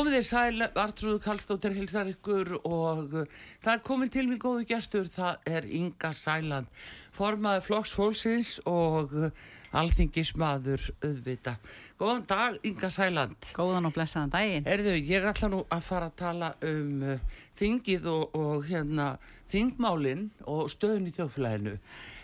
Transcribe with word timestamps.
Komið 0.00 0.14
þið 0.16 0.22
sæl, 0.24 0.62
Artrúð 0.80 1.16
Kallstóttir 1.20 1.74
hilsar 1.76 2.08
ykkur 2.08 2.54
og 2.64 3.10
uh, 3.20 3.40
það 3.60 3.74
er 3.74 3.82
komin 3.84 4.08
til 4.08 4.22
mér 4.30 4.38
góðu 4.40 4.62
gestur, 4.70 5.10
það 5.12 5.42
er 5.44 5.66
Inga 5.76 6.14
Sæland, 6.16 6.70
formaði 7.12 7.60
Flokks 7.66 7.92
Fólksins 7.92 8.48
og 8.64 9.12
uh, 9.12 9.42
alþingismadur 9.76 10.86
auðvita. 11.04 11.58
Góðan 12.00 12.24
dag, 12.32 12.56
Inga 12.64 12.88
Sæland. 12.94 13.50
Góðan 13.52 13.90
og 13.90 13.94
blessaðan 13.98 14.32
daginn. 14.32 14.72
Erðu, 14.72 14.96
ég 15.04 15.28
ætla 15.34 15.52
nú 15.52 15.60
að 15.68 15.84
fara 15.90 16.08
að 16.08 16.16
tala 16.22 16.50
um 16.70 17.04
uh, 17.04 17.38
þingið 17.60 18.10
og, 18.14 18.40
og 18.40 18.66
hérna 18.72 19.10
þingmálinn 19.52 20.30
og 20.48 20.72
stöðun 20.72 21.12
í 21.12 21.16
þjóðflæðinu, 21.18 21.76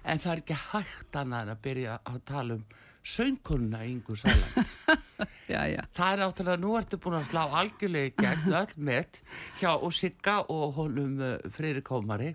en 0.09 0.25
það 0.25 0.33
er 0.33 0.45
ekki 0.47 0.61
hægt 0.71 1.21
annað 1.21 1.45
en 1.45 1.57
að 1.59 1.65
byrja 1.69 2.01
að 2.09 2.21
tala 2.33 2.57
um 2.57 2.65
söngkunna 3.07 3.85
Ingu 3.87 4.17
Sæland. 4.19 4.67
Það 5.47 6.09
er 6.11 6.19
náttúrulega, 6.21 6.59
nú 6.59 6.73
ertu 6.75 6.99
búin 6.99 7.21
að 7.21 7.29
slá 7.29 7.45
algjörlega 7.61 8.11
í 8.11 8.15
gegn 8.19 8.57
öll 8.59 8.73
með 8.89 9.21
hjá 9.61 9.71
og 9.77 9.95
Sigga 9.95 10.41
og 10.51 10.75
honum 10.81 11.21
uh, 11.23 11.37
Freyri 11.55 11.85
Kómari 11.87 12.33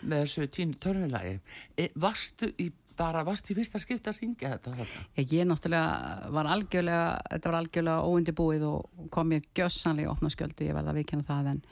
með 0.00 0.22
þessu 0.24 0.48
tínu 0.56 0.80
törnulagi. 0.80 1.34
E, 1.76 1.90
varstu 2.00 2.48
í, 2.62 2.70
bara, 2.96 3.26
varstu 3.28 3.52
í 3.52 3.58
fyrsta 3.58 3.80
skipta 3.82 4.12
að 4.12 4.20
syngja 4.22 4.54
þetta? 4.54 4.74
þetta? 4.80 5.04
Ég, 5.20 5.34
ég 5.36 5.48
náttúrulega 5.50 6.32
var 6.38 6.50
algjörlega, 6.54 7.06
þetta 7.34 7.52
var 7.52 7.58
algjörlega 7.60 8.08
óundibúið 8.08 8.66
og 8.70 9.08
kom 9.12 9.32
mér 9.34 9.44
gjössanlega 9.56 10.14
opna 10.14 10.32
skjöldu, 10.32 10.68
ég 10.68 10.76
verða 10.76 10.94
að 10.94 11.02
vikina 11.02 11.28
það 11.28 11.52
en 11.52 11.62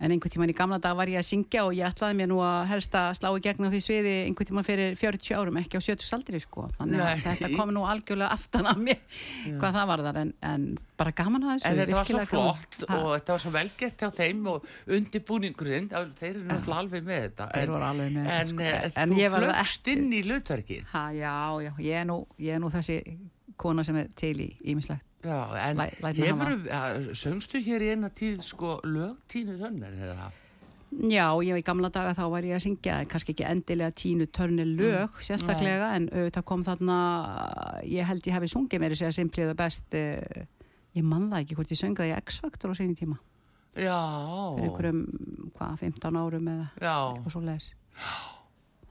En 0.00 0.14
einhvern 0.14 0.32
tíman 0.32 0.48
í 0.48 0.54
gamla 0.56 0.78
dag 0.80 0.94
var 0.96 1.10
ég 1.12 1.20
að 1.20 1.26
syngja 1.28 1.66
og 1.66 1.74
ég 1.76 1.84
ætlaði 1.84 2.16
mér 2.16 2.28
nú 2.30 2.38
að 2.40 2.70
helst 2.70 2.94
að 2.96 3.10
slá 3.18 3.28
í 3.36 3.42
gegn 3.44 3.66
á 3.66 3.70
því 3.72 3.80
sviði 3.84 4.14
einhvern 4.24 4.48
tíman 4.48 4.64
fyrir 4.64 4.94
40 4.96 5.34
árum, 5.36 5.58
ekki 5.60 5.76
á 5.76 5.82
70 5.84 6.08
saldri 6.08 6.40
sko. 6.40 6.64
Þannig 6.78 7.02
að 7.04 7.24
þetta 7.26 7.50
kom 7.52 7.72
nú 7.76 7.82
algjörlega 7.84 8.30
aftan 8.32 8.70
af 8.70 8.80
mér 8.80 8.96
Já. 8.96 9.58
hvað 9.60 9.76
það 9.76 9.90
var 9.90 10.04
þar 10.06 10.20
en, 10.22 10.32
en 10.52 10.64
bara 11.00 11.12
gaman 11.20 11.44
að 11.44 11.52
þessu. 11.52 11.68
En 11.68 11.80
þetta 11.82 11.98
var 11.98 12.10
svo 12.10 12.22
flott 12.30 12.78
gaman. 12.80 13.02
og 13.02 13.12
þetta 13.18 13.36
var 13.36 13.44
svo 13.44 13.52
velgert 13.58 14.04
hjá 14.04 14.10
þeim 14.20 14.40
og 14.54 14.70
undirbúningurinn, 14.96 15.90
þeir 15.92 16.30
eru 16.30 16.46
náttúrulega 16.48 16.80
alveg 16.84 17.06
með 17.10 17.22
þetta. 17.26 17.50
Voru 17.74 17.88
alveg 17.90 18.16
með 18.16 18.30
þetta 18.30 18.48
sko. 18.54 18.70
En, 18.70 18.96
en 19.04 19.14
þú 19.18 19.28
flögst 19.36 19.92
inn 19.94 20.08
í 20.16 20.22
hlutverkið. 20.24 20.96
Já, 21.20 21.36
já, 21.60 21.70
ég 21.84 22.00
er 22.00 22.08
nú, 22.08 22.18
ég 22.40 22.56
er 22.56 22.64
nú 22.64 22.72
þessi 22.72 22.98
kona 23.60 23.84
sem 23.84 24.00
er 24.00 24.10
til 24.16 24.36
í 24.40 24.50
ímislegt. 24.72 25.04
Já, 25.20 25.68
en 25.68 25.76
Læ, 25.76 25.88
hefur, 26.16 26.52
söngstu 27.12 27.60
hér 27.60 27.82
í 27.84 27.90
eina 27.92 28.08
tíð 28.08 28.40
sko 28.46 28.78
lög 28.88 29.18
tínu 29.28 29.58
törnir 29.60 29.98
eða? 30.06 30.30
Já, 30.90 31.26
ég 31.44 31.52
var 31.52 31.60
í 31.60 31.66
gamla 31.66 31.90
daga 31.92 32.14
þá 32.16 32.22
var 32.32 32.46
ég 32.48 32.56
að 32.56 32.64
syngja, 32.64 32.96
kannski 33.10 33.34
ekki 33.34 33.46
endilega 33.46 33.92
tínu 33.94 34.26
törnir 34.32 34.66
lög 34.66 35.12
mm. 35.12 35.26
sérstaklega, 35.28 35.90
Nei. 35.92 35.98
en 36.00 36.08
auðvitað 36.08 36.46
kom 36.48 36.64
þarna, 36.66 36.96
ég 37.86 38.08
held 38.08 38.26
ég 38.26 38.38
hefði 38.38 38.50
sungið 38.54 38.82
mér 38.82 38.96
þess 38.96 39.10
að 39.10 39.14
simpliða 39.20 39.58
best, 39.60 39.86
eh, 39.94 40.48
ég 40.98 41.06
man 41.06 41.28
það 41.28 41.44
ekki 41.44 41.60
hvort 41.60 41.76
ég 41.76 41.82
söngaði 41.84 42.16
X-Factor 42.24 42.72
á 42.72 42.78
síni 42.80 42.98
tíma. 42.98 43.20
Já. 43.76 44.00
Fyrir 44.56 44.66
einhverjum, 44.66 45.06
hvað, 45.60 45.78
15 45.84 46.20
árum 46.24 46.52
eða 46.56 46.68
eitthvað 46.80 47.32
svo 47.36 47.44
leiðis. 47.44 47.72
Já 48.00 48.39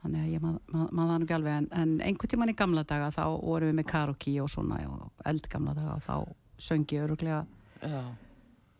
þannig 0.02 0.24
að 0.24 0.32
ég 0.34 0.42
maður 0.44 0.88
það 0.96 1.12
nú 1.12 1.26
ekki 1.26 1.36
alveg 1.36 1.58
en, 1.58 1.68
en 1.82 1.92
einhvern 2.06 2.32
tíman 2.32 2.52
í 2.52 2.56
gamla 2.56 2.86
daga 2.88 3.12
þá 3.14 3.22
vorum 3.42 3.70
við 3.70 3.78
með 3.80 3.88
karaoke 3.92 4.34
og 4.42 4.50
svona 4.52 4.80
og 4.88 5.28
eldgamla 5.30 5.76
daga 5.76 5.98
og 5.98 6.02
þá 6.06 6.16
söngi 6.60 7.00
öruglega 7.04 7.44
já. 7.82 8.02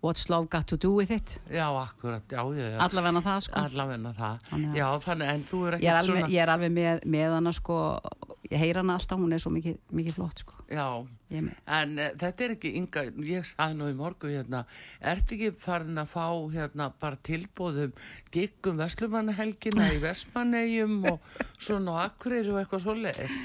What's 0.00 0.30
love 0.32 0.48
got 0.48 0.64
to 0.72 0.78
do 0.80 0.94
with 0.96 1.10
it 1.12 1.34
Já, 1.52 1.66
akkurat, 1.76 2.24
já, 2.32 2.40
já, 2.56 2.70
já. 2.72 2.78
Allavegna 2.80 3.20
það 3.20 3.40
sko 3.44 3.60
Allavegna 3.60 4.12
það, 4.16 4.38
þannig 4.48 4.78
já, 4.80 4.86
þannig 5.04 5.32
en 5.34 5.42
þú 5.50 5.60
er 5.68 5.76
ekki 5.76 5.90
svona 6.06 6.30
Ég 6.32 6.40
er 6.46 6.52
alveg 6.54 6.72
með, 6.72 7.02
með 7.04 7.34
hana 7.36 7.52
sko 7.52 7.80
ég 8.50 8.58
heyra 8.58 8.82
hana 8.82 8.96
alltaf, 8.98 9.20
hún 9.20 9.34
er 9.34 9.42
svo 9.42 9.52
mikið, 9.54 9.76
mikið 9.94 10.16
flott 10.16 10.42
sko. 10.42 10.56
Já, 10.70 10.86
en 11.30 11.92
uh, 11.98 12.10
þetta 12.18 12.44
er 12.44 12.54
ekki 12.56 12.72
ynga, 12.80 13.04
ég 13.26 13.46
sagði 13.46 13.78
nú 13.78 13.88
í 13.90 13.96
morgu 13.98 14.30
hérna, 14.32 14.64
ert 15.12 15.30
ekki 15.30 15.52
farin 15.62 16.00
að 16.00 16.10
fá 16.12 16.26
hérna 16.52 16.90
bara 17.00 17.20
tilbúðum 17.26 17.94
giggum 18.34 18.80
Vestlumannahelgina 18.80 19.90
í 19.94 20.00
Vestmannegjum 20.02 20.96
og 21.12 21.32
svona 21.64 21.94
og 21.96 22.02
Akureyri 22.04 22.54
og 22.54 22.60
eitthvað 22.62 22.84
svo 22.86 22.96
leiðis? 22.98 23.36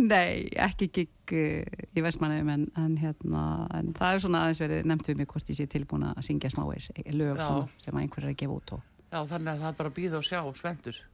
Nei, 0.00 0.48
ekki 0.60 0.90
gigg 0.98 1.36
uh, 1.36 1.86
í 1.96 2.04
Vestmannegjum 2.04 2.52
en, 2.56 2.66
en 2.80 2.98
hérna, 3.00 3.46
en 3.78 3.92
það 3.98 4.16
er 4.16 4.26
svona 4.26 4.44
aðeins 4.46 4.64
verið 4.64 4.90
nefnt 4.92 5.12
við 5.12 5.22
mig 5.22 5.32
hvort 5.32 5.54
ég 5.54 5.60
sé 5.60 5.68
tilbúin 5.72 6.08
að 6.10 6.24
syngja 6.28 6.52
smáveis 6.52 6.90
lög 7.12 7.40
sem 7.82 8.02
einhver 8.02 8.26
er 8.26 8.34
að 8.34 8.42
gefa 8.44 8.58
út 8.58 8.76
og 8.78 8.88
Já, 9.12 9.18
þannig 9.28 9.50
að 9.50 9.58
það 9.60 9.66
er 9.68 9.74
bara 9.76 9.90
að 9.90 9.96
býða 9.98 10.20
og 10.22 10.24
sjá 10.24 10.38
svendur 10.56 10.96
Eh, 10.96 11.11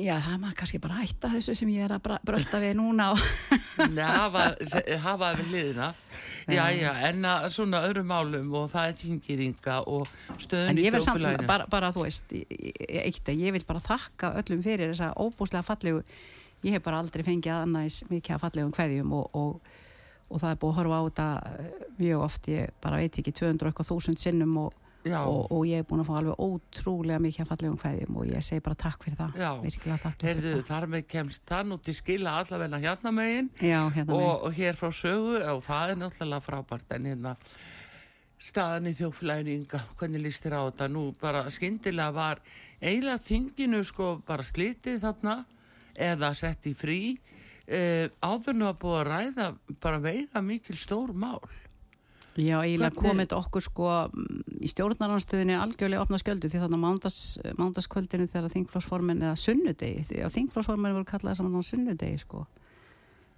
já, 0.00 0.14
það 0.16 0.32
er 0.32 0.40
maður 0.42 0.58
kannski 0.60 0.80
bara 0.82 0.98
að 0.98 1.06
hætta 1.06 1.32
þessu 1.34 1.56
sem 1.58 1.72
ég 1.74 1.86
er 1.86 1.94
að 1.96 2.08
brölda 2.26 2.60
við 2.62 2.74
núna 2.78 3.10
Nei, 3.96 4.04
hafa, 4.04 4.46
hafa 5.04 5.32
við 5.40 5.52
liðina 5.54 5.90
Já, 6.50 6.64
já, 6.74 6.90
en 7.06 7.26
að 7.28 7.46
svona 7.54 7.82
öðrum 7.86 8.08
málum 8.10 8.54
og 8.58 8.70
það 8.72 8.88
er 8.88 8.96
þingirringa 8.98 9.76
og 9.92 10.08
stöðun 10.40 10.80
í 10.80 10.86
þjóflæðinu 10.88 11.46
bara, 11.46 11.66
bara 11.70 11.90
þú 11.94 12.06
veist, 12.06 12.32
eitt 12.32 13.30
að 13.30 13.44
ég 13.44 13.54
vil 13.54 13.62
bara 13.68 13.82
þakka 13.84 14.32
öllum 14.40 14.62
fyrir 14.64 14.90
þessa 14.90 15.12
óbúslega 15.20 15.66
fallegu 15.66 16.02
ég 16.64 16.76
hef 16.76 16.84
bara 16.84 17.00
aldrei 17.00 17.24
fengið 17.26 17.54
aðnæðis 17.54 18.00
mikið 18.10 18.36
að 18.36 18.42
fallegum 18.44 18.74
hverjum 18.76 19.14
og, 19.20 19.38
og, 19.38 19.70
og 20.28 20.42
það 20.42 20.54
er 20.54 20.60
búið 20.64 20.72
að 20.72 20.78
horfa 20.80 20.98
á 20.98 21.02
þetta 21.06 21.28
mjög 22.00 22.24
oft, 22.26 22.50
ég 22.50 22.74
bara 22.82 23.00
veit 23.00 23.20
ekki 23.22 23.36
200 23.42 23.70
eitthvað 23.70 23.92
þúsund 23.92 24.22
sinnum 24.22 24.56
og 24.64 24.79
og, 25.08 25.46
og 25.48 25.64
ég 25.64 25.80
er 25.80 25.86
búin 25.88 26.02
að 26.02 26.08
fá 26.10 26.16
alveg 26.18 26.42
ótrúlega 26.44 27.22
mikið 27.24 27.44
að 27.44 27.50
fallegum 27.54 27.78
hvaðjum 27.80 28.18
og 28.20 28.26
ég 28.28 28.44
segi 28.44 28.64
bara 28.64 28.76
takk 28.82 29.04
fyrir 29.06 29.16
það. 29.16 29.38
Já. 29.40 29.50
virkilega 29.64 29.98
takk 30.02 30.24
Heyrðu, 30.28 30.54
þar 30.68 30.86
með 30.92 31.06
kemst 31.08 31.44
það 31.48 31.70
nú 31.70 31.78
til 31.86 31.94
skila 31.96 32.34
allavegna 32.42 32.80
hérna 32.82 33.12
megin 33.16 33.50
Já, 33.64 33.80
hérna 33.94 34.18
og, 34.18 34.44
og 34.48 34.58
hér 34.58 34.76
frá 34.76 34.90
sögu 34.92 35.38
og 35.54 35.62
það 35.64 35.94
er 35.94 36.00
náttúrulega 36.02 36.44
frábært 36.44 36.92
en 36.98 37.08
hérna 37.08 37.34
staðan 38.40 38.88
í 38.88 38.94
þjóflæðinu 38.96 39.56
ynga, 39.58 39.80
hvernig 40.00 40.24
líst 40.24 40.44
þér 40.44 40.56
á 40.56 40.62
þetta? 40.68 40.90
Nú 40.92 41.06
bara 41.20 41.42
skindilega 41.52 42.14
var 42.16 42.44
eiginlega 42.80 43.24
þinginu 43.24 43.82
sko 43.84 44.12
bara 44.26 44.46
slitið 44.46 45.02
þarna 45.02 45.34
eða 46.00 46.32
sett 46.38 46.68
í 46.70 46.72
frí. 46.76 47.00
Eh, 47.70 48.08
áður 48.24 48.56
nú 48.56 48.68
að 48.70 48.78
búa 48.82 49.02
að 49.02 49.10
ræða 49.10 49.50
bara 49.82 50.00
veiga 50.02 50.40
mikil 50.42 50.78
stór 50.80 51.12
mál 51.12 51.42
Já, 52.40 52.56
eiginlega 52.62 52.96
komið 52.96 53.34
okkur 53.36 53.64
sko 53.64 53.92
í 54.60 54.68
stjórnarnarstöðinni 54.70 55.56
algjörlega 55.58 56.04
opna 56.04 56.20
sköldu 56.20 56.50
því 56.50 56.62
þannig 56.64 56.84
að 56.86 57.54
mándaskvöldinu 57.58 58.28
þegar 58.30 58.54
þingflásformin, 58.54 59.22
eða 59.24 59.38
sunnudegi 59.40 60.04
því 60.08 60.22
að 60.26 60.34
þingflásformin 60.36 60.96
voru 60.96 61.08
kallaði 61.08 61.40
saman 61.40 61.58
á 61.58 61.62
sunnudegi 61.66 62.20
sko. 62.22 62.44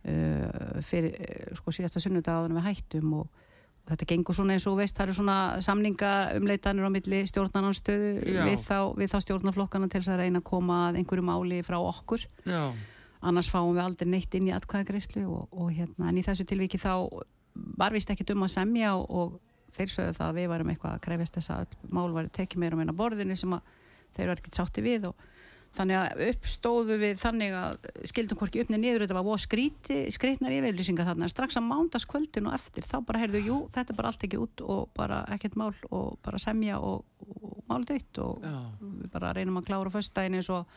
Uh, 0.02 0.80
fyrir 0.82 1.14
uh, 1.14 1.50
sko 1.60 1.74
síðasta 1.74 2.02
sunnudagáðunum 2.02 2.58
við 2.58 2.64
hættum 2.66 3.12
og, 3.20 3.42
og 3.84 3.92
þetta 3.92 4.08
gengur 4.10 4.34
svona 4.34 4.56
eins 4.56 4.64
og 4.66 4.80
veist, 4.80 4.96
það 4.96 5.04
eru 5.06 5.18
svona 5.20 5.36
samninga 5.62 6.14
umleitanir 6.40 6.88
á 6.90 6.94
milli 6.94 7.20
stjórnarnarstöðu 7.30 8.16
við 8.26 8.64
þá, 8.66 8.78
við 8.98 9.12
þá 9.12 9.18
stjórnarflokkana 9.28 9.86
til 9.86 10.00
þess 10.00 10.14
að 10.16 10.24
reyna 10.24 10.42
að 10.42 10.48
koma 10.50 10.80
að 10.88 10.98
einhverju 11.02 11.26
máli 11.28 11.60
frá 11.66 11.78
okkur. 11.78 12.26
Já. 12.42 12.74
annars 13.22 13.52
fáum 13.52 13.76
við 13.76 13.84
aldrei 13.84 14.10
neitt 14.10 14.34
inn 14.34 14.48
í 14.50 14.56
atkvæðagreyslu 14.56 15.22
og, 15.30 15.46
og 15.54 15.70
hérna 15.70 16.10
en 16.10 16.18
í 16.18 16.26
þessu 16.26 16.48
tilviki 16.50 16.82
þá 16.82 17.06
var 17.54 17.94
vist 17.94 18.10
ekki 18.12 18.26
dum 18.28 18.46
að 18.46 18.54
semja 18.54 18.94
og, 18.96 19.04
og 19.10 19.76
þeir 19.76 19.92
sögðu 19.92 20.16
það 20.18 20.28
að 20.28 20.38
við 20.40 20.48
varum 20.52 20.72
eitthvað 20.72 20.96
að 20.96 21.04
krefist 21.06 21.36
þess 21.38 21.52
að 21.54 21.76
mál 21.92 22.08
var 22.14 22.32
tekið 22.32 22.62
meira 22.62 22.76
um 22.76 22.82
eina 22.84 22.96
borðinu 22.96 23.36
sem 23.38 23.54
að 23.56 23.70
þeir 24.16 24.28
var 24.28 24.40
ekkert 24.40 24.58
sátti 24.58 24.84
við 24.84 25.08
og 25.08 25.28
þannig 25.72 25.96
að 25.96 26.22
uppstóðu 26.26 26.96
við 27.00 27.20
þannig 27.22 27.54
að 27.56 27.86
skildum 28.10 28.38
hvorki 28.40 28.60
uppni 28.60 28.78
niður 28.80 29.06
þetta 29.06 29.16
var 29.16 29.40
skríti, 29.40 29.98
skrítnar 30.12 30.52
yfirlýsinga 30.58 31.06
þarna 31.08 31.30
strax 31.32 31.56
að 31.56 31.68
mándaskvöldin 31.70 32.50
og 32.50 32.56
eftir 32.58 32.84
þá 32.88 32.98
bara 33.08 33.22
heyrðu, 33.22 33.40
jú, 33.46 33.58
þetta 33.72 33.94
er 33.94 34.00
bara 34.00 34.12
allt 34.12 34.26
ekki 34.28 34.40
út 34.42 34.64
og 34.66 34.90
bara 34.96 35.22
ekkert 35.32 35.56
mál 35.56 35.72
og 35.88 36.18
bara 36.24 36.40
semja 36.42 36.76
og, 36.76 37.06
og 37.24 37.62
mál 37.70 37.86
döytt 37.88 38.20
og 38.20 38.44
Já. 38.44 38.58
við 38.82 39.14
bara 39.14 39.32
reynum 39.38 39.62
að 39.62 39.70
klára 39.70 39.94
föstudaginn 39.94 40.36
eins 40.42 40.52
og 40.52 40.68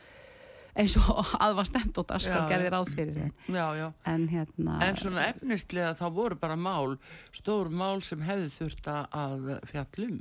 eins 0.76 0.94
og 1.00 1.24
aðvar 1.40 1.66
stemt 1.68 1.98
og 1.98 2.06
daskar 2.10 2.42
Já. 2.44 2.48
gerði 2.52 2.70
ráð 2.74 2.90
fyrir 2.94 3.18
en, 3.24 3.32
Já, 3.48 3.66
já. 3.78 3.86
en 4.12 4.28
hérna 4.28 4.78
En 4.84 4.96
svona 5.00 5.26
efnistlega 5.30 5.94
þá 5.98 6.06
voru 6.12 6.36
bara 6.40 6.56
mál, 6.56 6.96
stór 7.32 7.70
mál 7.72 8.02
sem 8.04 8.20
hefði 8.20 8.50
þurft 8.58 8.90
að 8.92 9.46
fjallum. 9.70 10.18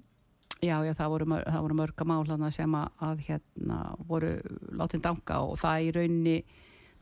Já, 0.63 0.77
já, 0.87 0.93
það 0.95 1.09
voru, 1.11 1.25
mör- 1.29 1.43
það 1.45 1.61
voru 1.65 1.75
mörga 1.81 2.05
mál 2.07 2.51
sem 2.55 2.71
að, 2.79 2.87
að 3.03 3.25
hérna 3.27 3.79
voru 4.07 4.29
látin 4.71 5.01
danga 5.03 5.41
og 5.43 5.57
það 5.59 5.83
í 5.83 5.91
rauninni 5.99 6.37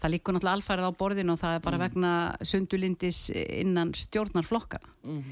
það 0.02 0.12
líkur 0.18 0.34
náttúrulega 0.36 0.58
alfærið 0.58 0.88
á 0.90 1.00
borðinu 1.00 1.32
og 1.36 1.40
það 1.40 1.54
er 1.56 1.62
bara 1.64 1.78
vegna 1.80 2.14
sundulindis 2.44 3.30
innan 3.34 3.94
stjórnarflokkana 3.94 4.90
Mm 5.04 5.24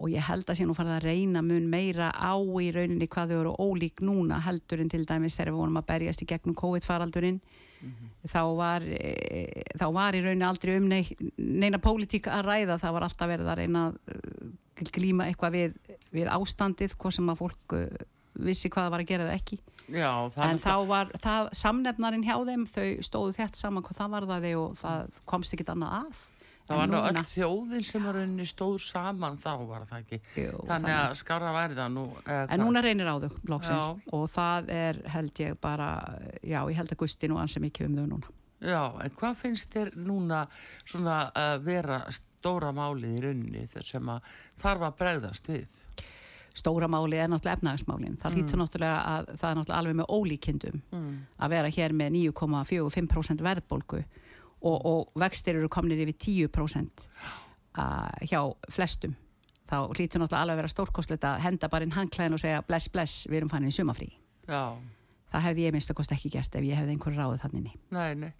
og 0.00 0.10
ég 0.10 0.24
held 0.24 0.48
að 0.48 0.58
sé 0.58 0.66
nú 0.66 0.74
farið 0.76 0.96
að 0.96 1.04
reyna 1.06 1.42
mun 1.44 1.66
meira 1.70 2.08
á 2.16 2.32
í 2.36 2.70
rauninni 2.74 3.08
hvað 3.12 3.34
þau 3.34 3.40
eru 3.42 3.52
ólík 3.60 4.00
núna 4.04 4.40
heldur 4.42 4.80
en 4.82 4.90
til 4.92 5.04
dæmis 5.08 5.36
þegar 5.36 5.52
við 5.52 5.60
vorum 5.60 5.80
að 5.82 5.88
berjast 5.90 6.24
í 6.24 6.28
gegnum 6.30 6.56
COVID-faraldurinn. 6.58 7.42
Þá, 8.30 8.42
var, 8.56 8.86
e, 8.86 9.64
þá 9.74 9.86
var 9.92 10.16
í 10.16 10.22
rauninni 10.22 10.46
aldrei 10.46 10.76
um 10.78 10.88
nei, 10.88 11.02
neina 11.36 11.80
pólitík 11.82 12.30
að 12.30 12.46
ræða. 12.46 12.78
Það 12.78 12.96
var 12.96 13.06
alltaf 13.08 13.30
verið 13.32 13.52
að 13.52 13.60
reyna 13.60 13.84
að 13.88 14.00
uh, 14.14 14.88
glíma 14.94 15.28
eitthvað 15.28 15.58
við, 15.58 15.76
við 16.14 16.30
ástandið 16.30 16.96
hvað 16.96 17.16
sem 17.18 17.32
að 17.32 17.40
fólk 17.42 17.76
uh, 17.76 17.86
vissi 18.46 18.70
hvað 18.72 18.86
það 18.86 18.94
var 18.94 19.04
að 19.04 19.12
gera 19.12 19.28
það 19.28 19.40
ekki. 19.40 19.60
Já, 19.92 20.10
en 20.46 20.62
þá 20.62 20.74
var 20.88 21.10
það 21.20 21.48
samnefnarinn 21.58 22.24
hjá 22.24 22.36
þeim 22.48 22.68
þau 22.70 22.86
stóðu 23.04 23.34
þetta 23.36 23.58
saman 23.58 23.84
hvað 23.84 23.98
það 23.98 24.14
var 24.14 24.28
það 24.30 24.46
og 24.62 24.76
það 24.78 25.16
komst 25.28 25.56
ekkit 25.56 25.72
annað 25.74 25.96
að 25.98 26.20
Það 26.68 26.76
var 26.78 26.86
nú 26.92 26.98
öll 27.02 27.24
þjóðin 27.26 27.82
sem 27.84 28.04
var 28.06 28.16
unni 28.22 28.44
stóð 28.46 28.76
saman 28.80 29.36
þá 29.42 29.50
var 29.66 29.82
það 29.90 29.98
ekki. 30.04 30.18
Jú, 30.38 30.60
Þannig 30.68 30.94
að 30.94 31.14
skára 31.18 31.50
væri 31.56 31.74
það 31.74 31.90
nú. 31.96 32.04
eða 32.22 32.46
En 32.54 32.60
núna 32.62 32.82
reynir 32.86 33.10
á 33.10 33.16
þau, 33.18 33.30
loksins, 33.50 33.88
Já. 33.88 34.12
og 34.14 34.28
það 34.30 34.70
er, 34.70 35.00
held 35.16 35.42
ég, 35.42 35.58
bara, 35.60 35.88
já, 36.42 36.60
ég 36.70 36.76
held 36.78 36.94
að 36.94 37.00
gusti 37.02 37.28
nú 37.28 37.36
ansi 37.42 37.60
mikið 37.60 37.86
um 37.90 37.96
þau 37.98 38.06
núna. 38.14 38.30
Já, 38.62 38.82
en 39.02 39.10
hvað 39.18 39.36
finnst 39.42 39.72
þér 39.74 39.90
núna 40.06 40.44
svona 40.86 41.18
að 41.34 41.64
vera 41.66 42.00
stóra 42.14 42.70
málið 42.72 43.16
í 43.18 43.22
rauninni 43.26 43.66
þar 43.66 43.82
sem 43.90 44.08
að 44.14 44.20
þarf 44.62 44.86
að 44.86 44.96
bregðast 45.02 45.50
við? 45.50 45.66
Stóra 46.54 46.86
máli 46.86 47.16
er 47.16 47.30
náttúrulega 47.32 47.56
efnahagsmálin. 47.58 48.16
Það 48.20 48.34
lítur 48.36 48.58
náttúrulega 48.60 48.96
að 49.08 49.28
það 49.40 49.50
er 49.50 49.56
náttúrulega 49.56 49.78
alveg 49.78 49.96
með 49.96 50.10
ólíkindum 50.14 50.82
Mm. 50.92 51.14
að 51.40 51.48
vera 51.56 51.68
hér 51.72 51.92
með 51.96 52.10
9,45% 52.12 53.40
verðbólgu 53.42 54.04
og, 54.62 54.78
og 54.86 55.20
vextir 55.22 55.58
eru 55.58 55.68
komnir 55.72 56.00
yfir 56.04 56.16
10% 56.48 57.06
að, 57.78 58.28
hjá 58.30 58.40
flestum. 58.72 59.14
Þá 59.70 59.76
lítur 59.96 60.20
náttúrulega 60.20 60.42
alveg 60.44 60.56
að 60.58 60.60
vera 60.62 60.72
stórkostlegt 60.74 61.24
að 61.24 61.40
henda 61.46 61.68
bara 61.72 61.86
inn 61.86 61.94
handklæðin 61.96 62.36
og 62.36 62.42
segja 62.42 62.62
bless, 62.66 62.90
bless, 62.92 63.26
við 63.30 63.40
erum 63.42 63.52
fannin 63.52 63.72
í 63.72 63.76
sumafrí. 63.76 64.10
Já, 64.48 64.76
Það 65.32 65.44
hefði 65.46 65.62
ég 65.64 65.72
minnst 65.72 65.88
að 65.88 65.96
kosti 65.96 66.12
ekki 66.18 66.30
gert 66.34 66.56
ef 66.58 66.64
ég 66.66 66.76
hefði 66.76 66.92
einhver 66.92 67.14
ráðið 67.16 67.44
þannig. 67.46 67.76
nei, 67.94 68.14
nei. 68.20 68.32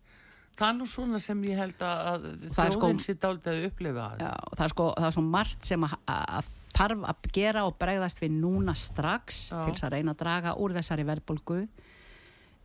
Það 0.52 0.68
er 0.68 0.74
nú 0.76 0.86
svona 0.92 1.18
sem 1.22 1.38
ég 1.48 1.56
held 1.56 1.80
að, 1.80 2.26
sko- 2.52 2.66
þjóðin 2.74 2.98
sitt 3.00 3.22
aldrei 3.24 3.54
að 3.54 3.62
upplifa. 3.70 4.08
Já, 4.20 4.32
það 4.52 4.64
er 4.66 4.72
sko, 4.74 4.88
það 4.98 5.06
er 5.08 5.14
svo 5.16 5.22
margt 5.24 5.64
sem 5.64 5.86
að, 5.86 5.94
að 6.12 6.50
þarf 6.76 7.06
að 7.08 7.28
gera 7.32 7.62
og 7.64 7.78
bregðast 7.80 8.20
við 8.20 8.34
núna 8.36 8.74
strax 8.76 9.38
Já. 9.48 9.62
til 9.64 9.72
þess 9.72 9.86
að 9.88 9.94
reyna 9.96 10.12
að 10.12 10.20
draga 10.20 10.52
úr 10.60 10.74
þessari 10.76 11.06
verðbólgu 11.08 11.58
uh, 11.62 11.91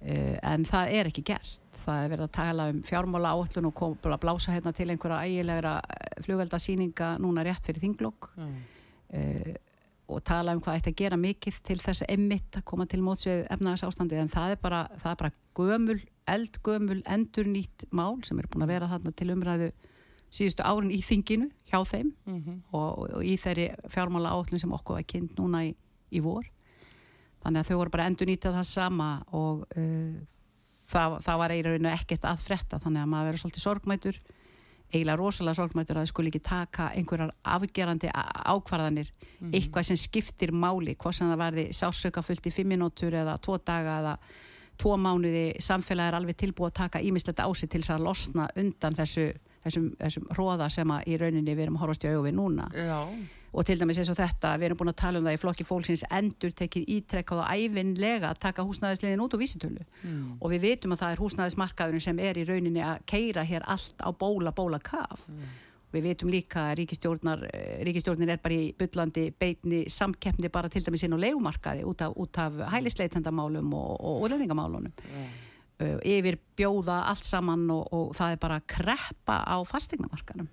en 0.02 0.66
það 0.70 0.92
er 0.94 1.08
ekki 1.10 1.24
gert 1.26 1.60
það 1.84 2.04
er 2.04 2.10
verið 2.12 2.26
að 2.28 2.34
tala 2.38 2.66
um 2.70 2.82
fjármála 2.86 3.32
áallun 3.34 3.66
og 3.72 3.98
bara 4.04 4.18
blása 4.22 4.52
hérna 4.54 4.74
til 4.74 4.90
einhverja 4.94 5.24
ægilegra 5.26 5.72
flugveldasýninga 6.26 7.16
núna 7.24 7.44
rétt 7.48 7.66
fyrir 7.66 7.82
þinglokk 7.82 8.30
Já. 8.38 8.46
uh, 9.18 9.56
og 10.08 10.22
tala 10.24 10.54
um 10.56 10.62
hvað 10.64 10.78
ætti 10.80 10.92
að 10.94 11.00
gera 11.02 11.18
mikið 11.20 11.58
til 11.68 11.80
þess 11.84 12.06
að 12.06 12.14
emmitt 12.14 12.56
að 12.62 12.64
koma 12.70 12.86
til 12.88 13.02
móts 13.04 13.26
við 13.28 13.42
efnagsástandi 13.52 14.20
en 14.22 14.30
það 14.32 14.54
er 14.56 14.62
bara, 14.62 14.84
það 15.02 15.12
er 15.12 15.20
bara 15.24 15.32
gömul, 15.58 15.98
eldgömul, 16.32 17.02
endurnýtt 17.12 17.88
mál 17.92 18.22
sem 18.24 18.40
er 18.40 18.48
búin 18.48 18.64
að 18.64 18.72
vera 18.76 18.88
þarna 18.94 19.12
til 19.20 19.30
umræðu 19.34 19.72
síðustu 20.32 20.64
árin 20.68 20.92
í 20.96 21.02
þinginu 21.04 21.50
hjá 21.72 21.82
þeim 21.88 22.14
Mhm. 22.28 22.62
og, 22.72 23.10
og 23.18 23.24
í 23.24 23.36
þeirri 23.40 23.68
fjármála 23.92 24.32
áallin 24.36 24.60
sem 24.64 24.72
okkur 24.76 24.96
var 25.02 25.04
kynnt 25.08 25.36
núna 25.40 25.66
í, 25.68 25.74
í 26.12 26.20
vor 26.24 26.44
þannig 27.48 27.64
að 27.64 27.70
þau 27.72 27.78
voru 27.80 27.96
bara 27.96 28.06
að 28.06 28.14
endurnýta 28.14 28.54
það 28.54 28.68
sama 28.70 29.12
og 29.40 29.64
uh, 29.74 30.18
það, 30.92 31.20
það 31.26 31.44
var 31.44 31.56
eiginlega 31.56 31.94
ekkert 31.96 32.28
að 32.28 32.44
fretta 32.44 32.82
þannig 32.84 33.04
að 33.06 33.14
maður 33.14 33.32
verður 33.32 33.44
svolítið 33.46 33.66
sorgmætur 33.66 34.20
eiginlega 34.94 35.20
rosalega 35.20 35.58
sorgmætur 35.58 36.00
að 36.00 36.06
þau 36.06 36.12
skuli 36.14 36.32
ekki 36.32 36.44
taka 36.48 36.90
einhverjar 36.96 37.34
afgerandi 37.56 38.12
ákvarðanir 38.14 39.10
eitthvað 39.52 39.90
sem 39.90 40.00
skiptir 40.00 40.54
máli 40.56 40.96
hvort 40.96 41.18
sem 41.18 41.32
það 41.32 41.42
verði 41.42 41.66
sásauka 41.76 42.24
fullt 42.24 42.48
í 42.48 42.54
fimm 42.56 42.72
minútur 42.72 43.18
eða 43.20 43.36
tvo 43.44 43.58
daga 43.60 43.98
eða 44.02 44.14
tvo 44.78 44.94
mánuði. 45.02 45.58
Samfélag 45.64 46.12
er 46.12 46.18
alveg 46.20 46.38
tilbúið 46.40 46.72
að 46.72 46.80
taka 46.84 47.02
ímislegt 47.04 47.42
á 47.44 47.50
sig 47.52 47.72
til 47.74 47.82
þess 47.82 47.96
að 47.98 48.06
losna 48.08 48.48
undan 48.56 48.96
þessu, 48.96 49.28
þessum, 49.66 49.90
þessum 50.00 50.30
róða 50.38 50.70
sem 50.72 50.94
að 50.94 51.10
í 51.12 51.18
rauninni 51.20 51.56
við 51.56 51.66
erum 51.66 51.80
að 51.80 51.86
horfast 51.86 52.06
í 52.06 52.14
augu 52.14 52.28
við 52.28 52.38
núna. 52.38 52.70
Já, 52.78 53.00
og 53.54 53.66
til 53.66 53.80
dæmis 53.80 54.00
eins 54.02 54.12
og 54.12 54.18
þetta, 54.18 54.56
við 54.60 54.70
erum 54.70 54.80
búin 54.82 54.92
að 54.92 55.00
tala 55.02 55.22
um 55.22 55.28
það 55.28 55.38
í 55.38 55.42
flokki 55.42 55.68
fólksins 55.68 56.04
endur 56.14 56.56
tekið 56.58 56.90
ítrekkað 56.98 57.44
og 57.44 57.54
æfinlega 57.54 58.32
að 58.32 58.42
taka 58.44 58.66
húsnæðisliðin 58.68 59.24
út 59.24 59.38
úr 59.38 59.44
vísitölu. 59.44 59.86
Mm. 60.04 60.36
og 60.42 60.52
við 60.52 60.66
vitum 60.66 60.94
að 60.94 61.02
það 61.04 61.14
er 61.14 61.24
húsnæðismarkaðurinn 61.24 62.06
sem 62.08 62.20
er 62.20 62.38
í 62.38 62.44
rauninni 62.48 62.84
að 62.84 63.02
keira 63.10 63.46
hér 63.48 63.66
allt 63.66 64.04
á 64.04 64.10
bóla, 64.12 64.52
bóla 64.52 64.80
kaf. 64.84 65.26
Við 65.96 66.04
vitum 66.04 66.30
líka 66.30 66.66
að 66.68 66.82
ríkistjórnar 66.82 67.46
eh, 67.48 68.32
er 68.34 68.42
bara 68.44 68.54
í 68.54 68.74
byllandi 68.76 69.30
beitni 69.40 69.86
samkeppni 69.90 70.52
bara 70.52 70.70
til 70.70 70.84
dæmis 70.84 71.06
inn 71.08 71.16
á 71.16 71.24
legumarkaði 71.24 71.86
út 71.88 72.04
af, 72.04 72.18
af 72.36 72.60
hælisleitendamálum 72.76 73.72
og, 73.74 73.94
og 73.96 74.26
útlendingamálunum. 74.28 74.92
Já, 75.00 75.24
uh, 75.24 75.47
yfir 75.80 76.40
bjóða 76.58 77.04
allt 77.12 77.24
saman 77.28 77.68
og, 77.70 77.88
og 77.94 78.16
það 78.18 78.32
er 78.34 78.40
bara 78.42 78.56
að 78.62 78.68
kreppa 78.74 79.36
á 79.46 79.58
fastegnamarkanum 79.68 80.48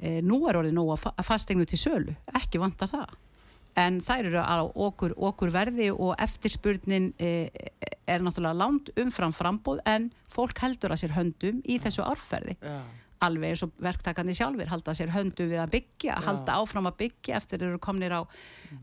e, 0.00 0.20
nú 0.24 0.38
er 0.48 0.56
orðið 0.62 0.72
nóg 0.78 0.94
að 0.94 1.02
fa- 1.04 1.14
að 1.20 1.28
fastegnu 1.28 1.66
til 1.68 1.78
sölu 1.78 2.14
ekki 2.40 2.58
vantar 2.62 2.88
það. 2.88 3.14
En 3.76 3.98
þær 4.00 4.30
eru 4.30 4.40
á 4.40 4.56
okkur, 4.64 5.12
okkur 5.20 5.50
verði 5.52 5.90
og 5.92 6.14
eftirspurnin 6.24 7.10
e, 7.20 7.50
er 8.08 8.24
náttúrulega 8.24 8.56
land 8.56 8.88
umfram 8.96 9.34
frambóð 9.36 9.82
en 9.84 10.08
fólk 10.32 10.62
heldur 10.64 10.94
að 10.96 11.02
sér 11.04 11.12
höndum 11.18 11.60
í 11.68 11.76
þessu 11.84 12.00
árferði. 12.08 12.56
Já, 12.64 12.80
alveg 13.26 13.52
eins 13.52 13.62
og 13.66 13.72
verktakandi 13.84 14.32
sjálfur 14.36 14.68
halda 14.72 14.94
sér 14.96 15.12
höndum 15.12 15.48
við 15.52 15.60
að 15.60 15.74
byggja, 15.76 16.14
Já. 16.16 16.24
halda 16.24 16.56
áfram 16.62 16.88
að 16.88 16.96
byggja 17.04 17.36
eftir 17.36 17.60
þeir 17.60 17.68
eru 17.74 17.78
komnir 17.84 18.12
á, 18.16 18.20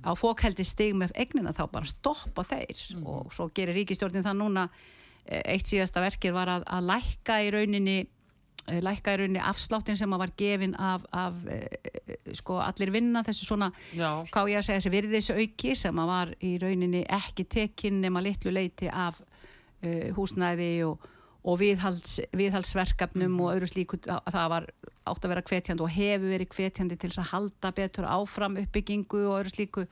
á 0.06 0.12
fókheldi 0.18 0.66
stig 0.66 0.94
með 0.98 1.14
egnina 1.26 1.54
þá 1.58 1.66
bara 1.74 1.90
stoppa 1.90 2.46
þeir. 2.46 2.86
Og 3.06 3.34
svo 3.34 3.50
gerir 3.54 3.74
ríkistjórnin 3.82 4.26
það 4.26 4.40
núna 4.46 4.68
eh, 4.70 5.02
eitt 5.26 5.70
síðasta 5.70 6.04
verkið 6.04 6.36
var 6.36 6.52
að, 6.58 6.66
að 6.68 6.90
lækka 6.90 7.38
í 7.46 7.52
rauninni 7.56 7.98
eh, 8.04 8.80
lækka 8.84 9.16
í 9.16 9.22
rauninni 9.22 9.44
afsláttin 9.44 10.00
sem 10.00 10.16
var 10.20 10.34
gefin 10.40 10.76
af, 10.76 11.06
af 11.16 11.38
eh, 11.52 12.18
sko 12.36 12.60
allir 12.64 12.92
vinna 12.94 13.24
þessu 13.26 13.48
svona 13.48 13.72
já, 13.96 14.10
hvað 14.34 14.52
ég 14.52 14.60
að 14.60 14.68
segja 14.68 14.82
þessi 14.82 14.94
virðisauki 14.98 15.76
sem 15.80 16.04
var 16.12 16.34
í 16.44 16.58
rauninni 16.62 17.06
ekki 17.08 17.48
tekinn 17.50 18.02
nema 18.04 18.24
litlu 18.24 18.54
leiti 18.54 18.92
af 18.92 19.22
uh, 19.84 20.10
húsnæði 20.18 20.72
og, 20.88 21.08
og 21.44 21.60
viðhalds, 21.60 22.20
viðhaldsverkefnum 22.36 23.40
og 23.44 23.56
öðru 23.56 23.70
slíku. 23.72 24.00
Að 24.08 24.36
það 24.36 24.52
var 24.56 24.68
átt 25.10 25.26
að 25.26 25.34
vera 25.34 25.44
hvetjandi 25.50 25.84
og 25.84 25.92
hefur 25.92 26.32
verið 26.32 26.56
hvetjandi 26.56 26.98
til 27.00 27.10
þess 27.12 27.22
að 27.24 27.32
halda 27.34 27.72
betur 27.76 28.08
áfram 28.08 28.58
uppbyggingu 28.62 29.26
og 29.28 29.42
öðru 29.42 29.54
slíku. 29.54 29.86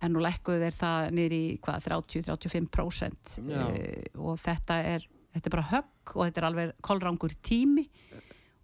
En 0.00 0.14
nú 0.14 0.22
lekkuð 0.24 0.66
er 0.66 0.76
það 0.76 1.10
niður 1.16 1.36
í 1.36 1.44
hvað 1.62 1.86
30-35% 1.90 3.38
Já. 3.44 3.62
uh, 3.62 4.26
og 4.26 4.40
þetta 4.40 4.80
er, 4.96 5.06
þetta 5.34 5.50
er 5.50 5.56
bara 5.56 5.70
högg 5.74 6.16
og 6.16 6.24
þetta 6.24 6.42
er 6.42 6.48
alveg 6.50 6.74
kolrangur 6.82 7.36
tími. 7.46 7.86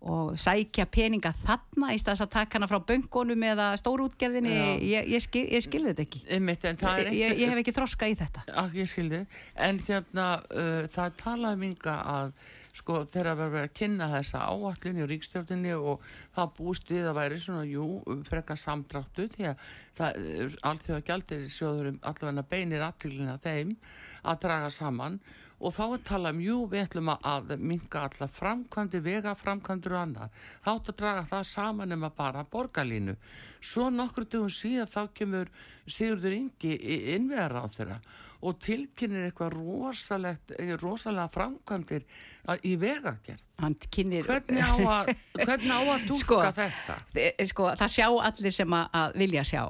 Og 0.06 0.36
sækja 0.38 0.84
peninga 0.92 1.32
þarna 1.40 1.88
í 1.96 1.98
staðs 1.98 2.20
að 2.22 2.34
taka 2.34 2.58
hana 2.58 2.68
frá 2.70 2.76
böngunum 2.84 3.42
eða 3.42 3.72
stórútgerðinni, 3.80 4.52
ég, 4.86 5.08
ég, 5.10 5.22
skil, 5.24 5.42
ég 5.50 5.64
skil 5.64 5.80
þetta 5.88 6.04
ekki. 6.04 6.20
Einmitt, 6.36 6.66
er 6.68 7.10
ég, 7.10 7.32
ég 7.40 7.50
hef 7.50 7.62
ekki 7.62 7.74
þroska 7.74 8.10
í 8.12 8.14
þetta. 8.20 8.44
Að 8.60 8.76
ég 8.78 8.90
skildi, 8.92 9.24
en 9.66 9.80
hérna 9.82 10.28
uh, 10.46 10.84
það 10.94 11.18
talaði 11.24 11.60
minga 11.64 11.96
að 12.12 12.36
sko 12.76 13.00
þegar 13.08 13.38
var 13.40 13.52
verið 13.54 13.68
að 13.70 13.76
kynna 13.80 14.08
þessa 14.12 14.42
áallin 14.50 15.00
í 15.00 15.08
ríkstjórninni 15.10 15.72
og 15.76 16.04
það 16.36 16.52
búist 16.58 16.92
við 16.92 17.08
að 17.10 17.18
væri 17.20 17.40
svona, 17.40 17.64
jú, 17.70 17.86
frekar 18.28 18.60
samdráttu 18.60 19.26
því 19.32 19.48
að 19.50 19.64
það, 19.96 20.20
alþjóða 20.70 21.06
gjaldir 21.08 21.48
sjóðurum 21.52 21.98
allavega 22.02 22.46
beinir 22.50 22.86
aðtilina 22.86 23.38
þeim 23.44 23.74
að 24.26 24.40
draga 24.44 24.70
saman 24.74 25.20
og 25.56 25.72
þá 25.72 25.82
er 25.86 26.02
talað 26.04 26.36
um, 26.36 26.42
jú, 26.44 26.56
við 26.68 26.82
ætlum 26.84 27.10
að 27.14 27.54
minga 27.56 28.02
alla 28.08 28.28
framkvæmdi, 28.28 29.00
vega 29.04 29.32
framkvæmdur 29.38 29.96
og 29.96 30.02
annað. 30.02 30.42
Hátt 30.66 30.90
að 30.92 30.98
draga 31.00 31.24
það 31.30 31.46
saman 31.48 31.96
um 31.96 32.04
að 32.08 32.14
bara 32.18 32.44
borgarlínu. 32.52 33.16
Svo 33.60 33.88
nokkur 33.92 34.28
dugum 34.28 34.52
síðan 34.52 34.92
þá 34.92 35.00
kemur 35.16 35.50
Sigurður 35.86 36.36
Ingi 36.36 36.76
innvegar 37.14 37.56
á 37.56 37.64
þeirra 37.72 37.98
og 38.46 38.58
tilkynir 38.60 39.30
eitthvað 39.30 39.54
rosalegt, 39.56 40.52
rosalega 40.82 41.30
framkvæmdir 41.32 42.04
í 42.66 42.76
vegagerð. 42.78 43.42
Kynir... 43.88 44.26
Hvernig 44.28 44.60
á 44.60 44.76
að, 44.76 45.14
hvernig 45.40 45.72
á 45.72 45.80
að 45.80 46.06
túka 46.10 46.20
sko, 46.20 46.40
þetta? 46.60 47.00
Sko, 47.48 47.72
það 47.80 47.94
sjá 47.96 48.08
allir 48.28 48.54
sem 48.54 48.76
að 48.76 49.18
vilja 49.24 49.46
sjá 49.48 49.62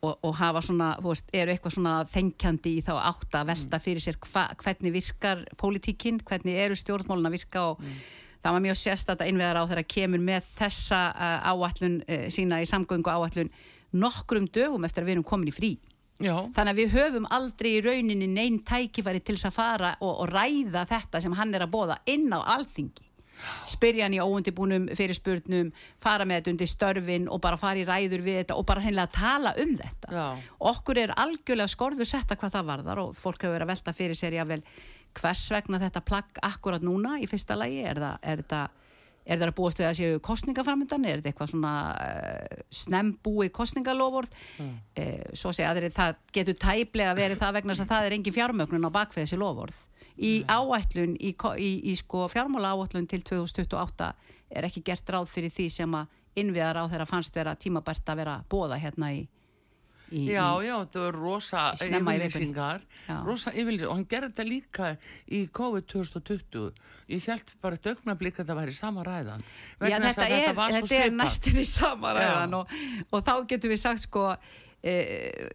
og, 0.00 0.16
og 0.24 0.36
hafa 0.38 0.62
svona, 0.64 0.94
þú 1.00 1.12
veist, 1.12 1.28
eru 1.36 1.52
eitthvað 1.52 1.74
svona 1.76 1.94
þengjandi 2.08 2.72
í 2.78 2.84
þá 2.86 2.94
átt 3.10 3.36
að 3.36 3.52
velta 3.52 3.76
mm. 3.76 3.84
fyrir 3.84 4.04
sér 4.04 4.18
hva, 4.24 4.46
hvernig 4.62 4.94
virkar 4.94 5.44
pólitíkinn, 5.60 6.22
hvernig 6.26 6.58
eru 6.64 6.78
stjórnmálun 6.78 7.28
að 7.28 7.36
virka 7.36 7.66
og 7.72 7.82
mm. 7.84 8.00
það 8.40 8.56
var 8.56 8.64
mjög 8.66 8.80
sérstætt 8.80 9.24
að 9.24 9.32
innveðar 9.32 9.60
á 9.60 9.68
þeirra 9.70 9.86
kemur 9.96 10.24
með 10.30 10.48
þessa 10.56 11.02
uh, 11.12 11.52
áallun 11.52 12.00
uh, 12.06 12.26
sína 12.32 12.62
í 12.62 12.70
samgöngu 12.70 13.12
áallun 13.12 13.52
nokkrum 13.90 14.48
dögum 14.54 14.86
eftir 14.86 15.04
að 15.04 15.10
við 15.10 15.18
erum 15.18 15.28
komin 15.32 15.50
í 15.50 15.54
frí. 15.54 15.74
Já. 16.20 16.34
Þannig 16.52 16.72
að 16.72 16.80
við 16.82 16.90
höfum 16.94 17.28
aldrei 17.32 17.70
í 17.72 17.84
rauninni 17.84 18.26
neinn 18.28 18.58
tækifæri 18.68 19.22
til 19.24 19.38
þess 19.38 19.48
að 19.48 19.56
fara 19.56 19.92
og, 20.04 20.18
og 20.20 20.28
ræða 20.28 20.84
þetta 20.88 21.22
sem 21.24 21.36
hann 21.38 21.56
er 21.56 21.64
að 21.64 21.72
bóða 21.72 21.96
inn 22.12 22.28
á 22.28 22.44
alþingi 22.56 23.09
spyrja 23.68 24.06
hann 24.06 24.16
í 24.16 24.22
óundibúnum 24.22 24.88
fyrirspurnum, 24.96 25.72
fara 26.02 26.26
með 26.28 26.40
þetta 26.40 26.54
undir 26.54 26.70
störfin 26.70 27.28
og 27.30 27.42
bara 27.44 27.60
fara 27.60 27.80
í 27.80 27.86
ræður 27.88 28.24
við 28.26 28.40
þetta 28.42 28.58
og 28.60 28.66
bara 28.68 28.84
hennilega 28.84 29.14
tala 29.14 29.54
um 29.60 29.76
þetta 29.78 30.14
Já. 30.14 30.26
okkur 30.72 31.02
er 31.04 31.14
algjörlega 31.16 31.74
skorður 31.74 32.10
setta 32.10 32.38
hvað 32.40 32.58
það 32.58 32.72
varðar 32.74 33.04
og 33.04 33.14
fólk 33.18 33.44
hefur 33.44 33.56
verið 33.56 33.68
að 33.68 33.72
velta 33.74 33.96
fyrir 33.96 34.18
sér 34.18 34.38
jável 34.40 34.60
hvers 35.20 35.46
vegna 35.50 35.80
þetta 35.82 36.04
plagg 36.06 36.44
akkurat 36.46 36.84
núna 36.86 37.16
í 37.20 37.26
fyrsta 37.30 37.56
lagi 37.58 37.82
er 37.86 37.98
það, 38.02 38.20
er 38.22 38.44
það 38.50 38.78
Er 39.30 39.38
það 39.38 39.50
að 39.50 39.56
búast 39.58 39.80
við 39.80 39.86
að 39.86 39.96
séu 39.98 40.20
kostningaframöndan? 40.24 41.04
Er 41.06 41.20
þetta 41.20 41.30
eitthvað 41.30 41.50
svona 41.52 41.74
uh, 41.92 42.62
snembúi 42.74 43.50
kostningaloford? 43.54 44.32
Mm. 44.58 44.72
Uh, 44.96 45.26
svo 45.36 45.52
segja 45.54 45.74
að 45.74 45.90
það 45.94 46.16
getur 46.34 46.56
tæplega 46.64 47.12
verið 47.18 47.42
það 47.42 47.58
vegna 47.60 47.76
að 47.76 47.92
það 47.92 48.08
er 48.08 48.16
engin 48.16 48.36
fjármögnun 48.36 48.88
á 48.88 48.96
bakfið 48.96 49.26
þessi 49.26 49.40
loford 49.40 49.76
í 50.20 50.32
áætlun 50.44 51.16
í, 51.16 51.32
í, 51.32 51.70
í 51.90 51.96
sko 51.98 52.26
fjármála 52.30 52.74
áætlun 52.76 53.08
til 53.10 53.22
2028 53.24 54.12
er 54.50 54.66
ekki 54.68 54.84
gert 54.84 55.12
ráð 55.12 55.28
fyrir 55.32 55.52
því 55.54 55.68
sem 55.72 55.96
að 55.96 56.16
innviðar 56.40 56.82
á 56.82 56.90
þeirra 56.90 57.08
fannst 57.08 57.36
vera 57.36 57.56
tímabært 57.58 58.12
að 58.12 58.22
vera 58.22 58.40
bóða 58.50 58.78
hérna 58.80 59.14
í 59.16 59.28
Í, 60.10 60.24
já, 60.26 60.42
já, 60.66 60.74
það 60.90 61.04
var 61.04 61.16
rosa 61.20 61.64
yfirlýsingar. 61.86 62.80
Rosa 63.22 63.52
yfirlýsingar. 63.54 63.90
Og 63.92 63.94
hann 63.94 64.06
gerði 64.10 64.30
þetta 64.32 64.46
líka 64.48 64.88
í 65.30 65.44
COVID 65.54 65.86
2020 65.92 66.72
ég 67.14 67.28
held 67.30 67.52
bara 67.62 67.78
ett 67.78 67.86
augnablík 67.92 68.40
að 68.42 68.50
það 68.50 68.58
væri 68.58 68.74
sama 68.74 69.04
ræðan. 69.06 69.44
Já, 69.78 70.00
þetta 70.02 70.26
er, 70.26 70.58
þetta 70.80 70.98
er 71.04 71.14
næstu 71.14 71.54
því 71.54 71.66
sama 71.68 72.16
ræðan 72.18 72.58
og, 72.58 72.74
og 73.06 73.22
þá 73.28 73.32
getur 73.52 73.70
við 73.70 73.82
sagt 73.84 74.08
sko 74.08 74.24
Eh, 74.80 75.50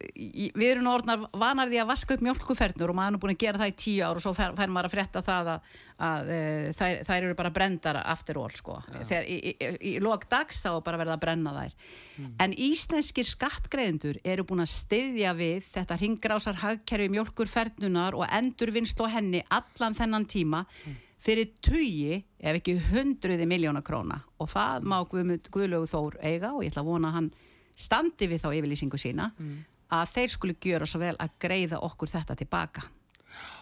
við 0.53 0.67
erum 0.67 0.85
orðnar 0.91 1.23
vanar 1.33 1.69
því 1.71 1.79
að 1.81 1.87
vaska 1.89 2.13
upp 2.13 2.23
mjölkufernur 2.27 2.91
og 2.91 2.97
maður 2.99 3.15
er 3.15 3.21
búin 3.23 3.31
að 3.33 3.39
gera 3.41 3.61
það 3.63 3.71
í 3.71 3.75
tíu 3.81 4.03
ár 4.05 4.19
og 4.19 4.21
svo 4.21 4.33
fær, 4.37 4.51
fær 4.53 4.69
maður 4.69 4.89
að 4.91 4.93
fretta 4.93 5.23
það 5.25 5.47
að, 5.49 5.71
að 6.05 6.27
e, 6.29 6.41
þær, 6.77 6.99
þær 7.07 7.17
eru 7.17 7.37
bara 7.39 7.51
brendar 7.55 7.97
aftur 8.03 8.39
ól 8.43 8.53
sko. 8.53 8.75
þegar 8.93 9.25
í, 9.25 9.37
í, 9.39 9.53
í, 9.57 9.69
í 9.89 9.93
lók 10.05 10.27
dags 10.29 10.59
þá 10.61 10.69
bara 10.85 10.99
verða 11.01 11.15
að 11.17 11.23
brenna 11.23 11.53
þær 11.55 11.73
mm. 11.73 12.27
en 12.45 12.53
íslenskir 12.67 13.29
skattgreðendur 13.31 14.19
eru 14.21 14.45
búin 14.45 14.61
að 14.61 14.75
styðja 14.75 15.33
við 15.41 15.71
þetta 15.71 15.97
ringrásar 16.03 16.61
hagkerfi 16.61 17.09
mjölkurfernunar 17.15 18.19
og 18.19 18.29
endurvinst 18.29 19.01
og 19.01 19.09
henni 19.15 19.41
allan 19.49 19.97
þennan 19.97 20.29
tíma 20.29 20.61
mm. 20.69 21.01
fyrir 21.25 21.49
tugi 21.65 22.21
ef 22.21 22.61
ekki 22.61 22.77
hundruði 22.91 23.49
miljóna 23.49 23.81
króna 23.81 24.21
og 24.37 24.53
það 24.53 24.85
má 24.85 24.99
Guðlögu 25.09 25.89
Þór 25.89 26.21
eiga 26.21 26.53
og 26.53 26.61
ég 26.61 26.69
ætla 26.69 26.85
að 26.85 26.93
vona 26.93 27.09
að 27.09 27.19
hann 27.23 27.33
standi 27.75 28.29
við 28.31 28.43
þá 28.43 28.49
yfirlýsingu 28.55 28.99
sína 28.99 29.29
mm. 29.35 29.55
að 29.95 30.11
þeir 30.15 30.35
skulu 30.35 30.57
gjöra 30.63 30.87
svo 30.89 31.01
vel 31.03 31.15
að 31.19 31.33
greiða 31.41 31.81
okkur 31.85 32.11
þetta 32.11 32.37
tilbaka 32.39 32.85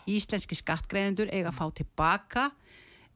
Íslenski 0.10 0.58
skattgreðendur 0.60 1.32
eiga 1.34 1.50
að 1.50 1.58
fá 1.58 1.65
tilbaka 1.79 2.50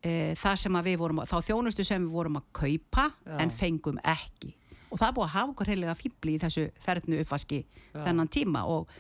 e, 0.02 0.34
það 0.40 0.62
sem 0.64 0.80
að 0.80 0.90
við 0.90 1.02
vorum 1.04 1.22
þá 1.30 1.38
þjónustu 1.50 1.86
sem 1.86 2.06
við 2.06 2.16
vorum 2.16 2.40
að 2.40 2.48
kaupa 2.62 3.10
Já. 3.12 3.36
en 3.44 3.54
fengum 3.54 4.00
ekki 4.02 4.54
og 4.88 5.00
það 5.00 5.08
er 5.08 5.16
búið 5.18 5.28
að 5.28 5.36
hafa 5.36 5.54
okkur 5.54 5.72
heilega 5.74 5.98
fýbli 6.00 6.36
í 6.38 6.42
þessu 6.42 6.66
ferðnu 6.82 7.22
uppvaski 7.22 7.62
Já. 7.62 8.02
þennan 8.02 8.32
tíma 8.34 8.64
og, 8.72 8.92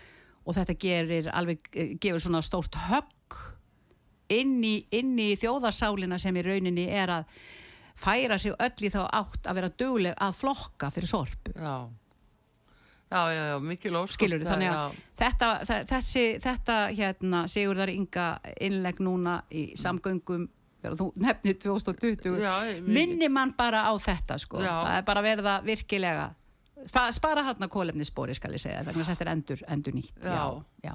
og 0.46 0.58
þetta 0.58 0.78
gerir 0.82 1.30
alveg, 1.34 1.70
e, 1.74 1.90
gefur 1.98 2.24
svona 2.28 2.44
stórt 2.46 2.78
högg 2.88 3.42
inn 4.34 4.60
í, 4.66 4.76
í 4.92 5.30
þjóðarsálina 5.40 6.20
sem 6.20 6.36
í 6.36 6.44
rauninni 6.46 6.90
er 6.92 7.14
að 7.22 7.38
færa 7.98 8.38
sig 8.42 8.56
öll 8.58 8.88
í 8.88 8.92
þá 8.94 9.02
átt 9.06 9.48
að 9.48 9.62
vera 9.62 9.72
döguleg 9.74 10.20
að 10.22 10.36
flokka 10.42 10.92
fyrir 10.94 11.12
sorpu. 11.12 11.54
Já, 11.56 11.90
já, 13.10 13.22
já, 13.34 13.44
já 13.52 13.56
mikil 13.64 13.96
óskap 13.96 14.18
Skilur 14.18 14.44
þið, 14.44 14.52
þannig 14.52 14.74
að 14.74 15.00
þetta, 15.22 15.82
þessi, 15.94 16.28
þetta 16.44 16.78
hérna 16.92 17.46
Sigurðar 17.52 17.94
Inga 17.94 18.28
innleg 18.62 19.02
núna 19.04 19.40
í 19.50 19.70
samgöngum 19.80 20.48
þegar 20.82 20.98
þú 21.00 21.08
nefnir 21.26 21.58
2020 21.62 22.42
já, 22.42 22.54
minni 22.86 23.30
mann 23.32 23.54
bara 23.58 23.86
á 23.90 23.94
þetta 24.00 24.38
sko. 24.42 24.62
Já. 24.62 24.74
það 24.86 24.98
er 25.00 25.08
bara 25.08 25.24
verða 25.26 25.56
virkilega 25.66 26.28
spara 27.16 27.44
hann 27.48 27.66
að 27.66 27.74
kólefnisspori 27.74 28.36
skal 28.38 28.54
ég 28.56 28.62
segja 28.62 28.84
vegna 28.86 29.06
þetta 29.08 29.26
er 29.26 29.32
endur, 29.34 29.64
endur 29.68 29.96
nýtt 29.98 30.26
já. 30.26 30.44
já, 30.84 30.94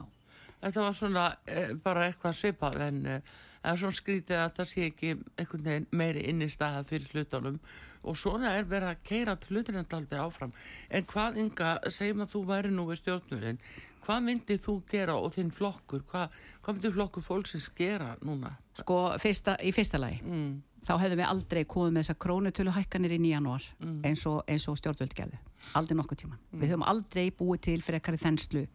þetta 0.62 0.84
var 0.86 0.96
svona 0.96 1.24
e, 1.46 1.64
bara 1.82 2.06
eitthvað 2.08 2.38
svipað 2.38 2.78
en 2.86 3.00
e, 3.06 3.16
það 3.62 3.72
er 3.72 3.80
svona 3.82 3.98
skrítið 3.98 4.40
að 4.42 4.52
það 4.56 4.70
sé 4.72 4.84
ekki 4.88 5.12
einhvern 5.14 5.64
veginn 5.68 5.88
meiri 6.00 6.24
inn 6.30 6.42
í 6.42 6.50
staða 6.50 6.82
fyrir 6.86 7.12
hlutunum 7.12 7.58
og 8.02 8.18
svona 8.18 8.56
er 8.58 8.66
verið 8.66 8.90
að 8.90 9.04
keira 9.06 9.36
hlutinandaldi 9.46 10.18
áfram 10.18 10.52
en 10.90 11.06
hvað 11.12 11.38
ynga, 11.44 11.70
segjum 11.94 12.24
að 12.24 12.34
þú 12.34 12.42
væri 12.48 12.72
nú 12.74 12.86
við 12.88 13.00
stjórnurinn, 13.02 13.60
hvað 14.02 14.26
myndir 14.26 14.60
þú 14.62 14.76
gera 14.90 15.14
og 15.18 15.30
þinn 15.36 15.54
flokkur, 15.54 16.02
hvað, 16.10 16.34
hvað 16.64 16.78
myndir 16.78 16.96
flokkur 16.96 17.26
fólksins 17.26 17.70
gera 17.78 18.16
núna? 18.26 18.56
Sko, 18.80 18.98
fyrsta, 19.22 19.56
í 19.62 19.70
fyrsta 19.74 20.00
lagi 20.02 20.18
mm. 20.24 20.50
þá 20.82 20.92
hefðum 20.96 21.22
við 21.22 21.28
aldrei 21.28 21.62
komið 21.76 21.94
með 21.94 22.06
þessa 22.06 22.20
krónutölu 22.26 22.74
hækkanir 22.74 23.14
í 23.14 23.22
janúar 23.30 23.68
mm. 23.78 24.00
eins 24.08 24.26
og, 24.26 24.42
og 24.42 24.82
stjórnvöld 24.82 25.14
gerðu, 25.14 25.38
aldrei 25.78 25.98
nokkuð 26.00 26.24
tíma 26.24 26.40
mm. 26.40 26.58
við 26.58 26.74
höfum 26.74 26.88
aldrei 26.90 27.28
búið 27.30 27.64
til 27.68 27.78
fyrir 27.84 28.02
ekkari 28.02 28.22
þenslu 28.24 28.66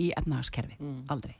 í 0.00 0.12
efnahagskerfi, 0.16 0.80
mm. 0.80 0.98
aldrei 1.12 1.36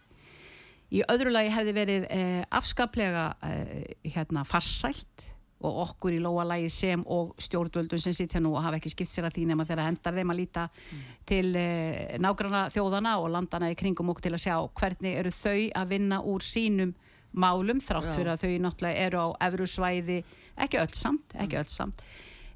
Í 0.91 1.03
öðru 1.07 1.31
lagi 1.31 1.53
hefði 1.55 1.75
verið 1.77 2.07
eh, 2.11 2.41
afskaplega 2.51 3.27
eh, 3.47 3.93
hérna, 4.11 4.43
farsælt 4.49 5.29
og 5.61 5.77
okkur 5.85 6.15
í 6.17 6.21
lóa 6.25 6.47
lagi 6.49 6.71
sem 6.73 7.03
og 7.13 7.35
stjórnvöldun 7.41 8.01
sem 8.01 8.15
sitt 8.17 8.33
hérna 8.33 8.49
og 8.49 8.63
hafa 8.65 8.79
ekki 8.79 8.95
skipt 8.95 9.13
sér 9.13 9.29
að 9.29 9.37
því 9.37 9.45
nema 9.51 9.67
þegar 9.69 9.91
hendar 9.91 10.17
þeim 10.17 10.33
að 10.33 10.39
líta 10.41 10.65
mm. 10.73 11.03
til 11.29 11.51
eh, 11.61 12.17
nágranna 12.23 12.65
þjóðana 12.73 13.19
og 13.21 13.29
landana 13.35 13.69
í 13.71 13.77
kringum 13.79 14.11
okkur 14.13 14.25
til 14.25 14.35
að 14.39 14.45
sjá 14.47 14.57
hvernig 14.81 15.21
eru 15.21 15.33
þau 15.37 15.59
að 15.83 15.93
vinna 15.93 16.23
úr 16.33 16.47
sínum 16.47 16.95
málum 17.31 17.83
þrátt 17.85 18.11
Já. 18.11 18.17
fyrir 18.17 18.33
að 18.33 18.43
þau 18.43 18.57
náttúrulega 18.65 19.05
eru 19.07 19.21
á 19.23 19.29
efru 19.47 19.69
svæði, 19.71 20.19
ekki 20.65 20.81
öll 20.81 20.97
samt, 20.97 21.37
ekki 21.37 21.55
mm. 21.55 21.61
öll 21.61 21.71
samt. 21.71 22.03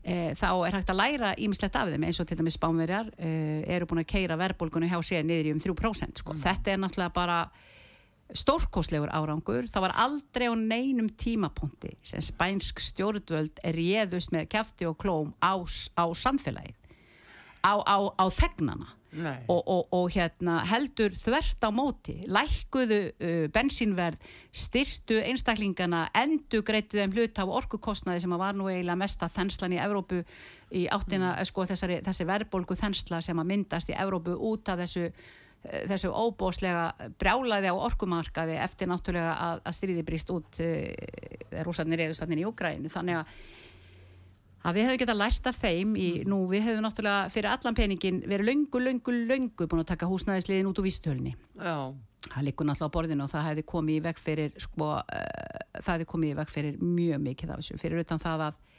E, 0.05 0.17
þá 0.37 0.49
er 0.67 0.75
hægt 0.77 0.91
að 0.91 0.99
læra 0.99 1.31
ímislegt 1.41 1.77
af 1.79 1.93
þeim 1.93 2.09
eins 2.09 2.19
og 2.21 2.27
til 2.29 2.41
dæmis 2.41 2.59
spánverjar 2.59 3.13
e, 3.15 3.29
eru 3.77 3.87
búin 3.89 4.03
að 4.03 4.11
keira 4.11 4.37
verðbólgunni 4.41 4.91
hjá 4.91 4.99
sér 5.07 5.23
niður 5.25 5.53
í 5.53 5.55
um 5.55 5.63
3% 5.63 6.25
sko. 6.25 6.35
mm. 6.35 6.43
þetta 6.43 6.75
er 6.75 6.83
náttúrulega 6.83 7.15
bara 7.15 7.39
stórkoslegur 8.33 9.13
árangur. 9.13 9.69
Það 9.71 9.87
var 9.87 9.97
aldrei 10.07 10.49
á 10.49 10.55
neinum 10.57 11.11
tímapunkti 11.11 11.93
sem 12.07 12.23
spænsk 12.25 12.81
stjórnvöld 12.81 13.61
er 13.63 13.77
réðust 13.77 14.33
með 14.35 14.49
kæfti 14.57 14.89
og 14.89 14.99
klóm 15.01 15.35
á, 15.45 15.61
á 15.99 16.05
samfélagið. 16.17 16.77
Á, 17.65 17.81
á, 17.81 17.97
á 18.17 18.25
þegnana. 18.33 18.93
Og, 19.47 19.61
og, 19.71 19.93
og 19.95 20.09
hérna, 20.11 20.57
heldur 20.67 21.13
þvert 21.15 21.63
á 21.63 21.71
móti 21.71 22.17
lækkuðu 22.27 22.99
uh, 23.13 23.45
bensínverð 23.55 24.19
styrtu 24.51 25.21
einstaklingana 25.23 26.09
endur 26.19 26.65
greituð 26.67 26.99
þeim 26.99 27.15
hlut 27.15 27.39
á 27.39 27.45
orkukostnaði 27.47 28.25
sem 28.25 28.35
var 28.35 28.59
nú 28.59 28.67
eiginlega 28.67 28.99
mesta 28.99 29.29
þenslan 29.31 29.77
í 29.77 29.79
Evrópu 29.79 30.25
í 30.75 30.89
áttina 30.91 31.37
mm. 31.37 31.47
sko, 31.47 31.69
þessari, 31.71 32.01
þessi 32.03 32.27
verðbólgu 32.27 32.75
þensla 32.81 33.23
sem 33.23 33.39
að 33.39 33.51
myndast 33.53 33.95
í 33.95 33.99
Evrópu 34.03 34.35
út 34.51 34.75
af 34.75 34.83
þessu 34.83 35.13
þessu 35.65 36.13
óbóslega 36.13 37.11
brjálaði 37.21 37.73
á 37.73 37.75
orkumarkaði 37.75 38.57
eftir 38.61 38.91
náttúrulega 38.91 39.35
að, 39.35 39.61
að 39.65 39.77
stríði 39.79 40.07
brist 40.07 40.33
út 40.35 40.61
uh, 40.65 41.63
rúsarnir 41.67 42.05
eðustatnir 42.07 42.43
í 42.43 42.49
Úgrænu 42.49 42.93
þannig 42.93 43.21
að, 43.21 43.37
að 44.65 44.79
við 44.79 44.89
hefum 44.89 45.01
getað 45.05 45.21
lært 45.21 45.49
af 45.51 45.61
þeim 45.63 45.95
í, 45.97 46.09
nú 46.29 46.43
við 46.51 46.67
hefum 46.69 46.85
náttúrulega 46.85 47.31
fyrir 47.33 47.53
allan 47.53 47.79
peningin 47.79 48.21
verið 48.27 48.51
löngu, 48.51 48.83
löngu, 48.89 49.17
löngu 49.31 49.69
búin 49.71 49.85
að 49.85 49.93
taka 49.95 50.11
húsnæðisliðin 50.11 50.69
út 50.71 50.83
úr 50.83 50.89
vístölni 50.89 51.35
það 51.55 52.47
likur 52.49 52.69
náttúrulega 52.69 52.93
á 52.93 52.97
borðinu 52.99 53.25
og 53.25 53.33
það 53.33 53.49
hefði 53.51 53.67
komið 53.73 53.97
í 53.97 54.05
veg 54.05 54.23
fyrir 54.29 54.61
sko, 54.61 54.93
uh, 55.01 55.65
það 55.81 55.93
hefði 55.97 56.13
komið 56.13 56.31
í 56.31 56.39
veg 56.43 56.55
fyrir 56.55 56.79
mjög 56.81 57.27
mikið 57.31 57.53
af 57.53 57.61
þessu. 57.61 57.81
Fyrir 57.83 58.05
utan 58.05 58.23
það 58.23 58.49
að 58.51 58.63
Eh, 58.65 58.74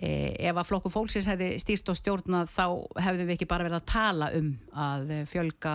ef 0.00 0.56
að 0.56 0.66
flokku 0.68 0.90
fólksins 0.92 1.28
hefði 1.28 1.52
stýrt 1.60 1.90
og 1.92 1.98
stjórnað 1.98 2.52
þá 2.54 2.64
hefðum 3.04 3.28
við 3.28 3.34
ekki 3.34 3.48
bara 3.50 3.66
verið 3.66 3.80
að 3.80 3.88
tala 3.90 4.30
um 4.38 4.50
að 4.72 5.12
fjölga 5.28 5.74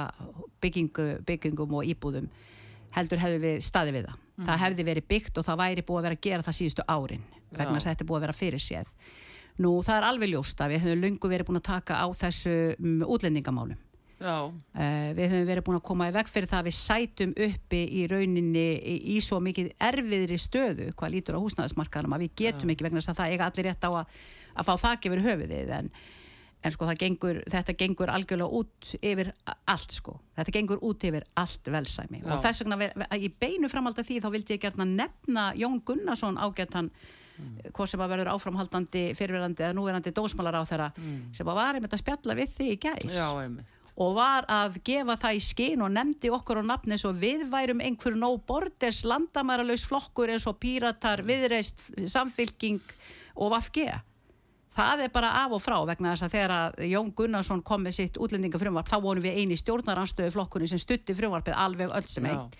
byggingu, 0.63 1.07
byggingum 1.27 1.75
og 1.77 1.89
íbúðum 1.93 2.31
heldur 2.95 3.21
hefði 3.21 3.41
við 3.43 3.59
staði 3.65 3.93
við 3.95 4.07
það. 4.07 4.17
Mm. 4.35 4.47
Það 4.47 4.61
hefði 4.63 4.87
verið 4.89 5.07
byggt 5.11 5.37
og 5.37 5.47
það 5.47 5.61
væri 5.61 5.85
búið 5.85 5.99
að 5.99 6.07
vera 6.07 6.17
að 6.17 6.25
gera 6.25 6.45
það 6.47 6.57
síðustu 6.59 6.87
árin 6.87 7.25
vegna 7.55 7.77
þess 7.77 7.85
að 7.85 7.93
þetta 7.93 8.07
búið 8.09 8.17
að 8.17 8.25
vera 8.25 8.37
fyrir 8.39 8.63
séð. 8.63 8.89
Nú 9.63 9.71
það 9.85 9.97
er 9.99 10.07
alveg 10.09 10.31
ljóst 10.33 10.61
að 10.61 10.73
við 10.73 10.85
höfum 10.85 11.03
lungu 11.05 11.31
verið 11.31 11.47
búin 11.47 11.61
að 11.61 11.67
taka 11.69 11.99
á 12.03 12.07
þessu 12.17 12.55
um, 12.75 13.03
útlendingamálum. 13.07 13.79
Já, 14.25 14.37
Uh, 14.75 15.11
við 15.15 15.31
höfum 15.31 15.47
verið 15.47 15.65
búin 15.67 15.77
að 15.77 15.85
koma 15.85 16.07
í 16.09 16.13
veg 16.15 16.29
fyrir 16.31 16.49
það 16.49 16.61
að 16.61 16.67
við 16.67 16.75
sætum 16.79 17.33
uppi 17.45 17.81
í 17.99 18.01
rauninni 18.11 18.65
í, 18.75 18.95
í 19.13 19.17
svo 19.23 19.37
mikið 19.43 19.69
erfiðri 19.87 20.39
stöðu 20.41 20.87
hvað 20.97 21.13
lítur 21.13 21.37
á 21.37 21.43
húsnæðismarkaðum 21.43 22.15
að 22.17 22.25
við 22.25 22.31
getum 22.41 22.73
ekki 22.73 22.87
vegna 22.87 23.03
þess 23.03 23.13
að 23.13 23.19
það 23.21 23.33
eiga 23.35 23.49
allir 23.49 23.67
rétt 23.69 23.85
á 23.85 23.91
að, 24.01 24.15
að 24.55 24.69
fá 24.69 24.73
þak 24.81 25.07
yfir 25.09 25.23
höfuðið. 25.27 25.73
En, 25.77 25.91
en 26.65 26.73
sko 26.73 26.89
gengur, 27.03 27.41
þetta 27.53 27.75
gengur 27.77 28.11
algjörlega 28.15 28.59
út 28.59 28.95
yfir 28.99 29.29
allt 29.75 29.95
sko. 29.99 30.17
Þetta 30.39 30.55
gengur 30.57 30.81
út 30.81 31.05
yfir 31.05 31.27
allt 31.37 31.71
velsæmi. 31.77 32.23
Já. 32.25 32.31
og 32.33 32.41
þess 32.47 32.65
vegna 32.65 32.79
ver- 32.81 33.05
í 33.21 33.29
beinu 33.29 33.69
framhald 33.69 34.01
af 34.01 34.09
því 34.09 34.19
þá 34.25 34.29
vildi 34.33 34.57
ég 34.57 34.65
gerna 34.65 34.89
nefna 34.89 35.45
Jón 35.59 35.79
Gunnarsson 35.85 36.41
ágættan 36.41 36.89
mm. 36.89 37.69
hvort 37.71 37.93
sem 37.93 38.01
að 38.01 38.15
verður 38.15 38.33
áframhaldandi 38.33 39.05
fyrirverandi 39.15 39.67
eða 39.69 39.77
núverandi 39.77 40.11
dósmálar 40.15 40.57
á 40.57 40.63
þeirra 40.65 40.91
sem 41.37 41.47
að 41.47 41.59
var 41.61 41.77
einmitt 41.77 41.93
að 41.93 42.01
spjalla 42.03 42.39
við 42.41 42.57
þig 42.57 42.73
í 42.73 42.79
gær. 42.89 43.05
Já. 43.13 43.29
Og 43.95 44.15
var 44.17 44.47
að 44.51 44.79
gefa 44.87 45.15
það 45.21 45.37
í 45.37 45.43
skinn 45.43 45.83
og 45.85 45.93
nefndi 45.95 46.31
okkur 46.33 46.59
á 46.59 46.63
nafni 46.67 46.95
eins 46.95 47.05
og 47.07 47.19
við 47.21 47.45
værum 47.51 47.83
einhver 47.83 48.17
nóg 48.19 48.41
borders 48.47 49.03
landamæralaus 49.07 49.85
flokkur 49.87 50.33
eins 50.33 50.47
og 50.49 50.59
píratar, 50.59 51.23
viðreist, 51.23 51.87
samfylking 52.11 52.81
og 53.39 53.55
vafge. 53.55 53.87
Það 54.75 55.05
er 55.05 55.11
bara 55.15 55.29
af 55.39 55.53
og 55.55 55.61
frá 55.63 55.75
vegna 55.87 56.11
þess 56.11 56.25
að 56.25 56.33
þegar 56.33 56.53
að 56.55 56.81
Jón 56.89 57.11
Gunnarsson 57.15 57.61
kom 57.63 57.85
með 57.85 57.97
sitt 57.99 58.17
útlendingafrumvarp 58.19 58.89
þá 58.91 58.95
vorum 59.05 59.23
við 59.23 59.37
eini 59.39 59.57
stjórnaranstöðu 59.59 60.33
flokkurinn 60.35 60.71
sem 60.71 60.81
stutti 60.81 61.15
frumvarpið 61.15 61.55
alveg 61.63 61.93
öll 61.95 62.09
sem 62.11 62.27
eitt. 62.27 62.57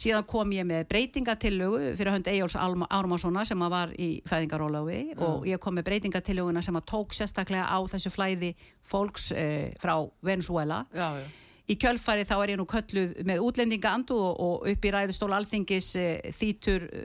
Síðan 0.00 0.24
kom 0.30 0.54
ég 0.56 0.64
með 0.68 0.86
breytingatillögu 0.92 1.92
fyrir 1.98 2.14
hönd 2.14 2.30
Eyjóls 2.32 2.56
Ármánssona 2.56 3.44
sem 3.48 3.66
var 3.72 3.92
í 4.00 4.08
fæðingarólafi 4.30 5.02
og 5.20 5.44
ég 5.48 5.60
kom 5.60 5.76
með 5.76 5.90
breytingatillöguna 5.90 6.64
sem 6.64 6.80
að 6.80 6.88
tók 6.94 7.12
sérstaklega 7.16 7.68
á 7.68 7.78
þessu 7.92 8.14
flæði 8.14 8.54
fólks 8.80 9.30
eh, 9.36 9.76
frá 9.82 9.98
Venezuela. 10.24 10.86
Já, 10.96 11.20
já. 11.20 11.28
Í 11.70 11.76
kjölfari 11.78 12.24
þá 12.26 12.36
er 12.40 12.50
ég 12.54 12.58
nú 12.58 12.66
kölluð 12.66 13.12
með 13.28 13.42
útlendinga 13.46 13.92
anduð 13.94 14.22
og, 14.26 14.38
og 14.42 14.70
upp 14.72 14.86
í 14.86 14.90
ræðustól 14.90 15.30
alþingis 15.36 15.90
e, 16.00 16.06
þýtur 16.34 16.86
e, 16.88 17.02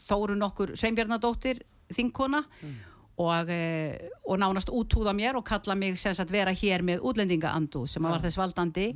Þórun 0.00 0.46
okkur 0.46 0.72
Sveinbjarnadóttir 0.80 1.60
þingkona 1.92 2.40
og, 3.18 3.50
e, 3.50 4.10
og 4.24 4.38
nánast 4.38 4.70
útúða 4.70 5.14
mér 5.16 5.38
og 5.38 5.46
kalla 5.46 5.74
mig 5.74 5.98
sagt 5.98 6.30
vera 6.30 6.54
hér 6.54 6.84
með 6.86 7.02
útlendinga 7.02 7.52
anduð 7.54 7.88
sem 7.90 8.04
að 8.06 8.16
var 8.16 8.24
þess 8.26 8.40
valdandi 8.40 8.88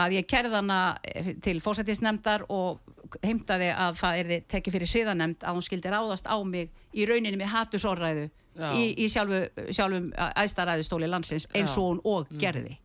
að 0.00 0.16
ég 0.20 0.26
kerði 0.30 0.54
hana 0.54 0.80
eh, 1.02 1.32
til 1.42 1.58
fósættisnefndar 1.62 2.46
og 2.48 2.78
heimtaði 3.24 3.72
að 3.74 3.96
það 3.98 4.20
er 4.20 4.44
tekið 4.50 4.76
fyrir 4.76 4.90
síðanemnd 4.92 5.42
að 5.42 5.56
hún 5.56 5.66
skildi 5.66 5.90
ráðast 5.90 6.28
á 6.30 6.38
mig 6.46 6.70
í 6.94 7.06
rauninni 7.10 7.40
með 7.40 7.50
hattusorræðu 7.56 8.28
í, 8.76 8.84
í 9.02 9.08
sjálfu, 9.10 9.40
sjálfum 9.70 10.10
æstaræðustóli 10.38 11.08
landsins 11.10 11.48
eins 11.54 11.74
og 11.78 11.88
hún 11.88 12.00
og 12.06 12.30
gerði. 12.38 12.76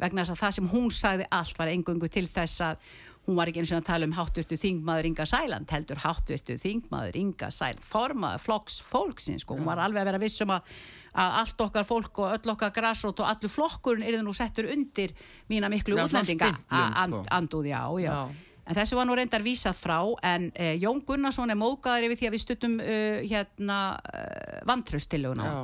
Vegna 0.00 0.24
þess 0.24 0.34
að 0.34 0.42
það 0.42 0.56
sem 0.56 0.68
hún 0.72 0.90
sagði 0.94 1.28
allt 1.38 1.58
var 1.58 1.70
engungu 1.70 2.10
til 2.10 2.26
þess 2.30 2.64
að 2.66 2.90
hún 3.30 3.38
var 3.38 3.50
ekki 3.50 3.62
eins 3.62 3.70
og 3.70 3.80
að 3.80 3.86
tala 3.86 4.08
um 4.08 4.16
hátturtu 4.18 4.58
þingmaður 4.58 5.10
Inga 5.10 5.26
Sæland 5.30 5.70
heldur 5.70 6.02
hátturtu 6.02 6.58
þingmaður 6.58 7.18
Inga 7.20 7.50
Sæland 7.54 7.86
formaður 7.86 8.42
flokks 8.42 8.80
fólksins 8.82 9.46
sko. 9.46 9.54
hún 9.54 9.68
var 9.70 9.78
alveg 9.78 10.02
að 10.02 10.10
vera 10.10 10.22
vissum 10.22 10.50
að, 10.50 10.76
að 11.14 11.40
allt 11.44 11.64
okkar 11.66 11.86
fólk 11.86 12.22
og 12.24 12.36
öll 12.36 12.54
okkar 12.56 12.74
græsrót 12.74 13.22
og 13.22 13.30
allur 13.30 13.54
flokkurinn 13.54 14.06
er 14.06 14.22
nú 14.26 14.34
settur 14.34 14.68
undir 14.74 15.14
mína 15.48 15.70
miklu 15.70 15.96
Já, 15.96 16.04
útlendinga 16.08 16.52
stimplun, 16.52 16.94
and, 17.04 17.14
sko. 17.14 17.26
andúð, 17.38 17.70
já, 17.70 17.82
já, 18.02 18.10
Já. 18.10 18.46
En 18.70 18.76
þessu 18.78 18.94
var 18.94 19.06
nú 19.08 19.16
reyndar 19.18 19.42
vísað 19.42 19.78
frá 19.80 19.98
en 20.30 20.50
eh, 20.54 20.76
Jón 20.78 21.00
Gunnarsson 21.06 21.50
er 21.50 21.58
móðgæður 21.58 22.06
yfir 22.06 22.20
því 22.20 22.28
að 22.28 22.34
við 22.36 22.42
stuttum 22.44 22.76
uh, 22.78 23.16
hérna 23.26 23.78
uh, 23.98 24.60
vantröstillöguna 24.68 25.46
Já. 25.48 25.56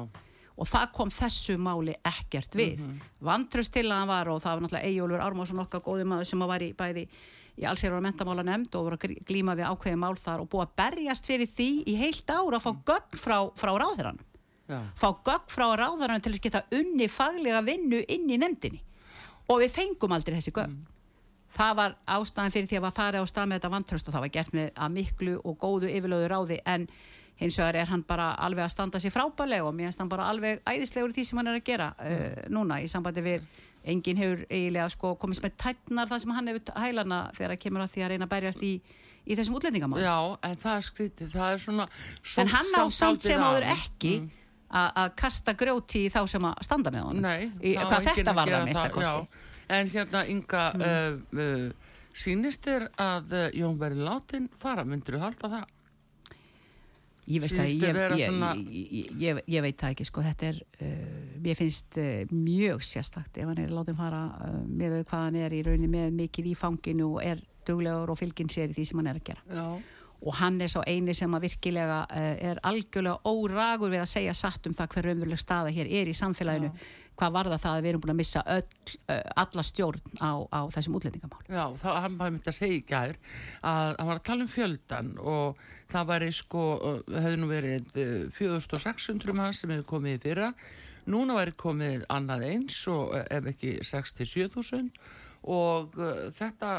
og 0.57 0.71
það 0.73 0.89
kom 0.97 1.13
þessu 1.15 1.55
máli 1.63 1.95
ekkert 2.03 2.59
við. 2.59 2.83
Mm 2.83 2.99
-hmm. 2.99 4.09
var 4.11 4.29
og 4.29 4.43
það 4.43 4.53
var 4.53 4.63
náttúrulega 4.65 4.87
Eyjólfur 4.91 5.23
Ármásson 5.23 5.63
okkar 5.63 5.85
góði 5.87 6.05
maður 6.05 6.25
sem 6.25 6.39
var 6.39 6.63
í 6.63 6.73
bæði 6.75 7.07
í 7.57 7.67
allsýrar 7.69 7.99
og 7.99 8.05
mentamála 8.05 8.45
nefnd 8.47 8.75
og 8.77 8.89
voru 8.89 8.99
að 9.01 9.19
glíma 9.29 9.57
við 9.57 9.71
ákveði 9.71 10.01
mál 10.01 10.17
þar 10.21 10.45
og 10.45 10.51
búið 10.53 10.67
að 10.67 10.75
berjast 10.83 11.29
fyrir 11.29 11.51
því 11.51 11.71
í 11.89 11.95
heilt 12.01 12.31
ár 12.31 12.57
að 12.59 12.65
fá 12.67 12.73
gögn 12.93 13.21
frá, 13.21 13.39
frá 13.57 13.73
ráðherran 13.81 14.21
Já. 14.67 14.81
fá 14.99 15.09
gögn 15.25 15.49
frá 15.51 15.67
ráðherran 15.79 16.23
til 16.23 16.35
að 16.35 16.43
geta 16.43 16.65
unni 16.75 17.09
faglega 17.09 17.63
vinnu 17.65 18.03
inn 18.09 18.29
í 18.31 18.39
nefndinni. 18.41 18.83
Og 19.47 19.63
við 19.63 19.75
fengum 19.77 20.15
aldrei 20.17 20.37
þessi 20.37 20.55
gögn. 20.55 20.81
Það 21.57 21.77
var 21.79 21.93
ástæðan 22.11 22.53
fyrir 22.53 22.69
því 22.69 22.79
að 22.81 22.87
var 22.89 22.97
farið 22.97 23.23
á 23.23 23.27
stað 23.31 23.47
með 23.47 23.61
þetta 23.61 23.75
vantröst 23.77 24.09
og 24.09 24.17
það 24.17 24.25
var 24.25 24.33
gert 24.35 24.57
með 24.57 24.73
að 24.75 24.97
miklu 24.97 25.37
og 25.47 25.61
góðu 25.63 25.93
yfirlöðu 25.93 26.31
ráði 26.33 26.59
en 26.67 26.89
hins 27.41 27.59
vegar 27.61 27.79
er 27.81 27.89
hann 27.89 28.03
bara 28.09 28.33
alveg 28.43 28.65
að 28.65 28.73
standa 28.75 29.01
sér 29.01 29.15
frábælega 29.15 29.65
og 29.69 29.77
mér 29.77 29.89
finnst 29.89 30.03
hann 30.03 30.11
bara 30.11 30.27
alveg 30.33 30.61
æðislegur 30.67 31.13
í 31.13 31.17
því 31.17 31.25
sem 31.29 31.41
hann 31.41 31.51
er 31.53 31.61
að 31.61 31.67
gera 31.69 31.89
uh, 32.01 32.43
núna 32.53 32.81
í 32.83 32.89
sambandi 32.91 33.25
við 33.25 33.47
enginn 33.93 34.21
hefur 34.21 34.45
eiginlega 34.51 34.89
sko 34.93 35.15
komist 35.21 35.43
með 35.45 35.57
tætnar 35.63 36.11
það 36.11 36.23
sem 36.25 36.35
hann 36.37 36.51
hefur 36.53 36.81
hælana 36.85 37.21
þegar 37.37 37.55
það 37.55 37.61
kemur 37.65 37.85
að 37.87 37.93
því 37.95 38.05
að 38.07 38.11
reyna 38.15 38.27
að 38.29 38.33
berjast 38.35 38.65
í, 38.67 38.73
í 39.27 39.37
þessum 39.39 39.59
útlendingamál 39.61 40.03
Já, 40.03 40.17
en 40.51 40.57
það 40.65 40.77
er 40.81 40.87
skrítið, 40.91 41.31
það 41.37 41.53
er 41.57 41.63
svona 41.67 41.89
en 42.43 42.53
hann 42.57 42.73
á 42.77 42.85
samt 43.01 43.27
sem 43.27 43.47
áður 43.47 43.69
ekki 43.77 44.15
Mm. 44.67 44.83
að 44.99 45.13
kasta 45.17 45.53
grjóti 45.55 46.01
í 46.09 46.11
þá 46.11 46.25
sem 46.27 46.43
að 46.43 46.57
standa 46.67 46.91
með 46.91 47.05
honum. 47.07 47.23
Nei, 47.23 47.45
í, 47.63 47.77
hvað 47.79 48.09
þetta 48.09 48.33
var 48.35 48.51
það 48.51 48.65
mista 48.67 48.89
kosti 48.91 49.45
En 49.69 49.89
hérna, 49.91 50.23
Inga, 50.31 50.65
uh, 50.75 51.39
uh, 51.39 51.95
sýnist 52.15 52.67
þér 52.67 52.89
að 52.99 53.33
uh, 53.35 53.47
Jón 53.55 53.79
verið 53.79 54.03
látin 54.07 54.49
fara, 54.63 54.85
myndur 54.87 55.17
þú 55.17 55.23
halda 55.23 55.51
það? 55.55 55.65
Ég 57.27 57.43
veist 57.43 57.57
það, 57.59 57.71
ég, 57.73 57.97
ég, 58.17 58.21
svona- 58.23 58.53
ég, 58.55 58.91
ég, 58.95 59.17
ég, 59.19 59.41
ég 59.51 59.65
veit 59.65 59.81
það 59.81 59.95
ekki 59.97 60.05
sko, 60.07 60.23
þetta 60.23 60.47
er, 60.53 60.61
uh, 60.79 60.93
mér 61.43 61.59
finnst 61.59 61.99
uh, 61.99 62.23
mjög 62.31 62.85
sérstakt 62.87 63.41
ef 63.43 63.49
hann 63.51 63.59
er 63.65 63.73
látið 63.75 63.99
fara 63.99 64.21
uh, 64.47 64.61
með 64.69 65.01
hvað 65.09 65.25
hann 65.25 65.39
er 65.43 65.57
í 65.57 65.63
rauninni 65.67 65.91
með 65.91 66.15
mikið 66.21 66.51
í 66.53 66.55
fanginu 66.55 67.09
og 67.17 67.25
er 67.27 67.43
duglegur 67.67 68.13
og 68.15 68.21
fylginn 68.21 68.53
sér 68.53 68.71
í 68.71 68.77
því 68.79 68.85
sem 68.87 69.03
hann 69.03 69.11
er 69.11 69.19
að 69.19 69.27
gera. 69.33 69.43
Já, 69.51 69.67
og 70.27 70.39
hann 70.39 70.61
er 70.65 70.71
sá 70.73 70.79
eini 70.87 71.13
sem 71.19 71.35
að 71.37 71.49
virkilega 71.49 71.99
er 72.17 72.61
algjörlega 72.65 73.19
óragur 73.29 73.91
við 73.93 74.01
að 74.01 74.13
segja 74.15 74.33
satt 74.39 74.65
um 74.71 74.73
það 74.73 74.95
hver 74.95 75.09
raunveruleg 75.11 75.43
staða 75.43 75.75
hér 75.77 75.91
er 75.91 76.09
í 76.09 76.15
samfélaginu 76.17 76.71
hvað 77.17 77.37
var 77.37 77.51
það 77.53 77.63
það 77.65 77.77
að 77.77 77.85
við 77.85 77.91
erum 77.91 78.03
búin 78.05 78.15
að 78.15 78.21
missa 78.21 78.43
öll, 78.53 78.97
uh, 79.09 79.21
alla 79.43 79.65
stjórn 79.67 80.21
á, 80.21 80.31
á 80.53 80.61
þessum 80.75 80.99
útlendingamál 80.99 81.43
já, 81.49 81.65
þá 81.81 81.89
hann 82.05 82.19
var 82.21 82.33
myndi 82.35 82.53
að 82.53 82.59
segja 82.59 82.79
í 82.79 82.83
gær 82.87 83.19
að 83.63 83.93
hann 83.99 84.11
var 84.11 84.21
að 84.21 84.27
tala 84.31 84.47
um 84.47 84.51
fjöldan 84.53 85.13
og 85.23 85.63
það 85.93 86.11
væri 86.13 86.33
sko, 86.35 86.65
uh, 86.77 87.15
hefði 87.15 87.39
nú 87.43 87.53
verið 87.53 88.03
uh, 88.03 88.27
4600 88.37 89.39
mann 89.39 89.57
sem 89.57 89.73
hefði 89.73 89.89
komið 89.93 90.19
í 90.19 90.25
fyrra, 90.27 90.51
núna 91.07 91.39
væri 91.39 91.57
komið 91.57 92.05
annað 92.13 92.49
eins 92.51 92.83
og 92.93 93.15
uh, 93.15 93.25
ef 93.31 93.49
ekki 93.55 93.79
6-7000 93.87 94.93
og 95.47 95.93
þetta, 96.35 96.71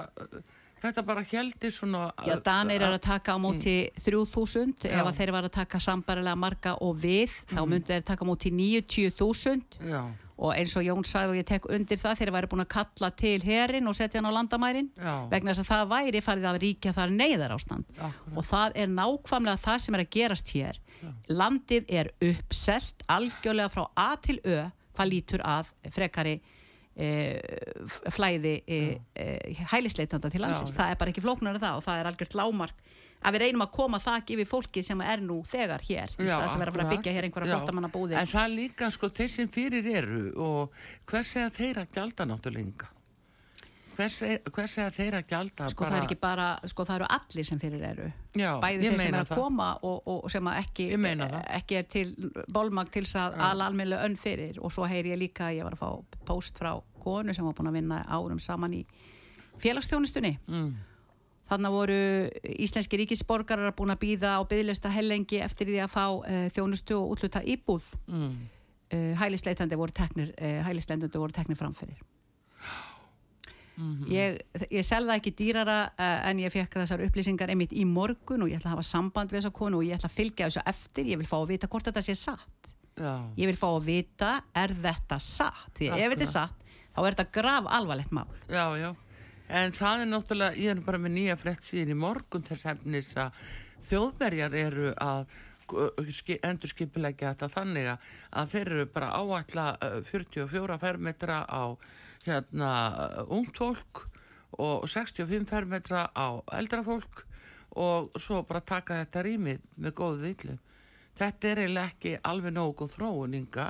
þetta 0.82 1.04
bara 1.08 1.22
heldi 1.30 1.70
svona 1.72 2.10
Já, 2.28 2.34
Danir 2.44 2.84
eru 2.84 2.98
að 2.98 3.06
taka 3.06 3.38
á 3.38 3.40
móti 3.40 3.76
3000 4.04 4.74
Já. 4.84 4.98
ef 5.00 5.12
þeir 5.16 5.32
var 5.38 5.48
að 5.48 5.54
taka 5.56 5.80
sambarilega 5.80 6.36
marga 6.36 6.74
og 6.84 6.98
við, 7.00 7.32
þá 7.54 7.62
myndu 7.64 7.94
þeir 7.94 8.04
taka 8.10 8.28
á 8.28 8.30
móti 8.30 8.52
90.000 8.52 9.88
Já, 9.88 10.02
og 10.38 10.54
eins 10.54 10.76
og 10.78 10.86
Jón 10.86 11.06
sagði 11.08 11.34
og 11.34 11.40
ég 11.40 11.48
tek 11.50 11.68
undir 11.74 12.00
það 12.02 12.20
þeir 12.20 12.32
væri 12.36 12.50
búin 12.52 12.64
að 12.64 12.70
kalla 12.76 13.10
til 13.18 13.38
herin 13.46 13.90
og 13.90 13.96
setja 13.98 14.22
hann 14.22 14.30
á 14.30 14.38
landamærin 14.38 14.90
já, 14.94 15.14
vegna 15.32 15.54
þess 15.54 15.64
að 15.64 15.72
það 15.72 15.94
væri 15.94 16.24
farið 16.26 16.50
að 16.52 16.60
ríkja 16.64 16.94
þar 16.98 17.16
neyðar 17.16 17.56
ástand 17.56 17.88
akkurat. 17.96 18.36
og 18.38 18.48
það 18.52 18.78
er 18.84 18.92
nákvæmlega 18.94 19.64
það 19.64 19.80
sem 19.84 19.98
er 19.98 20.04
að 20.04 20.12
gerast 20.18 20.54
hér. 20.54 20.82
Landið 21.30 21.90
er 21.94 22.12
uppselt 22.30 23.04
algjörlega 23.18 23.74
frá 23.74 23.84
A 23.98 24.12
til 24.22 24.40
Ö 24.46 24.60
hvað 24.98 25.12
lítur 25.12 25.44
að 25.46 25.70
frekari 25.94 26.38
e, 26.98 27.08
flæði 28.14 28.56
e, 28.66 28.80
e, 29.14 29.28
hælisleitanda 29.74 30.32
til 30.34 30.42
landsins. 30.42 30.74
Já. 30.74 30.80
það 30.82 30.94
er 30.94 31.02
bara 31.02 31.14
ekki 31.14 31.26
flóknar 31.26 31.58
en 31.58 31.64
það 31.64 31.80
og 31.80 31.86
það 31.86 32.02
er 32.02 32.10
algjört 32.12 32.38
lámark 32.40 32.88
að 33.24 33.38
við 33.38 33.44
reynum 33.46 33.66
að 33.66 33.72
koma 33.78 34.02
þak 34.04 34.36
yfir 34.36 34.50
fólki 34.50 34.84
sem 34.86 35.02
er 35.02 35.24
nú 35.26 35.40
þegar 35.48 35.86
hér 35.88 36.14
í 36.18 36.28
stað 36.28 36.52
sem 36.54 36.62
er 36.62 36.72
að 36.74 36.84
að 36.84 36.92
byggja 36.96 37.16
hér 37.16 37.30
einhverja 37.30 37.50
Já. 37.50 37.56
flóttamanna 37.58 37.94
búðir 37.94 38.22
En 38.22 38.30
það 38.32 38.54
líka 38.54 38.92
sko 38.94 39.10
þeir 39.10 39.34
sem 39.34 39.50
fyrir 39.50 39.90
eru 40.02 40.22
og 40.36 40.78
hvers 41.10 41.34
er 41.42 41.82
að 41.82 41.98
gjalda 41.98 42.30
náttúrulega 42.30 42.94
hvers 43.98 44.18
er, 44.26 44.42
hvers 44.54 44.76
er 44.82 45.18
að 45.18 45.30
gjalda 45.32 45.70
sko 45.72 45.88
það 45.88 45.98
er 45.98 46.06
ekki 46.06 46.18
bara, 46.22 46.48
sko 46.70 46.86
það 46.88 47.00
eru 47.00 47.08
allir 47.18 47.48
sem 47.50 47.62
fyrir 47.62 47.86
eru. 47.90 48.08
Já, 48.38 48.50
bæði 48.62 48.92
þeir 48.92 49.00
sem 49.02 49.16
er 49.16 49.20
að 49.20 49.32
það. 49.32 49.42
koma 49.42 49.70
og, 49.90 50.12
og 50.14 50.28
sem 50.34 50.50
ekki, 50.54 50.88
ekki 51.58 51.80
er 51.80 51.88
til 51.96 52.08
bólmag 52.54 52.92
til 52.94 53.06
þess 53.08 53.20
að 53.24 53.40
ala 53.50 53.70
almennilega 53.72 54.08
önn 54.08 54.18
fyrir. 54.20 54.60
Og 54.62 54.74
svo 54.74 54.88
heyri 54.90 55.14
ég 55.14 55.22
líka 55.22 55.50
að 55.50 55.60
ég 55.60 55.68
var 55.68 55.78
að 55.78 55.84
fá 55.84 56.20
post 56.30 56.62
frá 56.62 56.76
konu 57.02 57.36
sem 57.36 57.48
var 57.48 57.58
búin 57.58 57.72
að 57.72 57.80
vinna 57.80 58.02
árum 58.06 58.42
saman 58.44 58.78
í 58.78 58.84
félagsþjónustunni. 59.64 60.36
Mm. 60.52 60.70
Þannig 61.50 61.72
voru 61.78 61.98
íslenski 62.58 63.00
ríkisborgarar 63.02 63.74
búin 63.78 63.94
að 63.94 64.04
býða 64.04 64.36
á 64.38 64.42
byðlista 64.48 64.90
hellengi 64.92 65.42
eftir 65.44 65.68
því 65.72 65.80
að 65.86 65.94
fá 65.96 66.06
uh, 66.12 66.48
þjónustu 66.56 66.98
og 67.00 67.16
útluta 67.16 67.44
íbúð 67.44 67.90
Mm. 68.08 68.50
uh, 68.94 69.14
hælisleitandi 69.20 69.76
voru 69.76 69.92
teknir 69.92 70.34
uh, 70.38 70.62
hælisleitandi 70.68 71.18
voru 71.18 71.32
teknir 71.36 71.58
framfyrir 71.58 72.00
-hmm. 73.78 74.08
ég, 74.12 74.40
ég 74.72 74.86
selða 74.86 75.18
ekki 75.20 75.34
dýrara 75.38 75.78
en 75.98 76.40
ég 76.40 76.52
fekk 76.54 76.80
þessar 76.82 77.04
upplýsingar 77.08 77.50
einmitt 77.54 77.74
í 77.74 77.86
morgun 77.86 78.42
og 78.42 78.50
ég 78.50 78.60
ætla 78.60 78.72
að 78.72 78.78
hafa 78.78 78.88
samband 78.90 79.32
við 79.32 79.42
þessa 79.42 79.54
konu 79.54 79.78
og 79.78 79.86
ég 79.86 79.98
ætla 79.98 80.10
að 80.10 80.18
fylgja 80.18 80.50
þessu 80.50 80.64
eftir 80.66 81.06
ég 81.06 81.18
vil 81.22 81.30
fá 81.30 81.38
að 81.40 81.50
vita 81.54 81.68
hvort 81.68 81.86
þetta 81.90 82.02
sé 82.02 82.16
satt 82.16 82.74
Já. 82.98 83.14
ég 83.38 83.46
vil 83.46 83.58
fá 83.58 83.68
að 83.70 83.84
vita 83.86 84.32
er 84.56 84.74
þetta 84.74 85.20
satt 85.22 85.74
því 85.78 85.92
ef 85.94 86.14
þetta 86.16 86.26
er 86.26 86.32
satt 86.32 86.64
þá 86.96 87.02
er 87.04 87.14
þetta 87.14 87.32
grav 87.32 87.68
alvarlegt 87.70 88.12
mál 88.12 88.28
Já, 88.50 88.66
já. 88.82 88.96
En 89.48 89.72
það 89.72 90.02
er 90.04 90.10
náttúrulega, 90.12 90.58
ég 90.60 90.74
er 90.76 90.82
bara 90.84 91.00
með 91.00 91.14
nýja 91.16 91.36
frétt 91.40 91.64
síðan 91.64 91.94
í 91.94 92.00
morgun 92.02 92.44
þess 92.44 92.66
hefnis 92.68 93.14
að 93.22 93.38
þjóðberjar 93.88 94.56
eru 94.60 94.90
að 95.00 95.28
endur 96.48 96.72
skipilegja 96.72 97.34
þetta 97.34 97.48
þannig 97.52 97.88
að- 97.94 98.52
þeir 98.52 98.68
eru 98.74 98.86
bara 98.92 99.10
áætla 99.16 99.66
uh, 99.84 100.02
44 100.04 100.78
fermetra 100.80 101.42
á 101.48 101.64
hérna 102.28 102.72
ungt 103.32 103.58
fólk 103.58 104.04
og 104.60 104.88
65 104.88 105.48
fermetra 105.48 106.10
á 106.16 106.28
eldra 106.56 106.84
fólk 106.84 107.24
og 107.78 108.12
svo 108.20 108.42
bara 108.48 108.60
taka 108.64 109.02
þetta 109.04 109.24
rými 109.28 109.58
með 109.78 109.94
góðu 109.94 110.22
villu. 110.24 110.58
Þetta 111.18 111.48
er 111.52 111.60
eiginlega 111.64 111.92
ekki 111.92 112.14
alveg 112.24 112.54
nógu 112.56 112.76
góð 112.84 112.96
þróuninga 112.98 113.68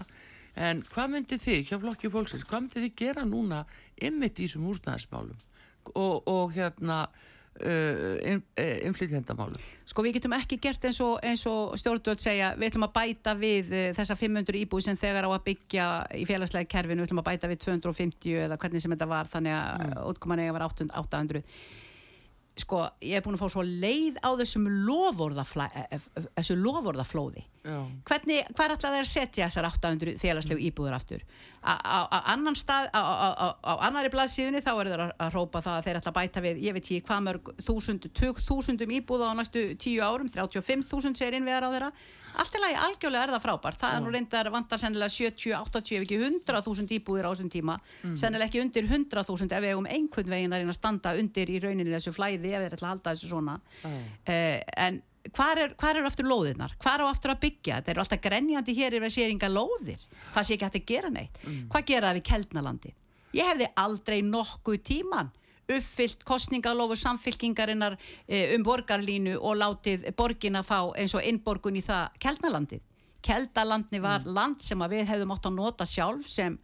en 0.58 0.82
hvað 0.90 1.12
myndi 1.14 1.38
þið 1.38 1.66
hjá 1.70 1.78
flokki 1.82 2.10
fólksins, 2.14 2.46
hvað 2.46 2.62
myndi 2.66 2.84
þið 2.86 2.96
gera 2.98 3.26
núna 3.26 3.66
ymmit 4.02 4.40
í 4.40 4.46
þessum 4.48 4.66
húsnæðismálum 4.70 5.38
og, 5.96 6.28
og 6.28 6.54
hérna 6.56 7.06
uh, 7.08 8.18
uh, 8.28 8.78
innflytjendamálum? 8.88 9.62
Sko 9.88 10.04
við 10.06 10.18
getum 10.18 10.36
ekki 10.38 10.60
gert 10.62 10.84
eins 10.88 11.00
og, 11.04 11.18
og 11.24 11.80
stjórnvöld 11.80 12.22
segja, 12.22 12.52
við 12.60 12.72
ætlum 12.72 12.88
að 12.90 12.96
bæta 13.00 13.36
við 13.40 13.74
uh, 13.74 13.88
þessa 13.98 14.18
500 14.20 14.62
íbúi 14.62 14.84
sem 14.86 15.00
þegar 15.00 15.28
á 15.28 15.32
að 15.32 15.46
byggja 15.48 15.90
í 16.20 16.28
félagslega 16.30 16.70
kerfinu, 16.70 17.02
við 17.02 17.10
ætlum 17.10 17.24
að 17.24 17.30
bæta 17.32 17.52
við 17.52 17.64
250 17.66 18.46
eða 18.46 18.60
hvernig 18.62 18.84
sem 18.84 18.96
þetta 18.96 19.12
var, 19.12 19.32
þannig 19.32 19.58
að 19.58 19.84
mm. 19.88 20.00
útkoman 20.14 20.44
eiga 20.44 20.58
var 20.58 20.68
800, 20.70 21.06
800. 21.08 21.44
Sko, 22.58 22.80
ég 23.06 23.20
er 23.20 23.24
búin 23.26 23.36
að 23.38 23.44
fá 23.44 23.52
svo 23.54 23.64
leið 23.66 24.16
á 24.26 24.30
þessum 24.40 24.66
lofórðaflóði 24.88 26.00
þessu 26.40 26.56
lofórðaflóði 26.58 27.44
Já. 27.68 27.78
hvernig, 28.08 28.48
hvað 28.56 28.64
er 28.64 28.74
alltaf 28.74 28.96
þeir 28.96 29.04
að 29.04 29.12
setja 29.12 29.50
þessar 29.50 29.68
800 29.70 30.16
félagslegu 30.22 30.64
íbúður 30.70 30.96
aftur? 30.98 31.26
Á, 31.62 32.08
annan 32.34 32.58
stað 32.58 32.90
á, 32.96 33.02
annari 33.86 34.10
blaðsíðunni 34.14 34.64
þá 34.64 34.72
er 34.74 34.90
þeir 34.92 35.04
að, 35.06 35.14
rópa 35.36 35.62
það 35.66 35.78
að 35.78 35.88
þeir 35.88 36.00
að 36.02 36.18
bæta 36.18 36.44
við 36.48 36.62
ég 36.66 36.78
veit 36.78 36.84
ekki 36.86 37.02
hvað 37.10 37.26
mörg 37.28 37.52
þúsund, 37.68 38.10
tök 38.18 38.42
þúsundum 38.48 38.96
íbúða 38.98 39.34
á 39.36 39.38
næstu 39.38 39.68
tíu 39.78 40.02
árum 40.02 40.32
35.000 40.32 41.14
segir 41.20 41.38
innvegar 41.38 41.68
á 41.68 41.74
þeirra 41.76 41.92
allt 42.42 42.56
í 42.58 42.62
lagi 42.62 42.78
algjörlega 42.86 43.28
er 43.28 43.34
það 43.36 43.44
frábært. 43.44 43.80
Það 43.82 43.96
er 43.96 44.04
nú 44.06 44.14
reyndar 44.14 44.50
vantar 44.54 44.82
sennilega 44.82 45.14
70, 45.14 45.54
80 45.58 45.98
ef 45.98 46.06
ekki 46.06 46.20
100.000 46.22 46.96
íbúðir 46.98 47.28
á 47.28 47.32
þessum 47.32 47.52
tíma. 47.54 47.78
Sennilega 48.20 48.50
ekki 48.50 48.64
undir 48.64 48.88
100.000 48.88 49.58
ef 49.58 49.66
við 49.66 49.74
eigum 49.74 49.90
einhvern 49.90 50.34
veginn 50.36 50.56
að 50.56 50.64
reyna 50.64 50.76
að 50.76 50.80
standa 50.80 51.14
undir 51.20 51.52
í 51.52 51.62
rauninni 51.64 51.94
þessu 51.96 52.14
flæði 52.16 52.54
ef 52.54 52.66
þeir 52.66 52.78
ætla 52.78 52.90
að 52.90 52.94
halda 52.96 53.14
þessu 53.16 53.32
svona. 53.32 53.58
Mm. 53.84 54.04
uh, 54.30 54.58
en 54.88 55.02
hvar 55.36 55.60
er, 55.60 55.74
hvar 55.80 56.00
er 56.00 56.08
aftur 56.08 56.30
lóðirnar? 56.30 56.78
Hvar 56.84 57.04
á 57.04 57.06
aftur 57.10 57.34
að 57.34 57.42
byggja, 57.48 57.82
þetta 57.82 57.94
eru 57.94 58.04
alltaf 58.04 58.22
grenjandi 58.24 58.78
hér 58.78 58.96
yfir 58.96 59.10
að 59.10 59.16
sé 59.18 59.28
enga 59.28 59.50
lóðir. 59.52 60.06
Það 60.36 60.48
sé 60.48 60.56
ekki 60.56 60.68
hægt 60.70 60.80
að 60.80 60.88
gera 60.94 61.12
neitt. 61.12 61.42
Hvað 61.74 61.90
gera 61.92 62.12
það 62.12 62.20
við 62.20 62.28
keldnalandið? 62.32 62.96
Ég 63.36 63.52
hefði 63.52 63.68
aldrei 63.84 64.22
nokkuð 64.24 64.80
tíman 64.88 65.34
uppfyllt 65.68 66.24
kostningalofur 66.28 67.00
samfylkingarinnar 67.00 67.98
eh, 68.28 68.56
um 68.56 68.64
borgarlínu 68.64 69.36
og 69.40 69.60
látið 69.60 70.10
borgin 70.18 70.60
að 70.60 70.70
fá 70.70 70.80
eins 70.96 71.16
og 71.18 71.26
innborgun 71.28 71.80
í 71.80 71.84
það 71.86 72.22
keldnalandið 72.24 72.86
keldalandni 73.28 74.02
var 74.02 74.26
land 74.26 74.62
sem 74.64 74.82
við 74.90 75.08
hefðum 75.10 75.34
átt 75.36 75.50
að 75.50 75.58
nota 75.58 75.88
sjálf 75.88 76.30
sem 76.32 76.58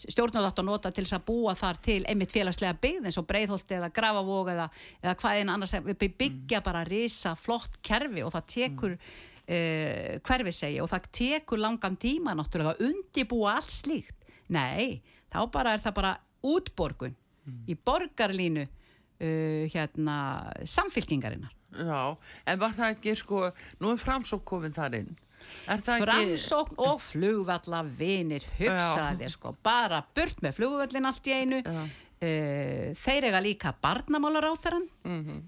stjórnum 0.00 0.46
átt 0.48 0.60
að 0.62 0.68
nota 0.68 0.92
til 0.94 1.04
þess 1.04 1.18
að 1.18 1.26
búa 1.28 1.54
þar 1.58 1.80
til 1.84 1.98
einmitt 2.08 2.32
félagslega 2.32 2.78
byggð 2.80 3.08
eins 3.08 3.18
og 3.20 3.26
breiðholti 3.28 3.76
eða 3.76 3.90
grafavóg 3.96 4.52
eða, 4.54 4.68
eða 5.02 5.16
hvað 5.20 5.40
einn 5.40 5.52
annars 5.54 5.74
við 5.86 6.06
byggja 6.22 6.62
bara 6.64 6.86
risa 6.88 7.34
flott 7.36 7.80
kerfi 7.84 8.24
og 8.24 8.32
það 8.32 8.46
tekur 8.54 8.96
uh, 8.96 10.16
hverfi 10.24 10.54
segja 10.56 10.84
og 10.84 10.92
það 10.92 11.10
tekur 11.20 11.60
langan 11.60 11.98
tíma 12.00 12.36
náttúrulega 12.36 12.76
að 12.78 12.88
undibúa 12.88 13.58
allt 13.58 13.74
slíkt. 13.74 14.16
Nei, 14.50 15.02
þá 15.30 15.40
bara 15.52 15.76
er 15.76 15.84
það 15.84 15.98
bara 16.00 16.14
útborgun 16.48 17.16
í 17.68 17.74
borgarlínu 17.74 18.66
uh, 18.66 19.64
hérna 19.72 20.18
samfylkingarinnar. 20.64 21.54
Já, 21.70 22.16
en 22.50 22.58
var 22.58 22.72
það 22.74 22.96
ekki 22.96 23.12
sko, 23.14 23.44
nú 23.78 23.92
er 23.94 24.00
framsók 24.02 24.42
komin 24.44 24.72
þar 24.74 24.96
inn. 24.98 25.12
Það 25.66 25.88
ekki... 25.94 26.04
framsókn 26.04 26.80
og 26.84 26.98
flugvalla 27.00 27.84
vinir 27.96 28.44
hugsaði 28.58 29.22
þér 29.22 29.32
sko 29.36 29.54
bara 29.64 30.02
burt 30.14 30.42
með 30.44 30.58
flugvallin 30.58 31.06
allt 31.08 31.30
í 31.30 31.36
einu. 31.38 31.62
Já. 31.64 31.84
uh, 32.20 32.90
þeir 33.00 33.28
eiga 33.30 33.40
líka 33.40 33.72
barnamálar 33.80 34.50
á 34.50 34.54
þeirran 34.60 34.88
Mhm. 35.06 35.40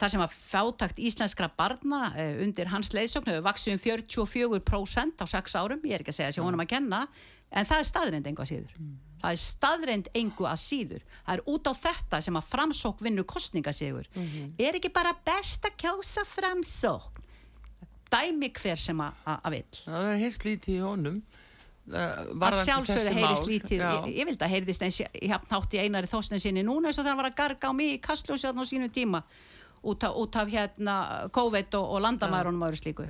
þar 0.00 0.08
sem 0.14 0.20
að 0.24 0.32
fátakt 0.32 0.98
íslenskra 1.02 1.50
barna 1.56 2.12
uh, 2.14 2.42
undir 2.44 2.70
hans 2.72 2.92
leiðsókn 2.96 3.26
hefur 3.32 3.42
vaksið 3.48 3.74
um 3.74 3.80
44% 3.84 5.20
á 5.20 5.26
6 5.28 5.56
árum. 5.60 5.82
Ég 5.84 5.98
er 5.98 6.00
ekki 6.04 6.12
að 6.14 6.18
segja 6.20 6.30
þessi 6.30 6.44
honum 6.46 6.62
að 6.64 6.70
kenna 6.76 7.02
en 7.50 7.66
það 7.66 7.78
er 7.82 7.88
staðrind 7.90 8.26
engu 8.30 8.42
að 8.46 8.52
síður 8.54 8.76
það 9.20 9.34
er 9.34 9.40
staðrind 9.42 10.10
engu 10.16 10.46
að 10.48 10.60
síður. 10.62 11.02
Það 11.26 11.34
er 11.34 11.42
út 11.54 11.70
á 11.70 11.72
þetta 11.84 12.20
sem 12.26 12.38
að 12.40 12.48
framsókn 12.54 13.06
vinnu 13.06 13.24
kostningasigur 13.28 14.08
er 14.58 14.78
ekki 14.78 14.92
bara 14.94 15.12
best 15.26 15.66
að 15.68 15.76
kjósa 15.84 16.24
framsókn? 16.28 17.28
Dæmi 18.10 18.50
hver 18.50 18.80
sem 18.80 19.00
að, 19.00 19.20
að, 19.30 19.52
vill. 19.54 19.82
Það 19.84 20.08
er 20.08 20.16
heist 20.24 20.44
lítið 20.44 20.74
í 20.74 20.80
honum. 20.82 21.20
að 21.90 22.64
sjálfsögðu 22.64 23.12
heyrist 23.14 23.46
lítið. 23.46 23.84
Ég, 23.84 24.08
ég 24.18 24.26
vildi 24.26 24.44
að 24.44 24.52
heyrðist 24.56 24.82
eins 24.82 24.98
jafn 24.98 25.54
hátt 25.54 25.76
í 25.76 25.84
einari 25.84 26.10
þóstinsinni 26.10 26.64
núna 26.66 26.90
eins 26.90 26.98
og 26.98 27.06
hann 27.06 27.20
var 27.20 27.30
að 27.30 27.38
garga 27.38 27.70
á 27.70 27.72
mig 27.74 27.94
í 27.94 28.02
kastljósi 28.02 28.48
þarna 28.48 28.66
á 28.66 28.70
sínu 28.70 28.90
tíma 28.90 29.22
út 29.82 30.02
af, 30.04 30.16
út 30.16 30.36
af 30.36 30.50
hérna 30.50 30.96
COVID 31.32 31.78
og, 31.78 31.86
og 31.94 32.02
landamærunum 32.04 32.66
og 32.66 32.72
öðru 32.72 32.82
slíku. 32.82 33.06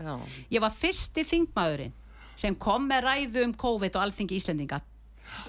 Ég 0.53 0.63
var 0.63 0.77
fyrsti 0.77 1.25
þingmaðurinn 1.27 1.97
sem 2.41 2.57
kom 2.57 2.87
með 2.89 3.05
ræðu 3.09 3.45
um 3.49 3.57
COVID 3.57 3.97
og 3.97 4.05
alþingi 4.05 4.39
Íslendinga 4.39 4.81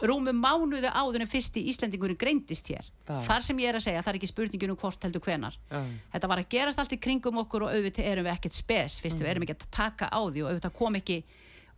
rúmum 0.02 0.38
mánuðu 0.42 0.90
áður 0.92 1.22
en 1.26 1.30
fyrsti 1.32 1.64
Íslendingurinn 1.72 2.18
greindist 2.18 2.68
hér 2.72 2.86
Já. 3.08 3.20
þar 3.28 3.42
sem 3.46 3.58
ég 3.62 3.70
er 3.70 3.76
að 3.80 3.86
segja, 3.86 4.02
það 4.02 4.14
er 4.14 4.20
ekki 4.22 4.30
spurningin 4.32 4.72
um 4.74 4.78
hvort 4.82 5.04
heldur 5.08 5.22
hvenar 5.26 5.58
Já. 5.72 5.82
þetta 6.16 6.28
var 6.32 6.42
að 6.44 6.50
gerast 6.56 6.80
allt 6.82 6.96
í 6.96 7.00
kringum 7.02 7.38
okkur 7.44 7.68
og 7.68 7.76
auðvitað 7.76 8.10
erum 8.12 8.26
við 8.30 8.34
ekkert 8.38 8.54
spes 8.58 9.00
fyrst 9.02 9.18
Mm. 9.20 9.26
við 9.26 9.32
erum 9.36 9.44
ekki 9.48 9.56
að 9.58 9.68
taka 9.72 10.10
á 10.10 10.20
því 10.26 10.44
og 10.46 10.50
auðvitað 10.52 10.74
kom 10.80 10.96
ekki 11.02 11.24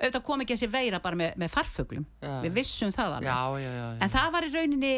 auðvitað 0.03 0.23
kom 0.23 0.41
ekki 0.41 0.55
þessi 0.57 0.71
veira 0.73 0.99
bara 0.99 1.15
með, 1.15 1.35
með 1.37 1.49
farfuglum 1.53 2.05
Já. 2.21 2.41
við 2.43 2.53
vissum 2.59 2.89
það 2.91 3.17
alveg 3.17 3.29
Já, 3.31 3.41
já, 3.63 3.71
já. 3.79 3.87
en 4.03 4.09
það 4.09 4.31
var 4.33 4.43
í 4.47 4.53
rauninni 4.55 4.93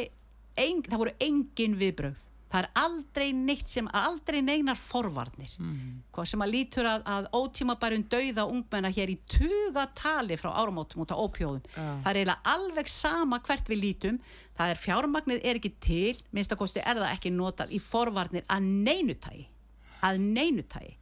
ein, 0.57 0.81
það 0.85 0.97
voru 1.03 1.13
engin 1.19 1.75
viðbrögð 1.81 2.21
það 2.51 2.60
er 2.62 2.67
aldrei 2.79 3.27
neitt 3.36 3.67
sem 3.67 3.88
aldrei 3.91 4.41
neinar 4.45 4.77
forvarnir. 4.79 5.55
Hvað 6.13 6.29
sem 6.31 6.45
að 6.45 6.53
lítur 6.53 6.89
að, 6.89 7.05
að 7.10 7.29
ótímabærum 7.36 8.05
dauða 8.12 8.45
ungmenna 8.51 8.91
hér 8.93 9.13
í 9.13 9.17
tugatali 9.31 10.38
frá 10.39 10.51
áramótum 10.53 11.03
út 11.03 11.13
á 11.13 11.17
ópjóðum 11.17 11.63
Já. 11.65 11.88
það 12.03 12.12
er 12.12 12.19
eiginlega 12.21 12.53
alveg 12.55 12.91
sama 12.91 13.41
hvert 13.45 13.71
við 13.71 13.81
lítum. 13.81 14.19
Það 14.55 14.71
er 14.71 14.84
fjármagnið 14.84 15.41
er 15.43 15.60
ekki 15.60 15.73
til 15.84 16.13
minnstakosti 16.31 16.84
er 16.84 17.01
það 17.01 17.12
ekki 17.17 17.34
notað 17.36 17.73
í 17.75 17.81
forvarnir 17.84 18.45
að 18.47 18.69
neinutægi 18.86 19.49
að 20.05 20.21
neinutægi 20.21 20.93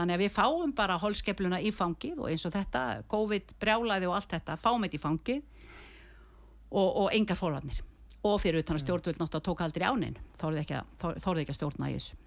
þannig 0.00 0.16
að 0.16 0.22
við 0.24 0.32
fáum 0.32 0.72
bara 0.76 0.98
holskefluna 1.00 1.60
í 1.60 1.72
fangið 1.74 2.20
og 2.22 2.30
eins 2.30 2.46
og 2.48 2.54
þetta, 2.54 2.82
COVID 3.10 3.54
brjálaði 3.60 4.08
og 4.08 4.16
allt 4.16 4.32
þetta, 4.32 4.56
fáum 4.56 4.86
þetta 4.86 4.96
í 4.96 5.02
fangið 5.02 5.40
og, 6.70 6.88
og 6.88 7.08
engar 7.16 7.38
forvarnir 7.38 7.82
og 8.26 8.40
fyrir 8.42 8.64
utan 8.64 8.76
að 8.76 8.84
stjórnvöld 8.84 9.20
náttúrulega 9.20 9.46
tók 9.46 9.62
aldrei 9.64 9.86
ánin 9.86 10.18
þóruð 10.40 10.62
ekki, 10.64 10.82
þorði 11.22 11.44
ekki 11.44 11.54
að 11.54 11.60
stjórna 11.60 11.90
í 11.90 11.96
þessu 11.98 12.18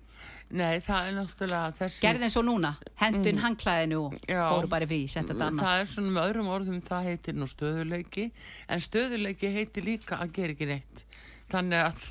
Nei, 0.53 0.77
það 0.83 1.07
er 1.07 1.15
náttúrulega 1.17 1.71
þessi... 1.79 2.01
gerði 2.03 2.27
eins 2.27 2.37
og 2.39 2.45
núna, 2.47 2.69
hendun 3.01 3.37
mm. 3.37 3.41
hangklæðinu 3.43 3.97
og 3.99 4.13
Já. 4.29 4.41
fóru 4.51 4.69
bara 4.71 4.87
frí, 4.87 4.99
setja 5.11 5.31
þetta 5.31 5.47
annað 5.49 5.65
Það 5.65 5.81
er 5.81 5.89
svona 5.93 6.13
með 6.15 6.29
öðrum 6.29 6.51
orðum, 6.53 6.77
það 6.87 7.09
heitir 7.09 7.37
nú 7.39 7.47
stöðuleiki, 7.51 8.25
en 8.71 8.83
stöðuleiki 8.85 9.51
heitir 9.55 9.87
líka 9.87 10.19
að 10.23 10.33
gera 10.37 10.55
ekki 10.55 10.69
neitt. 10.69 11.03
Þannig 11.51 11.83
að, 11.89 12.05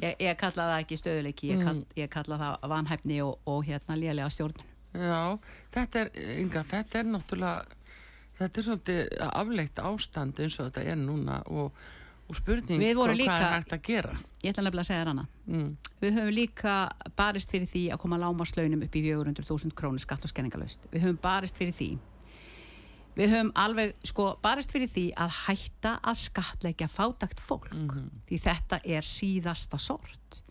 ég, 0.00 0.16
ég 0.26 0.40
kalla 0.40 0.68
það 0.72 0.74
ekki 0.80 1.00
stöðuleiki 1.02 1.52
ég, 1.52 1.60
Mm. 1.60 1.64
kall, 1.68 1.84
ég 2.02 2.10
kalla 2.16 2.40
það 2.42 2.68
vanhæfni 2.74 3.20
og, 3.22 3.38
og 3.46 3.64
hérna 3.68 3.98
lélega 4.00 4.30
stjórnun 4.32 4.68
já, 4.92 5.38
þetta 5.76 6.04
er, 6.04 6.10
Inga, 6.40 6.62
þetta 6.68 7.00
er 7.00 7.10
náttúrulega, 7.10 7.80
þetta 8.40 8.60
er 8.60 8.66
svolítið 8.68 9.02
afleitt 9.28 9.82
ástand 9.82 10.40
eins 10.40 10.58
og 10.58 10.70
þetta 10.70 10.86
er 10.94 10.98
núna 11.00 11.42
og, 11.48 11.72
og 12.32 12.38
spurning 12.40 12.80
Við 12.82 12.96
hvað 12.98 13.14
líka- 13.18 13.38
er 13.38 13.52
hægt 13.58 13.72
að 13.76 13.82
gera. 13.88 14.14
ég 14.42 14.52
ætla 14.52 14.64
nefnilega 14.66 14.84
að 14.84 14.90
segja 14.90 15.02
þér 15.04 15.10
hana 15.12 15.26
Mm. 15.48 15.76
við 16.02 16.12
höfum 16.18 16.34
líka 16.34 16.74
barist 17.16 17.50
fyrir 17.52 17.68
því 17.68 17.82
að 17.92 17.98
koma 17.98 18.18
lámaslaunum 18.18 18.82
upp 18.84 18.94
í 18.96 19.02
400.000 19.02 19.72
krónu 19.74 19.98
skatt 20.00 20.24
og 20.24 20.30
skenningalaust 20.32 20.88
við 20.92 21.00
höfum 21.06 21.20
barist 21.20 21.56
fyrir 21.58 21.72
því. 21.74 21.98
Við 23.14 23.28
höfum 23.28 23.52
alveg 23.60 23.92
sko 24.08 24.38
barist 24.42 24.72
fyrir 24.72 24.88
því 24.88 25.12
að 25.14 25.30
hætta 25.46 25.98
að 26.02 26.16
skatleggja 26.16 26.88
fátakt 26.88 27.40
fólk 27.44 27.68
því 28.26 28.38
þetta 28.40 28.80
er 28.84 29.02
síðasta 29.04 29.78
sort. 29.78 30.42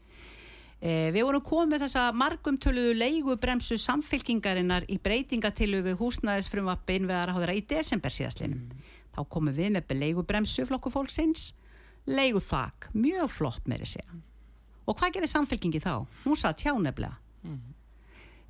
Eh, 0.83 1.11
við 1.11 1.23
vorum 1.23 1.41
komið 1.45 1.83
þessa 1.83 2.11
margumtöluðu 2.13 2.95
leigubremsu 2.97 3.77
samfylkingarinnar 3.77 4.85
í 4.89 4.97
breytingatillu 4.99 5.81
við 5.85 5.97
húsnæðisfrumvappi 5.99 6.95
innveðar 6.97 7.29
á 7.29 7.37
þeirra 7.37 7.53
í 7.57 7.61
desember 7.69 8.09
síðastlinum 8.09 8.63
þá 9.13 9.21
komum 9.29 9.53
við 9.53 9.71
með 9.75 9.93
leigubremsu 9.99 10.65
flokku 10.65 10.89
fólksins 10.89 11.51
leigu 12.09 12.41
þak, 12.43 12.89
mjög 12.97 13.29
flott 13.31 13.67
með 13.69 13.85
þessi 13.85 14.05
og 14.89 14.97
hvað 14.97 15.13
gerir 15.15 15.31
samfélkingi 15.31 15.81
þá? 15.83 15.93
Hún 16.25 16.39
satt 16.39 16.63
hjá 16.65 16.73
nefnilega. 16.73 17.17
Mm. 17.45 17.59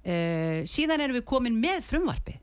uh, 0.04 0.62
síðan 0.68 1.04
erum 1.04 1.20
við 1.20 1.28
komin 1.30 1.60
með 1.62 1.84
frumvarpið. 1.88 2.40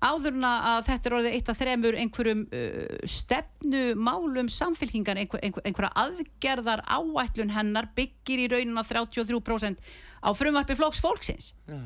Áðurna 0.00 0.50
að 0.64 0.86
þetta 0.86 1.08
er 1.08 1.14
orðið 1.18 1.34
eitt 1.36 1.48
af 1.52 1.58
þremur 1.60 1.96
einhverjum 2.00 2.42
uh, 2.56 2.98
stefnumálum 3.04 4.48
samfélkingan, 4.52 5.20
einhver, 5.22 5.42
einhver, 5.44 5.64
einhverja 5.68 5.92
aðgerðar 6.02 6.82
áætlun 6.88 7.52
hennar 7.52 7.90
byggir 7.96 8.46
í 8.46 8.48
raunina 8.50 8.84
33% 8.88 9.92
á 10.24 10.28
frumvarpi 10.36 10.76
flóks 10.80 11.02
fólksins. 11.04 11.52
Já 11.68 11.84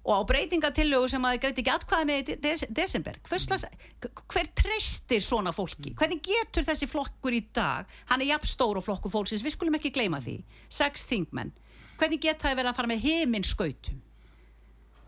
og 0.00 0.12
á 0.16 0.20
breytingatillögu 0.30 1.08
sem 1.12 1.24
að 1.24 1.34
það 1.34 1.42
greiti 1.44 1.64
ekki 1.64 1.72
atkvæða 1.74 2.06
með 2.08 2.20
í 2.20 2.36
des 2.40 2.64
desember. 2.72 3.18
Hverslas, 3.28 3.66
hver 4.00 4.52
treystir 4.56 5.24
svona 5.24 5.52
fólki? 5.52 5.92
Hvernig 5.98 6.22
getur 6.24 6.64
þessi 6.64 6.88
flokkur 6.88 7.36
í 7.36 7.42
dag 7.52 7.90
hann 8.08 8.24
er 8.24 8.32
jafn 8.32 8.48
stór 8.48 8.80
og 8.80 8.86
flokkur 8.86 9.12
fólksins 9.12 9.44
við 9.44 9.58
skulum 9.58 9.76
ekki 9.76 9.92
gleyma 9.92 10.22
því, 10.24 10.38
sex 10.72 11.04
þingmenn 11.10 11.52
hvernig 12.00 12.22
geta 12.22 12.48
það 12.48 12.58
verið 12.60 12.70
að 12.70 12.78
fara 12.78 12.90
með 12.90 13.04
heiminskautum 13.04 14.00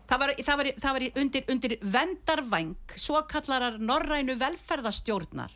það 0.09 0.23
var, 0.23 0.33
það 0.45 0.59
var, 0.59 0.69
það 0.83 0.95
var 0.97 1.05
undir, 1.23 1.45
undir 1.53 1.75
vendarvæng 1.95 2.95
svo 2.99 3.21
kallarar 3.29 3.79
norrænu 3.81 4.37
velferðastjórnar 4.41 5.53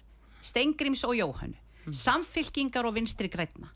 Stengrims 0.47 1.03
og 1.07 1.17
Jóhannu 1.17 1.57
mm. 1.57 1.97
samfylkingar 1.97 2.87
og 2.87 2.95
vinstri 2.97 3.29
græna 3.33 3.73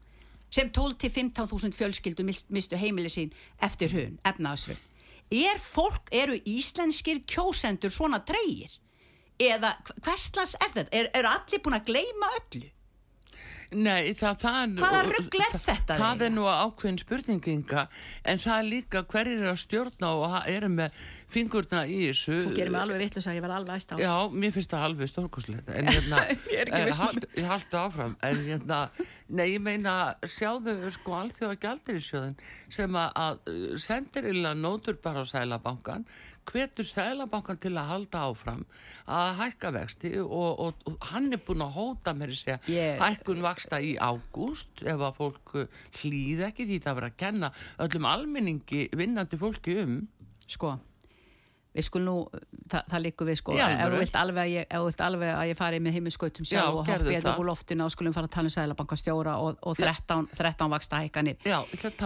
sem 0.52 0.72
12-15.000 0.74 1.76
fjölskyldu 1.78 2.26
mistu 2.28 2.80
heimili 2.80 3.12
sín 3.12 3.30
eftir 3.64 3.94
hun, 3.96 4.18
efnaðsrun 4.28 4.80
er 5.32 5.60
fólk, 5.64 6.12
eru 6.12 6.36
íslenskir 6.46 7.24
kjósendur 7.30 7.94
svona 7.94 8.22
dreyir 8.28 8.78
eða 9.42 9.74
hverslas 10.04 10.54
er 10.60 10.70
þetta? 10.76 10.92
Er, 10.94 11.10
er 11.18 11.28
allir 11.30 11.64
búin 11.64 11.80
að 11.80 11.90
gleima 11.90 12.30
öllu? 12.42 12.70
Nei, 13.72 14.12
það, 14.20 14.42
það 14.42 14.74
Hvaða 14.82 15.02
ruggl 15.08 15.44
er 15.46 15.54
þetta? 15.56 15.96
Það, 15.96 16.02
það 16.02 16.24
er 16.26 16.32
nú 16.36 16.48
ákveðin 16.52 16.98
spurninginga 17.00 17.84
en 18.28 18.42
það 18.44 18.58
er 18.58 18.68
líka 18.68 19.04
hverjir 19.14 19.46
er 19.46 19.52
að 19.54 19.62
stjórna 19.64 20.10
og 20.20 20.36
eru 20.52 20.70
með 20.74 20.98
fingurna 21.32 21.84
í 21.88 22.00
þessu 22.10 22.38
Þú 22.46 22.54
gerir 22.56 22.74
mig 22.74 22.82
alveg 22.84 23.04
vittlust 23.06 23.30
að 23.32 23.38
ég 23.38 23.46
var 23.46 23.54
alveg 23.58 23.80
æst 23.80 23.94
á 23.94 23.96
Já, 24.02 24.16
mér 24.32 24.56
finnst 24.56 24.74
það 24.74 24.88
alveg 24.88 25.12
stórkoslegt 25.12 25.72
en 25.72 25.92
hérna, 25.92 26.24
ég 26.56 26.74
hald, 27.00 27.28
haldi 27.52 27.80
áfram 27.82 28.18
en 28.28 28.42
hérna, 28.48 28.82
nei, 29.30 29.46
ég 29.54 29.64
meina 29.64 29.96
sjáðu 30.24 30.76
sko 30.96 31.16
alþjóða 31.22 31.60
gældirisjöðin 31.66 32.36
sem 32.72 33.00
að 33.02 33.42
sendir 33.82 34.30
illa 34.34 34.54
nótur 34.58 35.00
bara 35.04 35.24
á 35.24 35.26
Sælabankan 35.28 36.06
hvetur 36.50 36.88
Sælabankan 36.88 37.60
til 37.62 37.74
að 37.78 37.90
halda 37.92 38.24
áfram 38.30 38.64
að 39.12 39.34
hækka 39.42 39.72
vexti 39.76 40.14
og, 40.24 40.62
og, 40.66 40.86
og 40.90 41.10
hann 41.12 41.30
er 41.36 41.42
búin 41.46 41.64
að 41.66 41.76
hóta 41.78 42.16
með 42.18 42.34
þessi 42.34 42.56
yeah. 42.74 43.02
hækkun 43.02 43.44
vaksta 43.46 43.82
í 43.84 43.94
ágúst 44.02 44.82
ef 44.82 45.04
að 45.06 45.20
fólk 45.20 45.54
hlýð 46.02 46.48
ekki 46.50 46.68
því 46.70 46.80
það 46.82 46.98
verður 46.98 47.12
að 47.12 47.20
kenna 47.22 47.52
öllum 47.86 48.10
almenningi 48.10 48.88
vinnandi 48.98 49.40
fólki 49.42 49.78
um 49.84 50.02
Sko 50.52 50.74
við 51.72 51.86
skulum 51.88 52.08
nú, 52.08 52.42
það, 52.72 52.88
það 52.92 53.04
líkur 53.06 53.30
við 53.30 53.38
sko. 53.40 53.56
Ef 53.56 53.94
þú 53.94 54.00
vilt 54.02 54.18
alveg 54.20 54.42
að 54.42 54.52
ég, 54.52 54.76
alveg 55.06 55.32
að 55.32 55.52
ég 55.52 55.60
fari 55.60 55.80
með 55.84 55.96
heiminskautum 55.98 56.48
sjálf 56.48 56.82
og 56.82 56.90
hoppi 56.90 57.16
eða 57.16 57.36
úr 57.40 57.48
loftinu 57.48 57.86
og 57.86 57.94
skulum 57.94 58.16
fara 58.16 58.28
að 58.28 58.36
tala 58.36 58.52
um 58.52 58.56
Sælabankastjóra 58.56 59.38
og, 59.40 59.62
og 59.64 59.80
13, 59.80 60.28
13 60.36 60.74
vaksta 60.76 61.02
hækkanir 61.06 61.40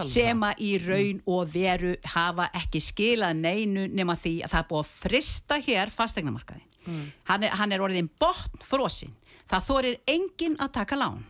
sem 0.06 0.46
að 0.46 0.62
í 0.62 0.72
raun 0.84 1.22
og 1.34 1.50
veru 1.50 1.96
hafa 2.14 2.48
ekki 2.62 2.82
skilað 2.84 3.42
neinu 3.42 3.86
nema 3.90 4.18
því 4.20 4.38
að 4.46 4.54
það 4.54 4.62
er 4.62 4.70
búið 4.70 4.84
að 4.84 4.92
frista 5.02 5.60
hér 5.66 5.94
fastegnamarkaðin 5.94 6.66
mm. 6.86 7.06
hann, 7.30 7.48
hann 7.60 7.74
er 7.74 7.86
orðin 7.86 8.10
botn 8.20 8.62
frósin 8.62 9.16
það 9.50 9.66
þorir 9.70 9.98
engin 10.14 10.58
að 10.62 10.76
taka 10.78 10.98
lán 11.00 11.24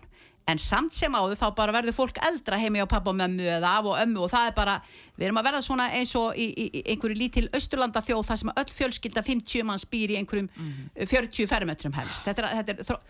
en 0.46 0.60
samt 0.62 0.94
sem 0.94 1.14
áður 1.14 1.38
þá 1.40 1.46
bara 1.58 1.74
verður 1.74 1.96
fólk 1.96 2.20
eldra 2.26 2.58
heimi 2.60 2.82
á 2.82 2.86
pappa 2.86 3.10
og 3.10 3.18
mömmu 3.18 3.48
eða 3.56 3.72
af 3.80 3.88
og 3.90 3.98
ömmu 3.98 4.22
og 4.26 4.30
það 4.30 4.50
er 4.50 4.54
bara, 4.56 4.76
við 5.16 5.26
erum 5.28 5.40
að 5.40 5.48
verða 5.48 5.62
svona 5.66 5.88
eins 5.98 6.14
og 6.18 6.38
í, 6.38 6.46
í, 6.46 6.66
í 6.70 6.82
einhverju 6.92 7.18
lítil 7.18 7.46
austurlanda 7.50 8.02
þjóð 8.06 8.28
þar 8.28 8.40
sem 8.42 8.52
öll 8.62 8.72
fjölskylda 8.78 9.24
50 9.26 9.66
manns 9.66 9.86
býr 9.90 10.14
í 10.14 10.20
einhverjum 10.20 10.48
mm 10.52 10.72
-hmm. 10.94 11.10
40 11.10 11.50
fermetrum 11.50 11.96
helst 11.98 12.24
þetta 12.24 12.46
er, 12.46 12.62
þetta 12.62 12.94
er 12.94 13.00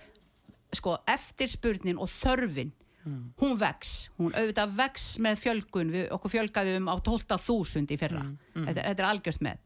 sko, 0.77 0.97
eftirspurnin 1.13 2.01
og 2.01 2.09
þörfin 2.11 2.73
mm. 3.05 3.23
hún 3.43 3.57
vex, 3.61 4.11
hún 4.19 4.35
auðvitað 4.35 4.77
vex 4.81 5.07
með 5.23 5.43
fjölgun, 5.45 5.93
við 5.95 6.09
okkur 6.17 6.35
fjölgaðum 6.37 6.87
um 6.87 6.93
á 6.93 6.97
12.000 6.99 7.93
í 7.93 8.01
fyrra 8.01 8.23
mm. 8.23 8.39
mm. 8.55 8.69
Þetta, 8.69 8.87
þetta 8.89 9.03
er 9.03 9.09
algjört 9.11 9.45
með 9.47 9.59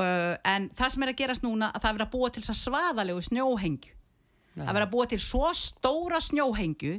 uh, 0.00 0.34
en 0.54 0.68
það 0.76 0.92
sem 0.94 1.06
er 1.06 1.14
að 1.14 1.22
gerast 1.22 1.46
núna 1.46 1.72
að 1.72 1.86
það 1.86 1.94
er 1.94 2.06
að 2.06 2.12
búa 2.14 2.30
til 2.30 2.44
þess 2.44 2.54
að 2.54 2.62
svaðalegu 2.64 3.24
snjóhengju 3.30 3.96
að 4.58 4.74
vera 4.76 4.88
búið 4.90 5.12
til 5.12 5.20
svo 5.22 5.50
stóra 5.56 6.18
snjóhengju 6.22 6.96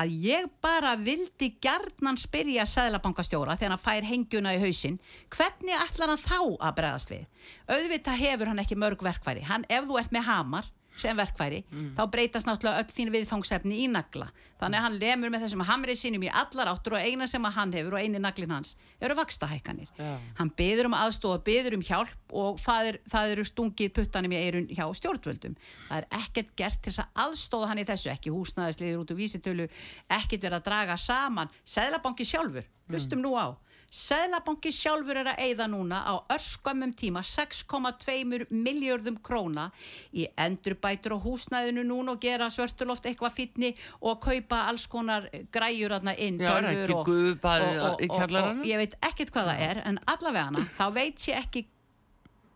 að 0.00 0.14
ég 0.24 0.46
bara 0.64 0.94
vildi 0.98 1.52
gerðnan 1.62 2.18
spyrja 2.18 2.64
Sæðlabankastjóra 2.66 3.58
þegar 3.60 3.74
hann 3.76 3.84
fær 3.84 4.08
hengjuna 4.08 4.54
í 4.56 4.62
hausin 4.62 4.96
hvernig 5.34 5.76
ætlar 5.76 6.14
hann 6.14 6.22
þá 6.22 6.38
að 6.40 6.78
bregðast 6.80 7.12
við? 7.12 7.26
Auðvitað 7.68 8.22
hefur 8.24 8.50
hann 8.50 8.64
ekki 8.64 8.80
mörg 8.80 9.04
verkværi 9.04 9.44
hann 9.46 9.68
ef 9.68 9.86
þú 9.86 10.00
ert 10.00 10.16
með 10.16 10.28
hamar 10.30 10.70
sem 11.00 11.16
verkværi, 11.18 11.64
mm. 11.70 11.92
þá 11.96 12.02
breytast 12.10 12.46
náttúrulega 12.46 12.82
öll 12.84 12.94
þín 12.94 13.12
viðfangsefni 13.14 13.78
í 13.82 13.88
nagla 13.90 14.28
þannig 14.60 14.78
að 14.78 14.84
hann 14.84 14.98
lemur 15.00 15.32
með 15.34 15.44
þessum 15.44 15.64
hamrið 15.66 15.98
sínum 15.98 16.24
í 16.24 16.30
allar 16.30 16.70
áttur 16.70 16.94
og 16.96 17.02
eina 17.02 17.26
sem 17.30 17.44
að 17.44 17.56
hann 17.58 17.74
hefur 17.74 17.96
og 17.96 18.04
eini 18.04 18.20
naglin 18.22 18.54
hans 18.54 18.74
eru 19.02 19.16
vakstahækkanir 19.18 19.90
yeah. 19.98 20.22
hann 20.38 20.52
beður 20.56 20.88
um 20.90 20.96
aðstofa, 20.98 21.40
beður 21.44 21.78
um 21.78 21.84
hjálp 21.84 22.34
og 22.34 22.60
það, 22.62 22.90
er, 22.92 23.00
það 23.10 23.34
eru 23.34 23.46
stungið 23.50 23.92
puttanum 23.98 24.34
í 24.34 24.40
eirun 24.40 24.70
hjá 24.70 24.86
stjórnvöldum 25.00 25.58
það 25.88 25.98
er 25.98 26.08
ekkert 26.20 26.54
gert 26.60 26.80
til 26.80 26.92
þess 26.92 27.04
að 27.04 27.22
aðstofa 27.26 27.70
hann 27.72 27.82
í 27.82 27.88
þessu 27.90 28.12
ekki 28.14 28.34
húsnaðisliður 28.34 29.02
út 29.02 29.14
úr 29.14 29.20
vísitölu 29.20 29.68
ekkert 30.06 30.46
verið 30.46 30.60
að 30.60 30.66
draga 30.70 30.98
saman 31.00 31.52
Sæðlabanki 31.66 32.26
sjálfur, 32.28 32.70
hlustum 32.92 33.20
mm. 33.20 33.26
nú 33.26 33.34
á 33.34 33.46
Sæðlabanki 33.94 34.72
sjálfur 34.74 35.20
er 35.20 35.28
að 35.30 35.42
eigða 35.44 35.66
núna 35.70 36.00
á 36.02 36.14
örskamum 36.34 36.90
tíma 36.98 37.20
6,2 37.22 38.48
miljardum 38.50 39.20
króna 39.22 39.68
í 40.10 40.26
endurbætur 40.40 41.14
og 41.14 41.28
húsnæðinu 41.28 41.84
núna 41.86 42.16
og 42.16 42.24
gera 42.24 42.48
svörtuloft 42.50 43.06
eitthvað 43.06 43.36
fyrni 43.36 43.70
og 44.02 44.18
kaupa 44.24 44.64
alls 44.70 44.88
konar 44.90 45.28
græjur 45.54 45.94
aðna 45.94 46.16
inn 46.18 46.42
Já, 46.42 46.56
ekki 46.72 46.98
guðbæði 47.06 47.70
í 48.02 48.10
kjallarana 48.10 48.66
Ég 48.66 48.82
veit 48.82 48.98
ekkert 48.98 49.30
hvað 49.36 49.52
það 49.52 49.64
er 49.68 49.82
en 49.84 50.02
allavega 50.10 50.50
hana, 50.50 50.66
þá 50.80 50.84
veit 50.98 51.28
ég 51.30 51.38
ekki 51.44 51.66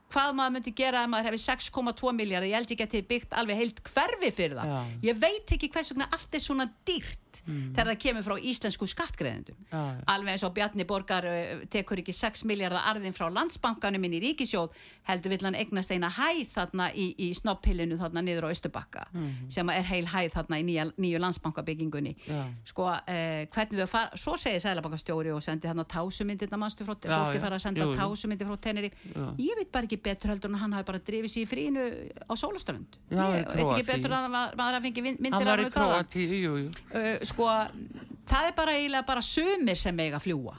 hvað 0.09 0.35
maður 0.39 0.55
myndi 0.57 0.73
gera 0.75 1.05
ef 1.05 1.11
maður 1.13 1.31
hefði 1.31 1.41
6,2 1.45 2.13
miljardar, 2.17 2.49
ég 2.49 2.57
held 2.57 2.71
ekki 2.75 2.87
að 2.87 2.95
þið 2.97 3.09
byggt 3.13 3.35
alveg 3.37 3.59
heilt 3.61 3.83
hverfi 3.93 4.31
fyrir 4.33 4.57
það. 4.57 4.71
Já. 4.73 5.01
Ég 5.05 5.19
veit 5.21 5.57
ekki 5.57 5.69
hvers 5.75 5.91
vegna 5.93 6.09
allt 6.17 6.39
er 6.39 6.43
svona 6.43 6.67
dýrt 6.89 7.28
mm. 7.45 7.73
þegar 7.77 7.91
það 7.91 8.01
kemur 8.05 8.27
frá 8.27 8.35
íslensku 8.51 8.89
skattgreðendum. 8.91 9.59
Alveg 10.09 10.35
eins 10.35 10.45
og 10.47 10.55
Bjarni 10.57 10.87
Borgar 10.89 11.27
uh, 11.29 11.65
tekur 11.73 12.03
ekki 12.03 12.15
6 12.17 12.45
miljardar 12.49 12.87
arðin 12.93 13.17
frá 13.17 13.27
landsbankanum 13.33 14.07
inn 14.09 14.17
í 14.19 14.23
ríkisjóð, 14.27 14.75
heldur 15.09 15.35
vill 15.35 15.47
hann 15.47 15.59
eignast 15.59 15.93
eina 15.95 16.11
hæð 16.13 16.53
þarna 16.55 16.91
í, 16.95 17.11
í 17.19 17.31
snoppillinu 17.37 17.99
þarna 18.01 18.25
niður 18.27 18.49
á 18.49 18.53
Östubakka 18.53 19.07
mm. 19.13 19.51
sem 19.55 19.73
er 19.75 19.87
heil 19.89 20.05
hæð 20.09 20.31
þarna 20.37 20.61
í 20.63 20.67
nýja, 20.69 20.89
nýju 20.97 21.23
landsbankabyggingunni. 21.25 22.15
Sko, 22.69 22.91
uh, 22.93 23.43
hvernig 23.55 23.83
þau 23.83 23.91
fara, 23.93 24.21
svo 24.21 24.37
segir 24.41 24.63
Sælabankastjóri 24.65 25.35
og 25.35 25.43
sendi 25.45 25.71
þarna 25.71 25.87
tásumindirna 25.89 26.61
mannstu 26.61 26.87
frá, 26.89 26.97
fólki 26.99 27.43
fara 27.43 27.59
að 27.59 27.67
senda 27.67 27.91
tásumindir 27.99 28.49
frá 28.49 28.61
teneri. 28.69 28.93
Ég 29.39 29.59
veit 29.59 29.73
bara 29.75 29.89
ekki 29.89 30.01
betur 30.03 30.35
heldur 30.35 30.53
en 30.53 30.61
hann 30.63 30.77
hafi 30.77 30.89
bara 30.89 31.03
drifið 31.05 31.33
sér 31.33 31.45
í 31.45 31.49
frínu 31.49 31.87
á 32.29 32.33
sólastönd 32.39 32.99
ég 33.13 33.49
veit 33.49 33.63
ekki 33.65 33.87
betur 33.89 34.15
að 34.17 34.27
maður 34.31 34.79
að 34.79 34.87
fengi 34.87 35.05
myndir 35.05 35.35
hann 35.35 35.49
var 35.49 35.63
í 35.63 35.69
Kroati 35.73 36.25
uh, 36.49 37.09
sko 37.29 37.49
það 38.29 38.49
er 38.51 38.57
bara 38.57 38.77
eiginlega 38.79 39.07
bara 39.09 39.25
sumir 39.25 39.79
sem 39.81 40.01
eiga 40.05 40.19
að 40.21 40.27
fljúa 40.29 40.57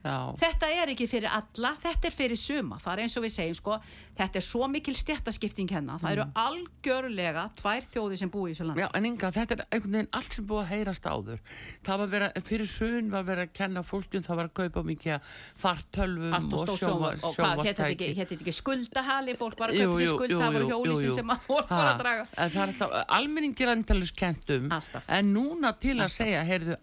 Já. 0.00 0.32
þetta 0.40 0.68
er 0.72 0.94
ekki 0.94 1.06
fyrir 1.10 1.28
alla 1.28 1.74
þetta 1.82 2.08
er 2.08 2.14
fyrir 2.14 2.38
suma, 2.40 2.78
það 2.80 2.92
er 2.94 3.02
eins 3.04 3.16
og 3.18 3.24
við 3.26 3.34
segjum 3.34 3.58
sko, 3.58 3.78
þetta 4.16 4.40
er 4.40 4.44
svo 4.46 4.68
mikil 4.72 4.94
stjættaskipting 4.96 5.72
hennar, 5.76 6.00
það 6.00 6.14
eru 6.14 6.24
mm. 6.24 6.38
algjörlega 6.40 7.44
tvær 7.60 7.84
þjóði 7.84 8.20
sem 8.22 8.32
búi 8.32 8.46
í 8.48 8.54
þessu 8.54 8.68
land 8.70 8.80
Já, 8.80 8.88
en 8.96 9.08
Inga, 9.10 9.30
þetta 9.34 9.56
er 9.58 9.62
einhvern 9.66 9.96
veginn 9.98 10.10
allt 10.16 10.36
sem 10.38 10.46
búið 10.48 10.62
að 10.62 10.70
heyrast 10.70 11.08
áður. 11.10 11.40
Það 11.86 12.02
var 12.02 12.10
vera, 12.14 12.30
fyrir 12.48 12.70
sun 12.70 13.12
var 13.12 13.26
verið 13.28 13.46
að 13.46 13.54
kenna 13.60 13.84
fólkjum, 13.84 14.24
það 14.24 14.40
var 14.40 14.50
að 14.50 14.56
kaupa 14.60 14.84
mikið 14.88 15.30
fartölvum 15.60 16.36
og 16.60 16.74
sjómastæki 16.80 18.10
Hétt 18.10 18.20
þetta 18.22 18.38
ekki 18.40 18.54
skuldahali? 18.56 19.36
Fólk 19.38 19.60
var 19.60 19.74
að 19.74 19.84
kaupa 19.84 20.00
sér 20.00 20.12
skuld, 20.14 20.36
það 20.40 20.58
voru 20.58 20.70
hjólísi 20.72 21.14
sem 21.18 21.34
að 21.34 21.48
fólk 21.48 21.72
var 21.72 21.90
að 21.92 22.04
draga. 22.04 23.02
almenningir 23.20 23.72
andalus 23.72 24.14
kentum, 24.16 24.70
en 24.70 25.34
núna 25.34 25.74
til 25.80 25.98
að 26.00 26.14
segja, 26.16 26.44
heyrðu, 26.48 26.78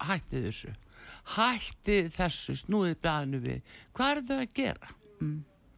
hætti 1.36 2.00
þessu 2.13 2.56
snúðið 2.63 2.98
blæðinu 3.04 3.44
við 3.44 3.78
hvað 3.96 4.12
er 4.12 4.26
það 4.30 4.42
að 4.44 4.58
gera? 4.58 4.92
Mm. 5.20 5.38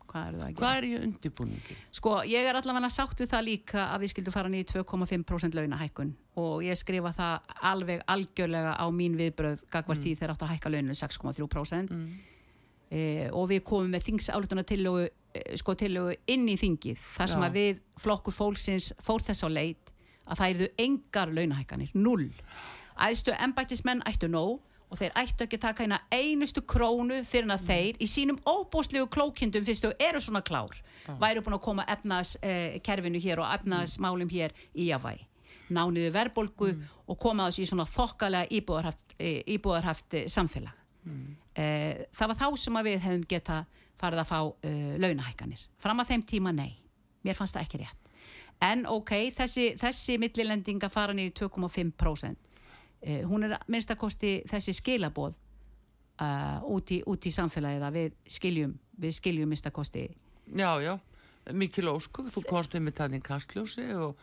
Hvað 0.09 0.25
er 0.25 0.35
það 0.35 0.43
að 0.45 0.49
gera? 0.49 0.59
Hvað 0.59 0.77
er 0.77 0.87
ég 0.89 1.03
undirbúningi? 1.05 1.75
Sko, 1.99 2.13
ég 2.29 2.47
er 2.49 2.57
allavega 2.57 2.89
sátt 2.93 3.21
við 3.21 3.29
það 3.33 3.45
líka 3.45 3.83
að 3.85 4.03
við 4.03 4.11
skildum 4.13 4.35
fara 4.35 4.51
nýju 4.53 4.67
2,5% 4.71 5.57
launahækkun 5.59 6.15
og 6.41 6.65
ég 6.65 6.79
skrifa 6.79 7.11
það 7.17 7.53
alveg 7.69 8.01
algjörlega 8.15 8.73
á 8.77 8.85
mín 8.93 9.17
viðbröð 9.19 9.63
gagvar 9.69 9.99
mm. 9.99 10.03
því 10.05 10.15
þeir 10.19 10.33
átt 10.33 10.45
að 10.45 10.53
hækka 10.55 10.73
launinu 10.73 10.97
6,3% 10.97 11.93
mm. 11.93 12.07
e, 12.89 13.03
og 13.29 13.49
við 13.51 13.63
komum 13.69 13.93
með 13.93 14.07
þingsállutuna 14.07 14.65
tillögu, 14.69 15.05
e, 15.33 15.45
sko, 15.61 15.77
tillögu 15.77 16.17
inn 16.33 16.49
í 16.49 16.57
þingið 16.61 17.05
þar 17.17 17.33
sem 17.35 17.45
Já. 17.45 17.49
að 17.49 17.61
við 17.61 17.85
flokku 18.01 18.33
fólksins 18.33 18.91
fór 19.03 19.25
þess 19.25 19.45
á 19.45 19.49
leit 19.49 19.93
að 20.29 20.41
það 20.41 20.55
eru 20.55 20.71
engar 20.85 21.33
launahækkanir, 21.33 21.93
null 21.97 22.31
æðstu 22.99 23.33
embættismenn 23.37 24.03
ættu 24.09 24.29
nóg 24.29 24.57
og 24.89 24.97
þeir 24.97 25.15
ættu 25.21 25.45
ekki 25.45 25.59
að 25.59 25.65
taka 25.67 25.85
eina 25.85 25.99
einustu 26.11 26.63
krónu 26.65 27.21
fyrir 27.27 27.47
en 27.47 27.55
að 27.55 27.65
þeir 27.69 27.99
í 28.01 28.09
sínum 28.09 28.39
óbúslegu 28.49 29.09
klókindum 29.13 29.65
fyrst 29.65 29.85
og 29.85 29.97
eru 30.01 30.21
svona 30.21 30.41
klár. 30.45 30.77
Væri 31.21 31.41
búin 31.41 31.57
að 31.57 31.65
koma 31.65 31.85
efnaðskerfinu 31.89 33.17
eh, 33.17 33.23
hér 33.23 33.41
og 33.41 33.51
efnaðsmálum 33.53 34.29
hér 34.29 34.53
í 34.73 34.89
jafnvægi 34.91 35.29
nániðu 35.73 36.11
verbolgu 36.13 36.71
mm. 36.73 36.85
og 37.09 37.19
koma 37.21 37.47
þessu 37.49 37.63
í 37.63 37.69
svona 37.69 37.85
þokkalega 37.89 38.49
íbúðarhaft, 38.59 39.15
eh, 39.17 39.41
íbúðarhaft 39.55 40.17
eh, 40.17 40.27
samfélag. 40.31 40.75
Mm. 41.05 41.35
eh, 41.55 42.03
það 42.15 42.31
var 42.31 42.39
þá 42.41 42.47
sem 42.63 42.81
við 42.89 42.99
hefum 43.05 43.25
geta 43.29 43.63
farið 43.99 44.21
að 44.21 44.29
fá 44.29 44.37
uh, 44.47 44.91
launahækkanir. 45.03 45.63
Fram 45.75 45.99
að 45.99 46.13
þeim 46.13 46.21
tíma 46.23 46.53
nei, 46.55 46.77
mér 47.27 47.35
fannst 47.35 47.57
það 47.57 47.65
ekki 47.65 47.79
rétt. 47.81 48.13
En 48.63 48.85
ok, 48.87 49.11
þessi, 49.35 49.65
þessi 49.79 50.15
millilendinga 50.23 50.87
fara 50.91 51.11
nýri 51.15 51.33
2,5% 51.35 52.48
eh, 53.01 53.21
hún 53.27 53.45
er 53.47 53.57
minnst 53.67 53.91
að 53.91 54.01
kosti 54.03 54.33
þessi 54.49 54.75
skilaboð 54.77 55.33
uh, 55.33 56.59
út, 56.67 56.91
í, 56.91 57.01
út 57.07 57.25
í 57.25 57.33
samfélagið 57.33 57.85
að 57.87 57.99
við 57.99 58.17
skiljum 58.37 58.75
við 58.99 59.15
skiljum 59.15 59.49
minnst 59.51 59.69
að 59.69 59.77
kosti. 59.79 60.03
Já, 60.49 60.71
já, 60.83 60.93
mikil 61.55 61.87
ósku 61.93 62.25
þú 62.33 62.43
kostið 62.49 62.85
með 62.85 62.97
þannig 63.03 63.25
kastljósi 63.25 63.85
Og, 63.95 64.15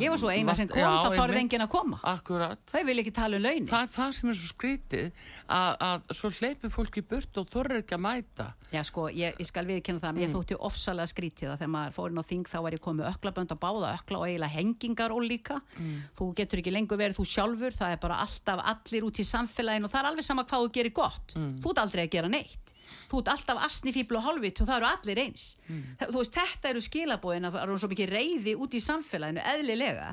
ég 0.00 0.12
var 0.12 0.20
svo 0.20 0.30
eina 0.32 0.54
sem 0.56 0.68
kom, 0.70 0.80
já, 0.80 0.88
það 1.04 1.16
farið 1.18 1.38
engin 1.40 1.64
að 1.64 1.70
koma. 1.72 1.98
Akkurat. 2.12 2.60
Þau 2.70 2.82
vil 2.88 2.96
ekki 3.02 3.12
tala 3.16 3.38
um 3.38 3.44
launin. 3.44 3.68
Það 3.70 3.86
er 3.86 3.92
það 3.96 4.14
sem 4.18 4.32
er 4.32 4.38
svo 4.38 4.50
skrítið 4.52 5.06
að, 5.52 5.72
að 5.88 6.14
svo 6.18 6.30
hleypir 6.38 6.72
fólki 6.72 7.04
burt 7.12 7.40
og 7.42 7.48
þorður 7.52 7.82
ekki 7.82 7.96
að 7.96 8.02
mæta. 8.06 8.48
Já 8.72 8.80
sko, 8.88 9.06
ég, 9.12 9.36
ég 9.42 9.48
skal 9.48 9.66
viðkynna 9.68 10.02
það. 10.02 10.14
Mm. 10.14 10.22
ég 10.24 10.32
þótti 10.32 10.58
ofsalega 10.70 11.12
skrítið 11.12 11.52
að 11.52 11.60
þegar 11.60 11.72
maður 11.74 11.96
fórin 11.98 12.22
á 12.22 12.24
þing 12.30 12.50
þá 12.52 12.58
var 12.66 12.76
ég 12.76 12.84
komið 12.86 13.10
öklabönd 13.10 13.54
að 13.54 13.62
báða 13.66 13.92
ökla 13.98 14.22
og 14.22 14.26
eiginlega 14.30 14.56
hengingar 14.56 15.14
og 15.16 15.26
líka. 15.26 15.60
Mm. 15.76 15.94
þú 16.18 16.32
getur 16.40 16.62
ekki 16.62 16.74
lengur 16.74 17.00
verið 17.00 17.20
þú 17.20 17.28
sjálfur 17.34 17.76
það 17.76 17.96
er 17.96 18.02
bara 18.06 18.20
alltaf 18.24 18.64
allir 18.72 19.08
út 19.08 19.20
í 19.20 19.28
samfélagin 19.28 19.88
og 19.88 19.92
það 19.92 20.02
er 20.02 20.10
alveg 20.12 20.28
sama 20.28 20.46
hvað 20.48 20.66
þú 20.66 20.74
gerir 20.78 20.96
gott. 20.96 21.36
Mm. 21.36 21.56
þú 21.60 21.74
ert 21.74 21.82
aldrei 21.84 22.06
að 22.06 22.14
gera 22.16 22.32
neitt 22.32 22.71
þú 23.10 23.20
ert 23.20 23.30
alltaf 23.32 23.60
asnifíbl 23.66 24.18
og 24.18 24.26
hálfitt 24.26 24.62
og 24.62 24.68
það 24.68 24.78
eru 24.78 24.88
allir 24.88 25.20
eins 25.22 25.44
mm. 25.66 25.84
þú 26.02 26.18
veist, 26.18 26.38
þetta 26.38 26.72
eru 26.72 26.82
skilabóðin 26.86 27.48
að 27.48 27.56
það 27.56 27.64
eru 27.66 27.78
svo 27.82 27.92
mikið 27.92 28.12
reyði 28.16 28.56
út 28.64 28.76
í 28.76 28.82
samfélaginu 28.82 29.46
eðlilega, 29.52 30.10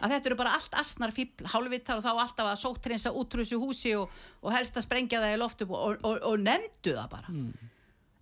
að 0.00 0.14
þetta 0.14 0.30
eru 0.30 0.38
bara 0.42 0.54
allt 0.58 0.78
asnarfíbl, 0.82 1.50
hálfittar 1.52 2.00
og 2.00 2.06
þá 2.06 2.12
alltaf 2.14 2.52
að 2.52 2.62
sóttrinsa 2.62 3.14
útrúsi 3.16 3.60
húsi 3.60 3.94
og, 3.98 4.08
og 4.42 4.56
helst 4.56 4.78
að 4.78 4.88
sprengja 4.88 5.22
það 5.22 5.36
í 5.36 5.42
loftu 5.42 5.68
og, 5.68 6.00
og, 6.00 6.16
og 6.30 6.40
nefndu 6.42 6.96
það 6.96 7.12
bara 7.16 7.34
mm. 7.34 7.68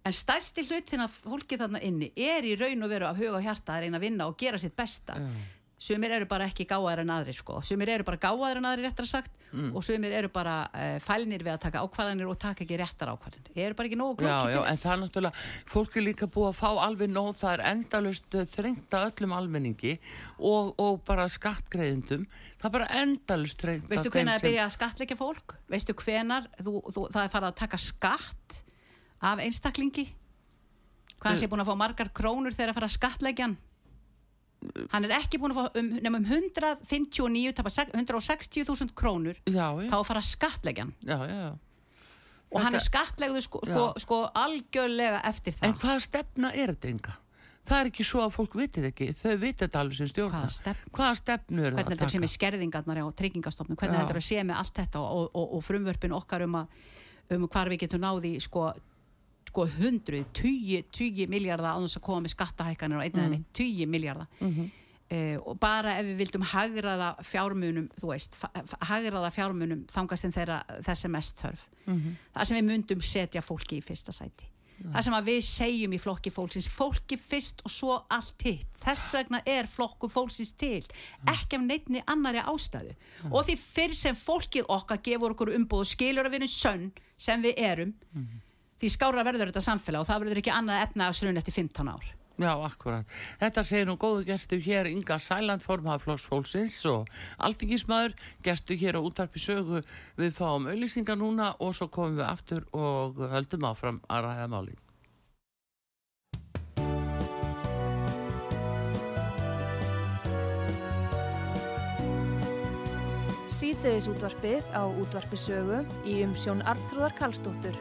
en 0.09 0.19
stæsti 0.19 0.67
hlutin 0.69 1.07
af 1.07 1.23
fólki 1.23 1.61
þarna 1.61 1.83
inni 1.87 2.13
er 2.17 2.49
í 2.49 2.59
raun 2.61 2.87
og 2.87 2.93
veru 2.93 3.11
af 3.11 3.19
huga 3.21 3.39
og 3.39 3.47
hjarta 3.47 3.77
að 3.77 3.87
reyna 3.87 4.01
að 4.01 4.07
vinna 4.09 4.29
og 4.31 4.39
gera 4.41 4.61
sitt 4.61 4.77
besta 4.79 5.19
mm 5.21 5.57
sumir 5.81 6.13
eru 6.13 6.27
bara 6.29 6.45
ekki 6.51 6.67
gáðar 6.69 7.01
en 7.01 7.11
aðrir 7.15 7.39
sko. 7.39 7.61
sumir 7.65 7.89
eru 7.95 8.05
bara 8.05 8.19
gáðar 8.21 8.59
en 8.61 8.67
aðrir 8.69 8.91
réttar 8.91 9.09
sagt 9.09 9.33
mm. 9.49 9.71
og 9.73 9.85
sumir 9.85 10.13
eru 10.13 10.29
bara 10.33 10.57
uh, 10.69 10.99
fælnir 11.01 11.41
við 11.47 11.55
að 11.55 11.63
taka 11.63 11.85
ákvarðanir 11.87 12.29
og 12.29 12.37
taka 12.41 12.67
ekki 12.67 12.77
réttar 12.77 13.13
ákvarðanir. 13.15 13.55
Ég 13.57 13.71
eru 13.71 13.79
bara 13.79 13.89
ekki 13.89 13.99
nógu 14.01 14.19
klokki 14.21 14.51
til 14.53 14.59
þess 14.59 14.75
en 14.75 14.83
það 14.83 14.93
er 14.93 15.01
náttúrulega, 15.05 15.47
fólk 15.73 15.97
er 15.97 16.05
líka 16.05 16.29
búið 16.35 16.51
að 16.51 16.59
fá 16.61 16.69
alveg 16.85 17.15
nóg, 17.15 17.31
það 17.41 17.55
er 17.55 17.65
endalust 17.71 18.37
eh, 18.37 18.47
þrengta 18.53 19.03
öllum 19.09 19.35
almenningi 19.39 19.97
og, 20.37 20.75
og 20.77 21.01
bara 21.09 21.27
skattgreðindum 21.33 22.29
það 22.61 22.69
er 22.69 22.77
bara 22.77 22.91
endalust 23.01 23.65
þrengta 23.65 23.95
veistu 23.95 24.13
hvenar 24.13 24.37
það 24.37 24.45
sem... 24.45 24.49
byrja 24.51 24.67
að 24.67 24.77
skattleika 24.77 25.17
fólk? 25.17 25.57
Veistu 25.73 25.97
hvenar 26.05 26.53
þú, 26.61 26.77
þú, 26.91 27.09
það 27.09 27.25
er 27.25 27.35
farið 27.39 27.51
að 27.55 27.59
taka 27.65 27.81
skatt 27.81 28.63
af 29.31 29.41
einstaklingi? 29.47 30.11
Hvað 31.21 31.41
sé 31.41 31.49
búin 31.53 31.61
að 31.61 31.69
fá 31.69 31.77
margar 31.77 32.09
krónur 32.17 32.55
þegar 32.57 32.73
að 32.73 32.79
fara 32.79 32.89
að 32.89 32.97
skattleikja 32.97 33.51
hann 34.93 35.09
er 35.09 35.17
ekki 35.17 35.41
búin 35.41 35.55
að 35.55 35.61
fá 35.61 35.81
um, 35.81 35.89
nefnum 35.97 36.29
159 36.29 37.55
160.000 37.97 38.95
krónur. 38.97 39.41
Já, 39.47 39.67
já. 39.81 39.89
þá 39.89 39.97
að 40.01 40.07
fara 40.11 40.23
skattlegjan 40.25 40.93
já, 41.01 41.17
og 41.17 41.25
þetta, 41.25 42.65
hann 42.67 42.77
er 42.77 42.85
skattlegðu 42.85 43.43
sko, 43.47 43.65
sko, 43.65 43.89
sko 44.05 44.21
algjörlega 44.37 45.25
eftir 45.31 45.57
það. 45.57 45.69
En 45.69 45.83
hvaða 45.83 46.07
stefna 46.07 46.55
er 46.55 46.75
þetta 46.75 46.95
enga? 46.95 47.17
það 47.71 47.81
er 47.83 47.91
ekki 47.91 48.07
svo 48.07 48.23
að 48.25 48.33
fólk 48.35 48.57
vitið 48.59 48.87
ekki. 48.91 49.09
Þau 49.19 49.33
vitið 49.41 49.65
þetta 49.65 49.83
alveg 49.83 49.99
sem 49.99 50.11
stjórna. 50.11 50.43
Hvaða, 50.43 50.55
stefn? 50.57 50.93
hvaða 50.97 51.19
stefnu 51.21 51.67
er 51.67 51.77
hvernig 51.77 51.97
þetta 51.97 52.09
sé 52.15 52.23
með 52.23 52.33
skerðingarnar 52.35 53.03
á 53.03 53.07
tryggingastofnum 53.21 53.79
hvernig 53.81 54.01
þetta 54.01 54.25
sé 54.27 54.45
með 54.47 54.63
allt 54.63 54.81
þetta 54.81 55.03
og, 55.05 55.29
og, 55.31 55.57
og 55.59 55.65
frumvörpin 55.67 56.17
okkar 56.17 56.47
um, 56.47 56.57
að, 56.63 56.89
um 57.37 57.47
hvar 57.47 57.71
við 57.73 57.85
getum 57.85 58.03
náði 58.05 58.33
sko 58.43 58.71
sko 59.49 59.67
hundruð, 59.79 60.27
tugi, 60.37 60.83
tugi 60.95 61.27
miljardar 61.31 61.75
á 61.75 61.79
þess 61.83 61.99
að 61.99 62.05
koma 62.07 62.25
með 62.25 62.35
skattahækkanir 62.37 63.01
og 63.01 63.07
einnig 63.07 63.41
mm. 63.41 63.49
tugi 63.57 63.87
miljardar 63.91 64.29
mm 64.39 64.53
-hmm. 64.53 64.69
uh, 65.17 65.49
og 65.49 65.59
bara 65.59 65.97
ef 65.99 66.07
við 66.07 66.23
vildum 66.23 66.43
hagraða 66.43 67.11
fjármunum, 67.23 67.89
þú 67.99 68.13
veist 68.13 68.39
hagraða 68.81 69.31
fjármunum 69.35 69.85
þangast 69.91 70.25
en 70.25 70.33
þeirra 70.33 70.63
þessi 70.87 71.09
mest 71.09 71.43
þörf. 71.43 71.67
Mm 71.87 71.99
-hmm. 71.99 72.15
það 72.35 72.45
sem 72.45 72.57
við 72.57 72.71
myndum 72.71 73.01
setja 73.01 73.43
fólki 73.43 73.79
í 73.79 73.83
fyrsta 73.83 74.13
sæti. 74.13 74.47
Það 74.81 75.05
sem 75.05 75.15
að 75.15 75.27
við 75.29 75.41
segjum 75.45 75.93
í 75.93 75.99
flokki 76.01 76.31
fólksins 76.33 76.69
fólki 76.73 77.17
fyrst 77.21 77.61
og 77.65 77.71
svo 77.71 77.97
allt 78.09 78.43
hitt. 78.47 78.69
Þess 78.81 79.15
vegna 79.15 79.43
er 79.45 79.69
flokku 79.69 80.09
fólksins 80.09 80.55
til 80.57 80.81
ekki 81.29 81.59
af 81.59 81.65
neittni 81.67 82.03
annari 82.07 82.41
ástæðu. 82.41 82.95
Og 83.31 83.45
því 83.45 83.57
fyrr 83.61 83.95
sem 83.95 84.17
fólkið 84.17 84.65
okkar 84.69 85.03
gefur 85.05 85.35
okkur 85.35 85.53
umbúð 85.59 85.85
og 85.85 85.91
skilur 85.91 86.25
að 86.25 86.33
við 86.33 86.41
erum 86.41 86.55
sönn 86.55 86.87
sem 87.19 87.43
við 87.45 87.61
erum 87.61 87.93
því 88.81 88.95
skára 88.95 89.27
verður 89.27 89.53
þetta 89.53 89.67
samfélag 89.69 90.05
og 90.05 90.09
það 90.09 90.25
verður 90.25 90.43
ekki 90.43 90.57
annað 90.57 90.87
efna 90.87 91.11
að 91.11 91.21
slun 91.21 91.41
eftir 91.41 91.57
15 91.61 91.93
ár. 91.93 92.09
Já, 92.41 92.55
akkurat. 92.65 93.09
Þetta 93.41 93.63
segir 93.69 93.89
nú 93.89 93.99
góðu 94.01 94.25
gestu 94.31 94.57
hér 94.65 94.89
Inga 94.89 95.19
Sæland, 95.21 95.61
formaða 95.61 96.01
flóksfólksins 96.07 96.79
og 96.89 97.11
alltingismæður 97.37 98.15
gestu 98.45 98.77
hér 98.81 98.97
á 98.97 99.01
útarpi 99.05 99.43
sögu 99.43 99.83
við 100.17 100.33
fáum 100.39 100.71
auðlýsingar 100.71 101.21
núna 101.21 101.53
og 101.61 101.75
svo 101.77 101.91
komum 101.93 102.17
við 102.17 102.31
aftur 102.31 102.65
og 102.73 103.21
höldum 103.35 103.67
áfram 103.69 104.01
að 104.09 104.31
ræða 104.31 104.49
máli 104.55 104.79
Sýteðis 113.61 114.09
útvarpið 114.09 114.65
á 114.73 114.89
útvarpi 114.89 115.37
sögu 115.37 115.85
í 116.09 116.23
umsjón 116.25 116.65
Arnþróðar 116.65 117.19
Kallstóttur 117.21 117.77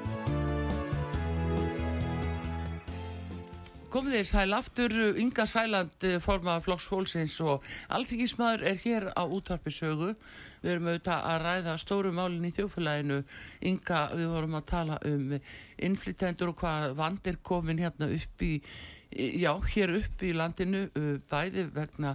Komið 3.89 4.19
þér 4.19 4.25
sæl 4.29 4.51
aftur, 4.53 4.93
Inga 5.17 5.47
Sæland 5.49 6.03
eh, 6.05 6.19
formaða 6.21 6.61
Flokks 6.61 6.85
Hólsins 6.91 7.39
og 7.41 7.63
alltingismæður 7.89 8.65
er 8.69 8.77
hér 8.83 9.07
á 9.17 9.25
útvarpi 9.25 9.73
sögu. 9.73 10.11
Við 10.61 10.75
erum 10.75 10.89
auðvitað 10.91 11.25
að 11.31 11.41
ræða 11.45 11.73
stóru 11.81 12.11
málinn 12.13 12.45
í 12.45 12.53
þjóflæginu. 12.53 13.17
Inga, 13.65 14.03
við 14.13 14.29
vorum 14.29 14.59
að 14.59 14.67
tala 14.69 14.99
um 15.09 15.33
innflytendur 15.89 16.51
og 16.53 16.61
hvað 16.61 16.93
vandir 17.01 17.41
komin 17.41 17.81
hérna 17.81 18.11
upp 18.13 18.45
í 18.45 18.51
já, 19.09 19.51
hér 19.73 19.95
upp 19.97 20.21
í 20.21 20.29
landinu 20.37 20.83
bæði 21.31 21.65
vegna 21.73 22.11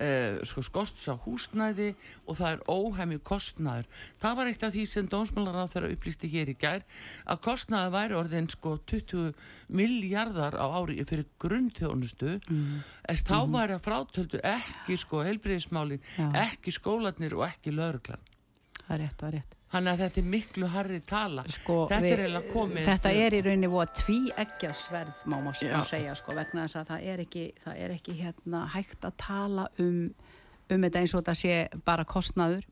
eh, 0.00 0.38
sko, 0.48 0.62
skosts 0.64 1.08
á 1.12 1.14
húsnæði 1.20 1.90
og 2.24 2.38
það 2.38 2.54
er 2.54 2.62
óhæmi 2.72 3.18
kostnæður 3.24 3.88
það 4.22 4.38
var 4.38 4.50
eitt 4.50 4.64
af 4.64 4.72
því 4.72 4.84
sem 4.88 5.10
dónsmálar 5.12 5.60
á 5.60 5.66
þeirra 5.68 5.92
upplýsti 5.92 6.30
hér 6.32 6.52
í 6.54 6.56
gær 6.60 6.86
að 7.28 7.42
kostnæði 7.44 7.92
væri 7.98 8.18
orðin 8.22 8.48
sko 8.54 8.78
20 8.88 9.28
miljardar 9.68 10.56
á 10.56 10.66
ári 10.72 11.04
fyrir 11.04 11.28
grunnþjónustu. 11.42 12.38
Mm. 12.48 12.80
en 13.08 13.22
þá 13.28 13.38
mm. 13.42 13.54
væri 13.58 13.76
að 13.76 13.84
frátöldu 13.84 14.42
ekki 14.54 14.96
sko 14.96 15.22
helbriðismálin, 15.28 16.02
ekki 16.32 16.72
skólanir 16.72 17.36
og 17.36 17.48
ekki 17.50 17.76
lauruglan 17.76 18.24
það 18.86 18.96
er 18.96 19.04
rétt, 19.04 19.20
það 19.20 19.28
er 19.28 19.40
rétt 19.40 19.57
Þannig 19.68 19.92
að 19.92 20.00
þetta 20.02 20.20
er 20.20 20.28
miklu 20.32 20.68
harri 20.72 20.98
tala. 21.04 21.44
Sko, 21.52 21.74
þetta 21.90 22.08
er 22.08 22.22
eiginlega 22.22 22.52
komið. 22.54 22.86
Þetta 22.86 23.10
er 23.20 23.34
í 23.36 23.40
rauninni 23.44 23.68
voða 23.68 23.90
tví 23.98 24.16
ekki 24.44 24.70
að 24.70 24.78
sverð, 24.80 25.20
má 25.28 25.36
maður 25.44 25.84
segja, 25.90 26.14
sko, 26.16 26.36
vegna 26.38 26.64
þess 26.64 26.78
að 26.80 26.88
það 26.94 27.10
er 27.12 27.22
ekki, 27.26 27.44
það 27.66 27.82
er 27.84 27.94
ekki 27.98 28.16
hérna, 28.22 28.62
hægt 28.72 29.04
að 29.04 29.18
tala 29.20 29.66
um, 29.84 30.00
um 30.72 30.86
þetta 30.86 31.02
eins 31.02 31.14
og 31.14 31.20
þetta 31.22 31.36
sé 31.42 31.58
bara 31.84 32.08
kostnaður 32.08 32.64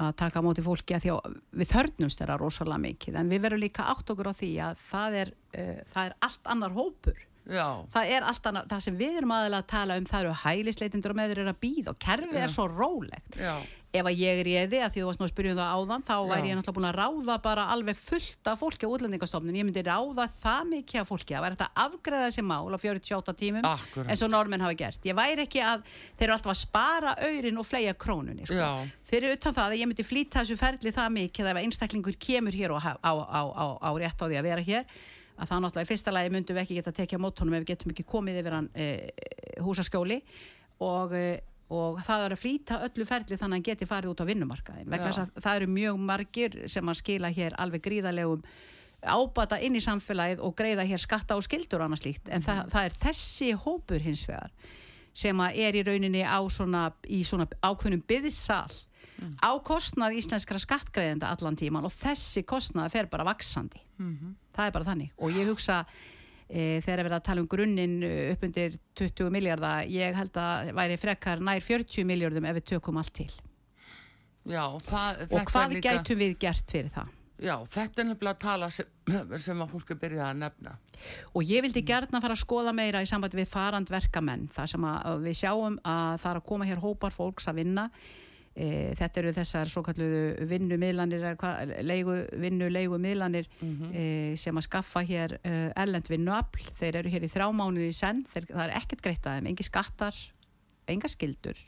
að 0.00 0.16
taka 0.18 0.40
á 0.42 0.46
móti 0.46 0.64
fólki 0.64 0.96
að 0.96 1.04
því 1.04 1.12
að 1.12 1.36
við 1.60 1.70
þörnumst 1.70 2.22
þeirra 2.22 2.38
rosalega 2.40 2.82
mikið, 2.88 3.20
en 3.20 3.30
við 3.30 3.44
verum 3.44 3.62
líka 3.62 3.86
átt 3.92 4.10
okkur 4.10 4.32
á 4.32 4.34
því 4.34 4.50
að 4.64 4.80
það 4.88 5.18
er, 5.20 5.36
uh, 5.54 5.76
það 5.92 6.08
er 6.08 6.16
allt 6.26 6.52
annar 6.56 6.74
hópur 6.74 7.20
Já. 7.44 7.84
það 7.92 8.10
er 8.16 8.24
alltaf, 8.24 8.60
það 8.70 8.84
sem 8.86 8.98
við 8.98 9.16
erum 9.20 9.32
aðeins 9.36 9.58
að 9.60 9.66
tala 9.74 9.96
um 10.00 10.04
það 10.08 10.22
eru 10.24 10.36
hælisleitindur 10.44 11.12
og 11.12 11.18
með 11.18 11.32
þeir 11.32 11.40
eru 11.42 11.52
að 11.52 11.58
býða 11.64 11.92
og 11.92 11.98
kerfið 12.00 12.38
er 12.40 12.52
svo 12.52 12.64
rólegt 12.72 13.36
Já. 13.36 13.54
ef 13.94 14.08
að 14.08 14.16
ég 14.22 14.40
er 14.40 14.48
í 14.48 14.54
eði, 14.62 14.80
af 14.80 14.94
því 14.94 15.02
þú 15.02 15.08
varst 15.10 15.20
nú 15.20 15.26
að 15.26 15.32
spyrja 15.34 15.52
um 15.52 15.60
það 15.60 15.74
áðan 15.76 16.06
þá 16.08 16.14
væri 16.30 16.48
ég 16.48 16.56
náttúrulega 16.58 16.76
búin 16.78 16.88
að 16.88 16.96
ráða 17.02 17.36
bara 17.44 17.66
alveg 17.74 18.00
fullt 18.00 18.50
af 18.50 18.62
fólki 18.64 18.88
á 18.88 18.92
útlendingastofnun 18.96 19.60
ég 19.60 19.68
myndi 19.68 19.84
ráða 19.84 20.26
það 20.40 20.72
mikið 20.72 21.02
af 21.04 21.12
fólki 21.12 21.36
að 21.36 21.44
vera 21.44 21.58
þetta 21.58 21.68
að 21.68 21.84
afgreða 21.84 22.26
þessi 22.30 22.46
mál 22.48 22.72
á 22.72 22.78
48 22.80 23.36
tímum 23.44 23.68
Akkurat. 23.74 24.08
eins 24.08 24.24
og 24.24 24.32
normin 24.32 24.64
hafa 24.64 24.80
gert 24.80 25.04
ég 25.04 25.20
væri 25.20 25.44
ekki 25.44 25.60
að, 25.62 25.84
þeir 26.16 26.28
eru 26.30 26.36
alltaf 26.38 26.54
að 26.56 26.60
spara 26.64 27.14
aurin 27.28 27.60
og 27.60 27.68
flega 27.68 27.92
krónunni 27.94 28.48
sko. 28.48 28.72
fyrir 29.04 29.36
utan 29.36 29.52
það 29.54 29.68
að 29.68 29.80
ég 29.84 29.92
myndi 29.92 30.08
flýta 30.08 30.40
þessu 30.40 30.56
ferli 30.58 30.96
það 30.96 31.16
mikið 31.20 31.52
ef 31.52 31.60
einstaklingur 31.62 32.16
kemur 32.16 32.56
hér 32.56 32.72
á, 32.72 32.96
á, 33.04 33.12
á, 33.12 33.64
á 33.84 33.90
rétt 34.00 34.16
á 34.16 34.24
því 34.24 34.40
að 34.40 34.48
vera 34.48 34.64
hér 34.64 34.88
að 35.34 35.50
það 35.50 35.64
náttúrulega 35.64 35.86
í 35.86 35.90
fyrsta 35.90 36.14
lagi 36.14 36.34
myndum 36.34 36.56
við 36.56 36.64
ekki 36.64 36.78
geta 36.78 36.94
tekið 36.94 37.20
á 37.20 37.24
mótónum 37.24 37.56
ef 37.56 37.64
við 37.64 37.72
getum 37.72 37.94
ekki 37.94 38.06
komið 38.06 38.38
yfir 38.42 38.56
hann 38.58 38.68
e, 38.74 38.86
húsaskjóli. 39.64 40.20
Og 40.84 41.14
e, 41.18 41.24
og 41.74 41.98
það 42.04 42.26
er 42.26 42.34
að 42.34 42.42
flýta 42.42 42.78
öllu 42.84 43.06
ferli 43.08 43.38
þannig 43.38 43.44
að 43.48 43.56
hann 43.56 43.66
geti 43.66 43.88
farið 43.88 44.12
út 44.12 44.22
á 44.22 44.28
vinnumarkaðin 44.28 44.90
vegna 44.92 45.10
þess 45.10 45.22
að 45.22 45.42
það 45.46 45.58
eru 45.58 45.68
mjög 45.72 46.00
margir 46.10 46.56
sem 46.70 46.90
að 46.92 46.98
skila 47.00 47.30
hér 47.34 47.56
alveg 47.58 47.84
gríðarlegum 47.86 48.42
ábata 49.04 49.58
inn 49.64 49.76
í 49.76 49.82
samfélagið 49.84 50.42
og 50.44 50.54
greiða 50.56 50.84
hér 50.88 51.02
skatta 51.02 51.36
og 51.36 51.44
skildur 51.44 51.82
og 51.82 51.88
annað 51.88 52.04
slíkt. 52.04 52.28
En 52.32 52.44
það, 52.44 52.60
það 52.72 52.88
er 52.88 52.98
þessi 53.00 53.50
hópur 53.64 54.04
hins 54.04 54.24
vegar 54.28 54.52
sem 55.14 55.40
að 55.44 55.58
er 55.64 55.78
í 55.78 55.82
rauninni 55.86 56.22
á 56.26 56.40
svona, 56.50 56.88
í 57.06 57.22
svona 57.24 57.46
ákveðnum 57.62 58.04
byðsal 58.08 58.70
á 59.40 59.50
kostnað 59.62 60.16
íslenskra 60.18 60.58
skattgreiðenda 60.58 61.30
allan 61.30 61.56
tíman 61.56 61.84
og 61.86 61.92
þessi 61.94 62.42
kostnað 62.42 62.90
fer 62.92 63.06
bara 63.06 63.24
vaksandi 63.28 63.80
það 64.54 64.68
er 64.68 64.76
bara 64.76 64.88
þannig. 64.90 65.14
Og 65.18 65.34
ég 65.34 65.50
hugsa 65.50 65.80
e, 66.48 66.80
þegar 66.84 66.98
er 66.98 67.08
verið 67.08 67.18
að 67.18 67.26
tala 67.30 67.44
um 67.44 67.50
grunninn 67.50 67.96
eh, 68.06 68.30
upp 68.34 68.46
undir 68.48 68.78
20 69.00 69.34
miljardar 69.34 69.90
ég 69.90 70.16
held 70.18 70.38
að 70.40 70.70
væri 70.78 71.00
frekar 71.00 71.42
nær 71.44 71.64
40 71.64 72.08
miljardum 72.08 72.48
ef 72.48 72.58
við 72.60 72.70
tökum 72.74 73.02
allt 73.02 73.14
til. 73.22 73.30
Já, 74.44 74.64
það, 74.84 75.22
og 75.30 75.46
hvað 75.48 75.78
líka, 75.78 75.92
gætum 75.94 76.20
við 76.20 76.34
gert 76.42 76.72
fyrir 76.74 76.90
það? 76.92 77.12
Já, 77.44 77.54
þetta 77.66 78.00
er 78.00 78.06
nefnilega 78.08 78.34
að 78.36 78.42
tala 78.44 78.66
sem, 78.72 78.90
sem 79.44 79.62
að 79.64 79.72
fólk 79.72 79.94
er 79.94 80.00
byrjað 80.02 80.26
að 80.28 80.42
nefna. 80.42 80.74
og 81.34 81.48
ég 81.48 81.64
vildi 81.64 81.82
gertna 81.86 82.20
fara 82.22 82.36
að 82.36 82.44
skoða 82.44 82.74
meira 82.76 83.02
í 83.02 83.08
sambandi 83.10 83.40
við 83.40 83.50
farandverkamenn. 83.50 84.46
Þar 84.54 84.70
sem 84.70 84.86
við 85.24 85.40
sjáum 85.40 85.80
að 85.82 86.20
það 86.22 86.30
er 86.30 86.40
að 86.40 86.46
koma 86.52 86.68
hér 86.68 86.84
hópar 86.84 87.16
fólks 87.16 87.48
að 87.50 87.62
vinna 87.62 87.88
e, 88.54 88.94
þetta 88.98 89.20
eru 89.22 89.34
þessar 89.36 89.70
svo 89.70 89.82
kalluðu 89.86 90.46
vinnumiðlanir 90.50 91.26
leigu, 91.82 92.16
vinnu 92.40 92.70
leigu 92.72 93.00
miðlanir 93.02 93.50
e, 93.60 94.06
sem 94.40 94.56
að 94.56 94.68
skaffa 94.68 95.04
hér 95.06 95.38
e, 95.42 95.54
erlend 95.84 96.08
vinnuafl. 96.10 96.70
Þeir 96.80 97.02
eru 97.02 97.14
hér 97.14 97.26
í 97.26 97.32
þrjá 97.34 97.50
mánuði 97.52 97.90
í 97.90 97.98
senn. 97.98 98.24
Þeir, 98.32 98.50
það 98.52 98.64
er 98.66 98.76
ekkert 98.80 99.06
greitt 99.06 99.28
að 99.28 99.38
þeim, 99.38 99.52
engi 99.52 99.68
skattar 99.68 100.24
enga 100.90 101.08
skildur 101.08 101.60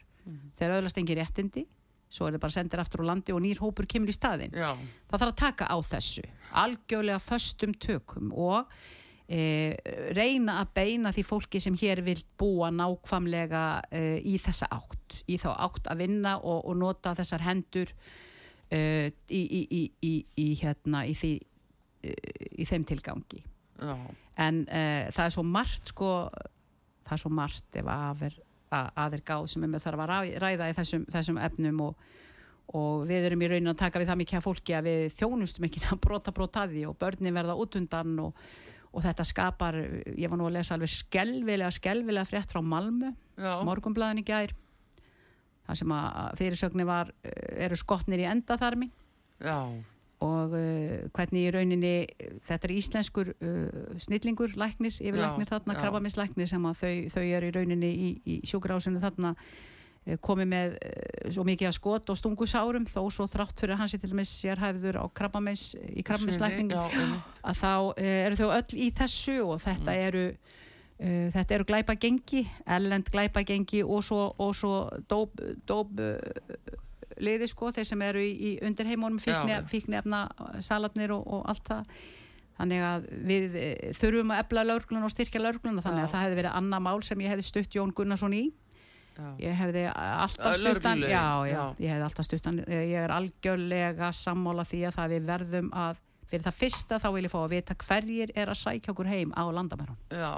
þeir 0.59 0.76
öðlast 0.80 1.01
engi 1.01 1.16
réttindi. 1.18 1.64
Svo 2.11 2.28
er 2.28 2.37
þeir 2.37 2.43
bara 2.45 2.55
sendir 2.55 2.80
aftur 2.82 3.03
úr 3.03 3.11
landi 3.11 3.34
og 3.34 3.43
nýr 3.43 3.61
hópur 3.61 3.89
kemur 3.91 4.11
í 4.11 4.14
staðinn. 4.14 4.55
Já, 4.55 4.72
það 5.11 5.22
þarf 5.22 5.32
að 5.32 5.41
taka 5.43 5.66
á 5.66 5.76
þessu. 5.89 6.22
Algjörlega 6.62 7.22
föstum 7.22 7.74
tökum 7.82 8.30
og 8.30 8.70
e, 9.29 9.74
reyna 10.14 10.61
að 10.62 10.72
beina 10.79 11.12
því 11.14 11.24
fólki 11.27 11.61
sem 11.62 11.77
hér 11.79 12.03
vil 12.07 12.18
búa 12.39 12.70
nákvæmlega 12.74 13.64
e, 13.91 14.05
í 14.22 14.37
þessa 14.43 14.68
átt 14.74 15.20
í 15.27 15.39
þá 15.41 15.51
átt 15.66 15.91
að 15.91 16.05
vinna 16.05 16.37
og, 16.39 16.62
og 16.66 16.79
nota 16.79 17.14
þessar 17.18 17.45
hendur 17.47 17.93
e, 18.70 18.81
í, 19.29 19.43
í, 19.43 19.61
í, 19.66 19.83
í, 20.07 20.14
í 20.43 20.49
hérna 20.62 21.05
í, 21.07 21.14
því, 21.18 21.33
e, 22.07 22.14
í 22.62 22.66
þeim 22.68 22.87
tilgangi. 22.89 23.43
Já, 23.77 23.97
en 24.47 24.62
e, 24.70 24.83
það 25.12 25.24
er 25.27 25.35
svo 25.35 25.47
margt 25.47 25.91
sko, 25.93 26.12
það 27.07 27.16
er 27.16 27.22
svo 27.24 27.33
margt 27.35 27.81
ef 27.81 27.91
að 27.93 28.29
er, 28.31 28.39
að, 28.72 28.93
að 29.05 29.18
er 29.18 29.24
gáð 29.33 29.49
sem 29.53 29.66
við 29.66 29.83
þarf 29.85 30.05
að 30.05 30.12
ræ- 30.12 30.37
ræða 30.45 30.70
í 30.70 30.77
þessum, 30.79 31.09
þessum 31.12 31.43
efnum 31.43 31.83
og, 31.89 32.07
og 32.79 33.05
við 33.11 33.29
erum 33.29 33.43
í 33.43 33.51
raunin 33.51 33.74
að 33.74 33.83
taka 33.83 34.03
við 34.03 34.12
það 34.12 34.22
mikið 34.22 34.39
af 34.39 34.47
fólki 34.47 34.77
að 34.79 34.89
við 34.89 35.05
þjónustum 35.18 35.68
ekki 35.68 35.85
að 35.87 36.01
brota 36.07 36.35
brotaði 36.35 36.87
og 36.89 36.97
börnin 36.99 37.37
verða 37.37 37.59
út 37.59 37.77
undan 37.79 38.16
og, 38.24 38.47
og 38.97 39.05
þetta 39.05 39.26
skapar, 39.28 39.76
ég 40.16 40.30
var 40.32 40.40
nú 40.40 40.47
að 40.49 40.57
lesa 40.57 40.76
alveg 40.76 40.92
skelvilega, 40.92 41.72
skelvilega 41.74 42.28
frétt 42.28 42.53
frá 42.53 42.62
Malmö 42.64 43.12
já, 43.36 43.53
morgunblæðin 43.66 44.22
í 44.22 44.26
gær 44.26 44.55
það 45.66 45.80
sem 45.82 45.92
að 45.97 46.38
fyrirsögni 46.40 46.86
var 46.86 47.12
eru 47.26 47.76
skotnir 47.78 48.22
í 48.22 48.28
endaþarmi. 48.30 48.88
Já, 49.42 49.59
og 50.24 50.55
uh, 50.57 51.07
hvernig 51.12 51.44
í 51.44 51.53
rauninni 51.53 51.94
þetta 52.49 52.68
er 52.68 52.74
íslenskur 52.78 53.32
uh, 53.34 53.97
snillingur 54.01 54.55
læknir, 54.57 54.94
yfirlæknir 54.97 55.44
Já, 55.44 55.53
þarna 55.53 55.76
krabbaminslæknir 55.76 56.49
sem 56.49 56.68
að 56.70 56.78
þau, 56.80 56.92
þau 57.12 57.24
eru 57.26 57.51
í 57.51 57.57
rauninni 57.59 57.90
í, 57.92 58.12
í 58.24 58.36
sjúkrásinu 58.49 59.03
þarna 59.03 59.34
komið 60.23 60.49
með 60.53 60.75
uh, 60.77 61.31
svo 61.35 61.45
mikið 61.49 61.71
að 61.71 61.77
skot 61.79 62.13
og 62.13 62.19
stungusárum 62.21 62.87
þó 62.87 63.01
svo 63.11 63.27
þrátt 63.31 63.59
fyrir 63.59 63.75
að 63.75 63.81
hans 63.83 63.97
er 63.97 64.03
til 64.03 64.11
dæmis 64.13 64.33
sérhæður 64.39 65.01
á 65.03 65.05
krabbamins 65.11 65.65
í 65.75 66.05
einmitt. 66.95 67.25
að 67.43 67.59
þá 67.63 67.73
uh, 67.75 68.13
eru 68.27 68.39
þau 68.39 68.51
öll 68.55 68.79
í 68.87 68.91
þessu 68.95 69.39
og 69.47 69.61
þetta 69.65 69.97
Mm. 69.97 70.07
eru 70.07 70.25
uh, 70.31 71.29
þetta 71.35 71.55
eru 71.59 71.69
glæpa 71.69 71.97
gengi 72.01 72.47
ellend 72.67 73.11
glæpa 73.11 73.43
gengi 73.43 73.83
og 73.83 74.05
svo, 74.05 74.35
og 74.39 74.55
svo 74.55 74.77
dóp, 75.11 75.35
dóp 75.67 75.99
uh, 75.99 76.77
liði 77.19 77.49
sko, 77.49 77.73
þeir 77.73 77.89
sem 77.89 78.03
eru 78.03 78.21
í, 78.21 78.31
í 78.31 78.51
undirheimunum 78.67 79.19
fíknefna 79.71 80.27
salatnir 80.61 81.15
og, 81.17 81.27
og 81.27 81.47
allt 81.49 81.65
það 81.67 81.99
þannig 82.57 82.85
að 82.89 83.09
við 83.29 83.57
eh, 83.61 83.91
þurfum 83.97 84.33
að 84.33 84.43
ebla 84.45 84.65
lauruglun 84.71 85.07
og 85.07 85.13
styrkja 85.13 85.43
lauruglun 85.43 85.83
þannig 85.85 86.07
að 86.07 86.13
það 86.15 86.25
hefði 86.25 86.39
verið 86.41 86.57
annað 86.61 86.85
mál 86.87 87.03
sem 87.05 87.25
ég 87.25 87.35
hefði 87.35 87.49
stutt 87.51 87.77
Jón 87.77 87.93
Gunnarsson 87.97 88.37
í 88.37 88.45
já. 89.17 89.29
ég 89.45 89.57
hefði 89.61 89.85
alltaf 89.93 90.47
Að 90.53 90.59
stutt 90.61 90.89
hann 90.91 91.01
lögreglulögin, 91.01 91.14
já, 91.14 91.47
já, 91.47 91.55
já. 91.57 91.64
ég 91.87 91.95
hefði 91.95 92.09
alltaf 92.11 92.29
stutt 92.31 92.51
hann 92.51 92.61
ég 92.69 92.97
er 93.05 93.14
algjörlega 93.17 94.12
sammála 94.12 94.64
því 94.69 94.83
að 94.91 94.99
það 95.01 95.14
við 95.17 95.31
verðum 95.33 95.73
að 95.87 96.03
fyrir 96.27 96.43
það 96.49 96.61
fyrsta 96.61 97.01
þá 97.03 97.09
vil 97.14 97.25
ég 97.29 97.31
fá 97.33 97.41
að 97.45 97.53
vita 97.57 97.75
hverjir 97.87 98.33
er 98.35 98.51
að 98.51 98.62
sækja 98.64 98.93
okkur 98.95 99.07
heim 99.12 99.35
á 99.39 99.45
landamærun 99.55 99.99
já, 100.11 100.33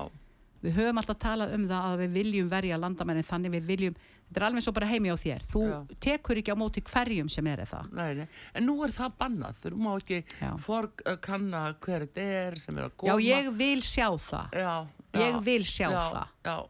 við 0.60 0.74
höfum 0.76 0.98
alltaf 1.00 1.18
talað 1.22 1.54
um 1.56 1.66
það 1.70 1.86
að 1.92 2.00
við 2.02 2.14
viljum 2.18 2.48
verja 2.52 2.76
landamærin 2.82 3.24
þannig 3.24 3.54
við 3.54 3.68
viljum, 3.72 3.98
þetta 4.28 4.40
er 4.42 4.46
alveg 4.50 4.64
svo 4.66 4.74
bara 4.76 4.88
heimi 4.90 5.08
á 5.08 5.16
þér 5.16 5.44
þú 5.48 5.62
Já. 5.64 5.76
tekur 6.04 6.40
ekki 6.42 6.52
á 6.52 6.60
móti 6.60 6.82
hverjum 6.84 7.30
sem 7.32 7.46
er 7.48 7.62
það 7.70 7.92
nei, 7.96 8.08
nei. 8.20 8.26
En 8.58 8.66
nú 8.68 8.74
er 8.84 8.92
það 8.92 9.14
bannað, 9.22 9.60
þú 9.62 9.72
má 9.80 9.92
ekki 9.96 10.18
forg 10.66 11.04
uh, 11.06 11.14
kanna 11.24 11.62
hver 11.80 12.04
þetta 12.04 12.26
er 12.42 12.58
sem 12.60 12.76
er 12.76 12.90
að 12.90 12.96
koma. 13.00 13.14
já 13.16 13.38
ég 13.38 13.48
vil 13.62 13.80
sjá 13.86 14.08
það 14.28 14.58
já, 14.60 14.74
Ég 15.16 15.38
vil 15.46 15.62
sjá 15.64 15.86
já, 15.88 16.02
það. 16.44 16.66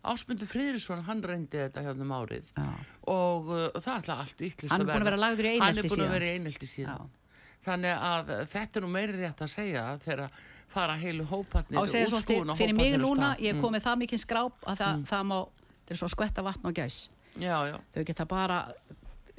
Já, 0.00 0.10
Ásmundur 0.12 0.48
Friðrisson, 0.48 1.02
hann 1.04 1.22
reyndi 1.22 1.58
þetta 1.60 1.82
hérna 1.84 2.06
um 2.06 2.12
árið. 2.16 2.46
Já. 2.56 2.68
og 3.12 3.50
uh, 3.52 3.66
það 3.76 3.96
ætla 3.98 4.16
allt 4.22 4.44
yklist 4.46 4.72
Hann 4.72 4.84
er 4.84 4.88
búinn 4.88 5.02
að 5.04 5.10
vera 5.10 5.20
lagður 5.20 5.48
í 5.50 5.52
Hann 5.58 5.66
einelti 5.68 5.80
er 5.80 5.90
búin 5.90 5.98
síðan. 5.98 6.06
að 6.08 6.14
vera 6.16 6.28
í 6.30 6.38
einelti 6.38 6.68
síðan. 6.70 7.10
Þannig 7.66 8.06
að 8.08 8.30
þetta 8.54 8.80
er 8.80 8.86
nú 8.86 8.90
meiri 8.94 9.18
rétt 9.20 9.42
að 9.44 9.50
segja 9.52 9.84
þegar 10.00 10.38
fara 10.70 10.94
heilu 10.96 11.26
hópatnir 11.28 11.76
á 11.76 11.82
að 11.82 11.90
segja 11.92 12.08
svolítið, 12.14 12.54
fyrir 12.56 12.76
mig 12.78 12.96
núna 13.02 13.34
ég 13.42 13.52
er 13.52 13.60
komið 13.60 13.84
það 13.84 14.00
mikið 14.04 14.22
skráp 14.22 14.68
að 14.70 14.80
það, 14.80 15.02
það 15.10 15.26
má 15.28 15.36
þetta 15.42 15.92
er 15.96 16.00
svo 16.00 16.06
að 16.08 16.14
skvetta 16.14 16.44
vatn 16.46 16.70
og 16.70 16.76
gæs. 16.78 16.98
Já, 17.40 17.56
já, 17.68 17.76
þau 17.94 18.04
geta 18.06 18.26
bara 18.30 18.58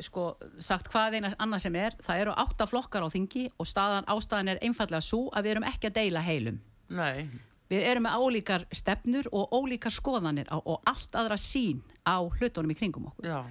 sko, 0.01 0.25
sagt 0.59 0.89
hvað 0.91 1.17
eina 1.17 1.31
annað 1.41 1.63
sem 1.65 1.77
er. 1.79 1.95
Það 2.03 2.23
eru 2.25 2.35
átta 2.43 2.67
flokkar 2.69 3.05
á 3.05 3.09
þingi 3.13 3.45
og 3.57 3.69
staðan, 3.69 4.07
ástæðan 4.11 4.53
er 4.53 4.61
einfallega 4.65 5.01
svo 5.05 5.29
að 5.31 5.47
við 5.47 5.55
erum 5.55 5.67
ekki 5.71 5.89
að 5.89 5.97
deila 5.99 6.23
heilum. 6.25 6.59
Nei, 6.91 7.29
við 7.71 7.87
erum 7.87 8.07
með 8.07 8.21
ólíkar 8.21 8.67
stefnur 8.75 9.31
og 9.31 9.55
ólíkar 9.55 9.95
skoðanir 9.95 10.51
á, 10.51 10.59
og 10.59 10.81
allt 10.85 11.15
aðra 11.15 11.39
sín 11.39 11.81
á 12.03 12.19
hlutunum 12.19 12.73
í 12.73 12.77
kringum 12.77 13.09
okkur. 13.11 13.31
Já, 13.31 13.45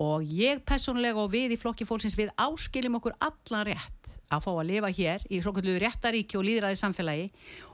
og 0.00 0.24
ég 0.24 0.62
personlega 0.64 1.20
og 1.20 1.28
við 1.34 1.54
í 1.54 1.60
flokki 1.60 1.84
fólksins 1.84 2.16
við 2.16 2.30
áskiljum 2.40 2.96
okkur 2.96 3.16
allan 3.20 3.66
rétt 3.68 4.14
að 4.32 4.44
fá 4.46 4.50
að 4.54 4.68
lifa 4.70 4.90
hér 4.96 5.24
í 5.28 5.40
svo 5.44 5.52
kallu 5.52 5.74
réttaríki 5.82 6.38
og 6.40 6.46
líðræði 6.46 6.78
samfélagi 6.80 7.26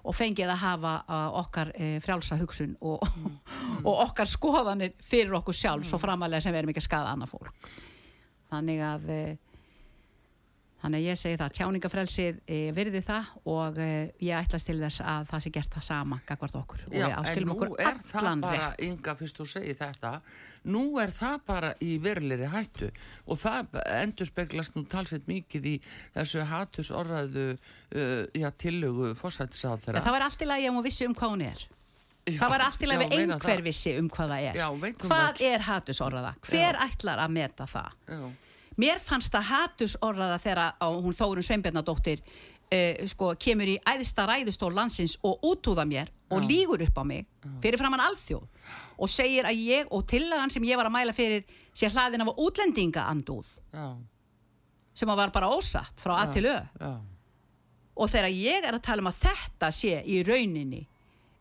og 0.03 0.17
fengið 0.17 0.51
að 0.51 0.63
hafa 0.65 0.95
uh, 1.07 1.39
okkar 1.43 1.71
uh, 1.77 1.97
frjálsa 2.03 2.39
hugsun 2.41 2.75
og, 2.81 3.05
og 3.87 4.03
okkar 4.09 4.31
skoðanir 4.31 4.97
fyrir 5.07 5.39
okkur 5.39 5.55
sjálf 5.55 5.87
svo 5.87 6.01
framalega 6.03 6.43
sem 6.43 6.55
við 6.55 6.65
erum 6.65 6.75
ekki 6.75 6.83
að 6.83 6.89
skada 6.89 7.15
annað 7.15 7.35
fólk. 7.37 7.71
Þannig 8.51 8.83
að 8.89 9.07
uh, 9.13 9.31
þannig 10.83 11.01
að 11.03 11.07
ég 11.07 11.19
segi 11.21 11.39
það 11.41 11.55
tjáningafrelsið 11.59 12.41
uh, 12.43 12.67
virði 12.77 13.03
það 13.07 13.31
og 13.53 13.79
uh, 13.81 13.93
ég 14.23 14.41
ætlast 14.41 14.69
til 14.69 14.77
þess 14.81 15.03
að 15.05 15.31
það 15.31 15.45
sé 15.45 15.53
gert 15.57 15.77
það 15.77 15.87
sama 15.87 16.19
gagvart 16.29 16.59
okkur. 16.61 16.85
Og 16.89 16.97
já 16.97 17.05
við 17.07 17.07
en 17.07 17.17
áskiljum 17.23 17.51
nú 17.51 17.57
okkur 17.57 17.73
er 17.81 18.03
það 18.11 18.21
allan 18.23 18.45
bara, 18.45 18.69
rétt. 18.71 18.85
Inga, 18.89 19.15
fyrst 19.21 19.41
þú 19.41 19.49
segir 19.53 19.79
þetta, 19.81 20.13
nú 20.77 20.85
er 21.03 21.15
það 21.17 21.39
bara 21.53 21.73
í 21.85 21.93
verulegri 22.03 22.51
hættu. 22.53 22.91
Og 23.27 23.41
það 23.41 23.81
endur 23.99 24.31
speglast 24.31 24.77
nú 24.77 24.85
talsett 24.91 25.31
mikið 25.31 25.71
í 25.73 25.77
þessu 26.17 26.45
hatus 26.51 26.93
orðaðu 26.95 27.49
uh, 27.55 28.27
já, 28.37 28.51
tillögu 28.61 29.15
fórsættisáð 29.19 29.91
En 29.95 30.03
það 30.03 30.15
var 30.19 30.29
allt 30.29 30.45
í 30.45 30.51
lagi 30.51 30.69
að 30.69 30.79
hún 30.79 30.87
vissi 30.87 31.09
um 31.09 31.17
hvað 31.17 31.35
hún 31.37 31.49
er. 31.51 31.67
Það 32.27 32.51
var 32.51 32.63
allt 32.65 32.83
í 32.83 32.89
lagi 32.91 33.07
einhver 33.15 33.61
vissi 33.63 33.93
um 34.01 34.09
hvað 34.11 34.33
það 34.33 34.49
er. 34.49 34.57
Já, 34.59 34.97
hvað 35.05 35.43
er 35.47 35.63
hatusorraða, 35.63 36.33
hver 36.49 36.79
ætlar 36.83 37.23
að 37.23 37.35
meta 37.37 37.69
það? 37.71 37.93
Já, 38.11 38.25
mér 38.81 39.01
fannst 39.03 39.33
það 39.35 39.49
hatusorraða 39.53 40.39
þegar 40.43 40.63
að 40.85 41.01
hún 41.05 41.17
Þórun 41.17 41.47
Sveinbjarnadóttir 41.47 42.23
uh, 42.23 43.07
sko, 43.11 43.33
kemur 43.41 43.71
í 43.73 43.79
æðsta 43.89 44.27
ræðustól 44.29 44.73
landsins 44.77 45.17
og 45.27 45.45
útúða 45.47 45.87
mér 45.89 46.11
og 46.31 46.43
Já. 46.43 46.49
lígur 46.51 46.83
upp 46.87 46.99
á 46.99 47.05
mig 47.07 47.27
fyrir 47.63 47.79
framann 47.81 48.03
alþjóð 48.03 48.47
og 48.97 49.11
segir 49.13 49.47
að 49.47 49.61
ég 49.63 49.91
og 49.93 50.07
tillagan 50.09 50.51
sem 50.51 50.65
ég 50.67 50.79
var 50.79 50.89
að 50.89 50.97
mæla 50.97 51.15
fyrir 51.15 51.45
sé 51.77 51.91
hlaðin 51.93 52.25
af 52.25 52.33
útlendinga 52.41 53.05
andúð 53.13 53.51
já, 53.73 53.93
sem 54.97 55.13
að 55.13 55.21
var 55.21 55.35
bara 55.35 55.51
ósatt 55.53 56.01
frá 56.01 56.17
að 56.23 56.33
til 56.39 56.47
ö. 56.51 56.57
Og 57.97 58.11
þegar 58.13 58.33
ég 58.33 58.65
er 58.69 58.77
að 58.77 58.83
tala 58.85 59.05
um 59.05 59.09
að 59.09 59.21
þetta 59.23 59.71
sé 59.73 60.01
í 60.05 60.23
rauninni 60.27 60.83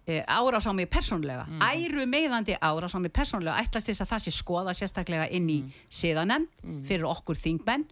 árás 0.06 0.68
á 0.70 0.74
mig 0.74 0.89
persónlega 0.89 1.45
Mhm. 1.47 1.62
æru 1.62 2.06
meðandi 2.06 2.58
árás 2.62 2.93
á 2.95 2.99
mig 3.01 3.12
persónlega 3.12 3.58
ætlast 3.64 3.88
þess 3.89 4.01
að 4.06 4.12
það 4.14 4.24
sé 4.26 4.32
skoða 4.32 4.74
sérstaklega 4.78 5.30
inn 5.32 5.47
í 5.49 5.62
Mhm. 5.64 5.72
siðanemnd 5.89 6.47
fyrir 6.86 7.06
okkur 7.10 7.36
þingmenn. 7.36 7.86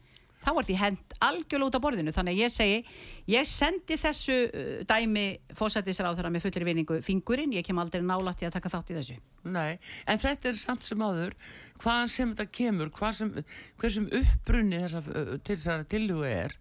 Þá 0.44 0.50
er 0.60 0.66
því 0.68 0.76
hend 0.76 0.98
algjörlega 1.22 1.68
út 1.72 1.76
á 1.80 1.80
borðinu. 1.80 2.12
Þannig 2.12 2.34
að 2.36 2.42
ég 2.44 2.52
segi, 2.52 2.86
ég 3.32 3.46
sendi 3.48 3.96
þessu 3.96 4.36
uh, 4.52 4.84
dæmi 4.84 5.40
fósættisráð 5.56 6.18
þegar 6.20 6.32
með 6.36 6.42
fullir 6.44 6.66
vinningu 6.68 7.02
fingurinn, 7.02 7.54
ég 7.54 7.64
kem 7.64 7.78
aldrei 7.80 8.02
nálægt 8.04 8.42
í 8.44 8.48
að 8.50 8.52
taka 8.52 8.68
þátt 8.70 8.92
í 8.92 8.98
þessu. 8.98 9.16
Nei, 9.46 9.80
en 10.06 10.20
þetta 10.20 10.50
er 10.50 10.54
samt 10.60 10.84
sem 10.84 11.00
áður 11.00 11.32
hvaðan 11.80 12.10
sem 12.10 12.36
þetta 12.36 12.52
kemur 12.52 12.90
hvað 12.92 13.14
sem, 13.14 13.46
sem 13.88 14.06
uppbrunni 14.12 14.82
þessa, 14.84 15.02
til 15.46 15.56
þessari 15.56 15.88
tilhuga 15.88 16.28
er 16.28 16.52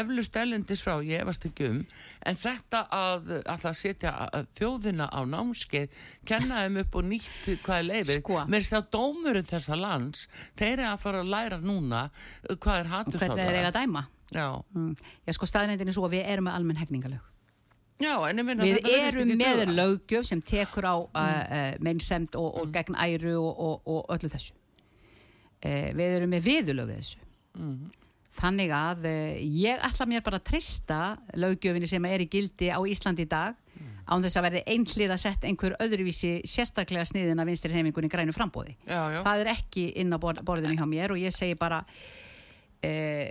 eflust 0.00 0.36
ellendis 0.40 0.82
frá, 0.84 0.94
ég 1.04 1.22
efast 1.22 1.46
ekki 1.48 1.68
um 1.70 1.80
en 2.26 2.38
þetta 2.38 2.84
að 2.92 3.32
alltaf 3.40 3.78
setja 3.78 4.12
þjóðina 4.58 5.08
á 5.10 5.20
námskeið 5.28 5.98
kenna 6.28 6.62
þeim 6.64 6.80
upp 6.84 6.98
og 7.00 7.08
nýtt 7.10 7.50
hvað 7.64 7.78
er 7.78 7.88
leifir 7.88 8.22
sko. 8.22 8.44
með 8.46 8.64
þess 8.64 8.78
að 8.78 8.88
dómurinn 8.96 9.50
þessa 9.50 9.78
lands 9.78 10.28
þeir 10.58 10.72
eru 10.72 10.88
að 10.92 11.02
fara 11.04 11.24
að 11.24 11.34
læra 11.34 11.60
núna 11.62 12.06
hvað 12.52 12.78
er 12.78 12.92
hattus 12.94 13.20
á 13.20 13.22
það 13.22 13.36
hvernig 13.36 13.44
er 13.50 13.60
eiga 13.60 13.72
að 13.74 13.80
dæma. 13.80 14.06
Já, 14.32 14.48
mm. 14.72 14.94
já 15.28 15.36
sko 15.36 15.50
staðnændin 15.50 15.92
er 15.92 15.96
svo 15.98 16.08
að 16.08 16.16
við 16.16 16.32
erum 16.32 16.48
með 16.48 16.58
almenn 16.60 16.80
hefningalög 16.80 17.28
Já, 18.02 18.16
við 18.58 18.88
erum 18.90 19.32
með 19.38 19.64
lögjöf 19.76 20.26
sem 20.26 20.40
tekur 20.42 20.88
á 20.88 20.96
uh, 20.98 21.06
uh, 21.14 21.74
mennsemd 21.84 22.34
og, 22.38 22.48
og 22.58 22.66
mm. 22.66 22.72
gegn 22.74 22.98
æru 22.98 23.34
og, 23.38 23.60
og, 23.62 23.90
og 23.92 24.14
öllu 24.16 24.30
þessu. 24.32 24.54
Uh, 25.62 25.90
við 25.94 26.16
erum 26.16 26.32
með 26.34 26.48
viðulög 26.48 26.90
við 26.90 27.02
þessu. 27.02 27.20
Mm. 27.58 28.01
Þannig 28.32 28.72
að 28.72 29.08
uh, 29.10 29.40
ég 29.62 29.82
ætla 29.88 30.08
mér 30.08 30.24
bara 30.24 30.40
að 30.40 30.48
trista 30.52 31.00
lögjöfinni 31.36 31.90
sem 31.90 32.06
er 32.08 32.24
í 32.24 32.30
gildi 32.32 32.72
á 32.72 32.80
Íslandi 32.80 33.26
í 33.26 33.30
dag 33.30 33.58
án 34.12 34.22
þess 34.24 34.38
að 34.38 34.46
verði 34.48 34.62
einhlið 34.74 35.14
að 35.14 35.20
setja 35.22 35.48
einhver 35.48 35.76
öðruvísi 35.82 36.32
sérstaklega 36.48 37.06
sniðin 37.08 37.42
að 37.42 37.52
vinstri 37.52 37.74
heimingunni 37.74 38.10
grænu 38.12 38.34
frambóði. 38.34 38.74
Já, 38.86 39.00
já. 39.14 39.20
Það 39.24 39.42
er 39.44 39.50
ekki 39.54 39.84
inn 40.02 40.14
á 40.14 40.18
borðinu 40.18 40.78
hjá 40.78 40.86
mér 40.90 41.14
og 41.14 41.22
ég 41.22 41.34
segi 41.34 41.58
bara 41.58 41.82
uh, 41.86 43.26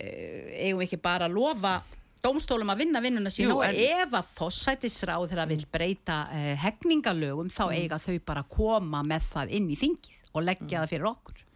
eigum 0.62 0.86
ekki 0.86 1.02
bara 1.02 1.28
að 1.28 1.36
lofa 1.38 1.82
dómstólum 2.22 2.70
að 2.70 2.84
vinna 2.84 3.02
vinnuna 3.02 3.32
sín 3.34 3.52
og 3.54 3.64
ef 3.66 4.14
að 4.14 4.34
fossætisráð 4.38 5.32
þegar 5.32 5.44
að 5.46 5.54
vil 5.56 5.68
breyta 5.74 6.18
uh, 6.30 6.52
hegningalögum 6.64 7.50
þá 7.52 7.64
mm. 7.68 7.78
eiga 7.80 8.02
þau 8.02 8.18
bara 8.32 8.46
að 8.46 8.52
koma 8.56 9.02
með 9.06 9.30
það 9.32 9.56
inn 9.58 9.72
í 9.74 9.80
þingið 9.80 10.20
og 10.32 10.46
leggja 10.46 10.68
mm. 10.70 10.78
það 10.78 10.92
fyrir 10.94 11.10
okkur 11.12 11.48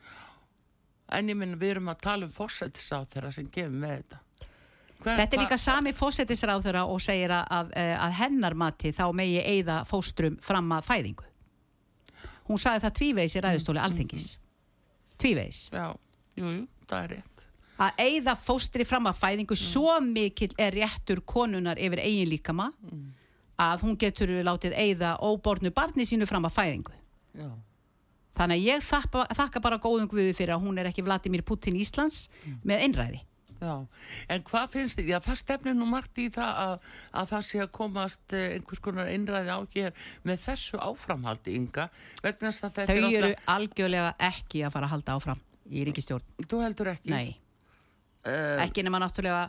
en 1.17 1.31
ég 1.31 1.37
minn 1.39 1.57
við 1.59 1.75
erum 1.75 1.91
að 1.91 2.01
tala 2.05 2.27
um 2.27 2.33
fósættisráþurra 2.33 3.31
sem 3.35 3.49
gefur 3.51 3.73
með 3.73 3.97
þetta. 3.97 4.21
Hver, 5.03 5.19
Þetta 5.19 5.37
er 5.37 5.41
líka 5.43 5.57
sami 5.59 5.93
fósættisráþurra 5.93 6.85
og 6.89 7.01
segir 7.03 7.33
að, 7.35 7.71
eh, 7.77 7.93
að 7.99 8.15
hennar 8.21 8.55
mati 8.57 8.91
þá 8.95 9.05
megi 9.13 9.41
eigða 9.43 9.83
fóstrum 9.85 10.39
fram 10.41 10.71
að 10.71 10.87
fæðingu. 10.89 11.27
Hún 12.47 12.61
sagði 12.61 12.85
það 12.85 12.97
tvíveis 12.99 13.35
í 13.35 13.43
ræðistóli 13.43 13.81
mm, 13.81 13.85
alþingis. 13.85 14.27
Tvíveis 15.17 15.59
Já, 15.73 15.95
jú, 16.37 16.45
jú, 16.45 16.67
það 16.89 17.03
er 17.03 17.13
rétt. 17.15 17.45
Að 17.75 18.01
eigða 18.05 18.35
fóstri 18.39 18.85
fram 18.87 19.09
að 19.09 19.19
fæðingu 19.19 19.57
mm. 19.57 19.63
svo 19.65 19.99
mikil 20.05 20.51
er 20.57 20.75
réttur 20.77 21.21
konunar 21.25 21.81
yfir 21.81 22.01
eigin 22.05 22.31
líkama 22.31 22.71
mm. 22.71 23.05
að 23.65 23.87
hún 23.87 23.97
getur 23.99 24.31
látið 24.47 24.77
eigða 24.79 25.17
óbornu 25.19 25.73
barni 25.75 26.07
sínu 26.07 26.27
fram 26.29 26.47
að 26.47 26.57
fæðingu. 26.61 26.99
Já 27.35 27.49
Þannig 28.35 28.59
að 28.59 28.67
ég 28.67 28.83
þakka, 28.83 29.23
þakka 29.39 29.61
bara 29.63 29.79
góðum 29.83 30.09
guði 30.11 30.33
fyrir 30.35 30.57
að 30.57 30.65
hún 30.67 30.81
er 30.81 30.89
ekki 30.89 31.05
Vladimir 31.05 31.45
Putin 31.47 31.79
Íslands 31.79 32.25
mm. 32.43 32.59
með 32.67 32.85
einræði. 32.87 33.21
Já, 33.55 33.75
en 34.29 34.43
hvað 34.45 34.73
finnst 34.73 34.99
þið? 34.99 35.11
Já, 35.13 35.17
það 35.23 35.37
stefnir 35.39 35.75
nú 35.77 35.85
margt 35.87 36.19
í 36.19 36.25
það 36.33 36.57
að, 36.65 36.89
að 37.21 37.29
það 37.31 37.45
sé 37.47 37.61
að 37.63 37.69
komast 37.77 38.35
eh, 38.35 38.47
einhvers 38.57 38.81
konar 38.83 39.11
einræði 39.11 39.55
á 39.55 39.59
hér 39.75 40.01
með 40.27 40.41
þessu 40.43 40.81
áframhaldi, 40.83 41.55
Inga. 41.55 41.87
Þau 42.19 42.27
eru 42.27 42.51
alltaf... 42.51 43.45
algjörlega 43.55 44.11
ekki 44.27 44.65
að 44.67 44.75
fara 44.75 44.89
að 44.89 44.95
halda 44.97 45.15
áfram 45.15 45.45
í 45.71 45.85
ríkistjórn. 45.87 46.27
Þú 46.43 46.61
heldur 46.65 46.91
ekki? 46.93 47.13
Nei. 47.15 47.37
Uh... 48.25 48.59
Ekki 48.65 48.83
nema 48.85 48.99
náttúrulega 49.01 49.47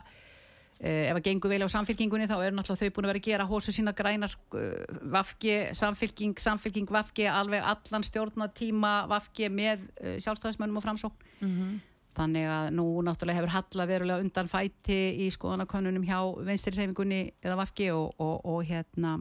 ef 0.79 1.17
að 1.17 1.23
gengur 1.25 1.49
vel 1.49 1.65
á 1.65 1.69
samfélkingunni 1.73 2.27
þá 2.29 2.35
er 2.45 2.53
náttúrulega 2.53 2.85
þau 2.85 2.93
búin 2.93 3.07
að 3.07 3.11
vera 3.11 3.21
að 3.21 3.27
gera 3.27 3.45
hósu 3.49 3.73
sína 3.73 3.93
grænar 3.97 4.33
uh, 4.53 4.65
vafki, 5.09 5.55
samfélking, 5.73 6.37
samfélking 6.37 6.91
vafki, 6.93 7.25
alveg 7.25 7.65
allan 7.65 8.05
stjórnatíma 8.05 8.91
vafki 9.09 9.49
með 9.49 9.87
uh, 10.03 10.17
sjálfstæðismönnum 10.21 10.77
og 10.77 10.85
framsókn 10.85 11.31
mm 11.39 11.55
-hmm. 11.55 11.79
þannig 12.19 12.45
að 12.45 12.69
nú 12.77 12.85
náttúrulega 13.01 13.39
hefur 13.39 13.55
Halla 13.55 13.87
verulega 13.87 14.21
undan 14.21 14.47
fæti 14.47 14.99
í 15.25 15.31
skoðanakonunum 15.33 16.05
hjá 16.05 16.45
venstrirreifingunni 16.45 17.33
eða 17.41 17.57
vafki 17.57 17.89
og, 17.91 18.13
og, 18.19 18.45
og 18.45 18.63
hérna 18.63 19.17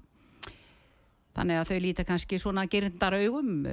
þannig 1.36 1.56
að 1.56 1.68
þau 1.68 1.80
líta 1.80 2.04
kannski 2.04 2.38
svona 2.38 2.66
gerindar 2.66 3.14
augum 3.14 3.66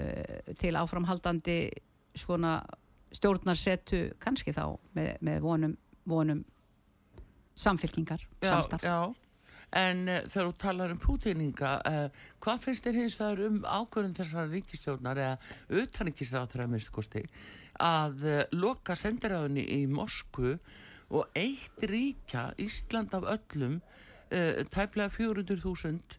til 0.59 0.75
áframhaldandi 0.75 1.69
svona 2.15 2.61
stjórnarsetu 3.11 4.13
kannski 4.19 4.51
þá 4.51 4.79
með, 4.95 5.17
með 5.21 5.39
vonum, 5.41 5.77
vonum 6.05 6.43
samfélkingar, 7.55 8.23
samstarf. 8.41 8.83
Já, 8.83 9.13
en 9.77 10.05
uh, 10.07 10.21
þegar 10.29 10.49
þú 10.49 10.55
talar 10.61 10.93
um 10.93 11.01
pútíninga, 11.01 11.73
uh, 11.89 12.23
hvað 12.43 12.63
finnst 12.67 12.87
þér 12.87 12.99
hins 13.01 13.17
vegar 13.19 13.43
um 13.47 13.59
ákvörðum 13.65 14.15
þessara 14.17 14.49
ríkistjórnar 14.51 15.21
eða 15.23 15.81
utanríkistrátur 15.83 16.65
að 16.65 16.73
minnstu 16.73 16.93
kosti 16.93 17.25
að 17.81 18.25
uh, 18.27 18.39
loka 18.57 18.97
sendiráðunni 18.99 19.65
í 19.79 19.83
Moskvu 19.89 20.57
og 21.13 21.37
eitt 21.37 21.85
ríkja, 21.89 22.51
Ísland 22.61 23.13
af 23.13 23.27
öllum, 23.35 23.81
tæplega 24.73 25.11
400.000 25.13 26.15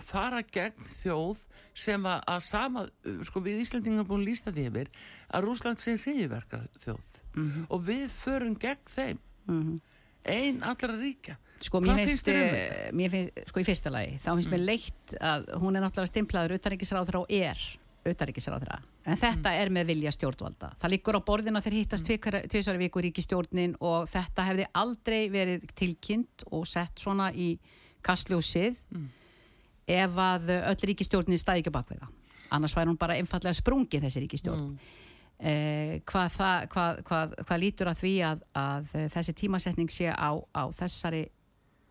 fara 0.00 0.38
gegn 0.48 0.86
þjóð 1.02 1.42
sem 1.76 2.06
að, 2.08 2.22
að 2.32 2.38
sama, 2.46 2.84
sko 3.26 3.42
við 3.44 3.58
Íslandingar 3.66 4.06
búin 4.08 4.24
lísta 4.24 4.54
því 4.54 4.64
yfir 4.70 4.88
að 5.28 5.44
Rúsland 5.44 5.82
sé 5.82 5.98
hriðverkar 5.98 6.70
þjóð 6.78 7.18
mm 7.34 7.50
-hmm. 7.50 7.66
og 7.68 7.84
við 7.84 8.06
förum 8.14 8.56
gegn 8.56 8.88
þeim 8.94 9.20
mm 9.44 9.60
-hmm 9.60 9.87
einn 10.30 10.62
allra 10.66 10.96
ríkja 10.98 11.38
sko 11.64 11.80
mér 11.82 12.04
finnst, 12.06 12.30
um 12.30 12.98
mér 12.98 13.12
finnst 13.12 13.50
sko 13.50 13.62
í 13.62 13.66
fyrsta 13.66 13.92
lagi 13.92 14.18
þá 14.22 14.30
finnst 14.30 14.48
mm. 14.48 14.54
mér 14.54 14.64
leitt 14.64 15.14
að 15.18 15.48
hún 15.62 15.78
er 15.78 15.84
náttúrulega 15.84 16.12
stimplaður 16.12 16.56
auðaríkisráður 16.56 17.20
og 17.22 17.32
er 17.34 17.64
auðaríkisráður 18.06 18.74
en 18.78 19.18
þetta 19.18 19.50
mm. 19.50 19.58
er 19.62 19.72
með 19.74 19.90
vilja 19.92 20.12
stjórnvalda 20.14 20.70
það 20.78 20.94
liggur 20.94 21.18
á 21.18 21.22
borðina 21.26 21.62
þegar 21.64 21.78
hittast 21.80 22.10
mm. 22.12 22.38
tviðsværi 22.52 22.82
viku 22.84 23.02
ríkistjórnin 23.08 23.74
og 23.84 24.06
þetta 24.12 24.46
hefði 24.50 24.68
aldrei 24.84 25.20
verið 25.34 25.66
tilkynnt 25.78 26.46
og 26.52 26.68
sett 26.70 27.02
svona 27.02 27.32
í 27.34 27.54
kastljósið 28.06 28.78
mm. 28.94 29.10
ef 29.98 30.22
að 30.28 30.54
öll 30.60 30.78
ríkistjórnin 30.92 31.42
stæði 31.42 31.64
ekki 31.64 31.74
bakveða 31.74 32.12
annars 32.54 32.76
væri 32.76 32.92
hún 32.92 33.00
bara 33.00 33.18
einfallega 33.18 33.56
sprungið 33.56 34.06
þessi 34.06 34.24
ríkistjórn 34.24 34.64
mm. 34.70 34.96
Eh, 35.38 36.00
hvað, 36.02 36.32
það, 36.34 36.62
hvað, 36.72 37.00
hvað, 37.06 37.34
hvað 37.46 37.60
lítur 37.62 37.90
að 37.92 38.00
því 38.00 38.14
að, 38.26 38.40
að 38.58 38.88
þessi 39.14 39.34
tímasetning 39.38 39.92
sé 39.94 40.08
á, 40.10 40.34
á 40.34 40.62
þessari, 40.74 41.28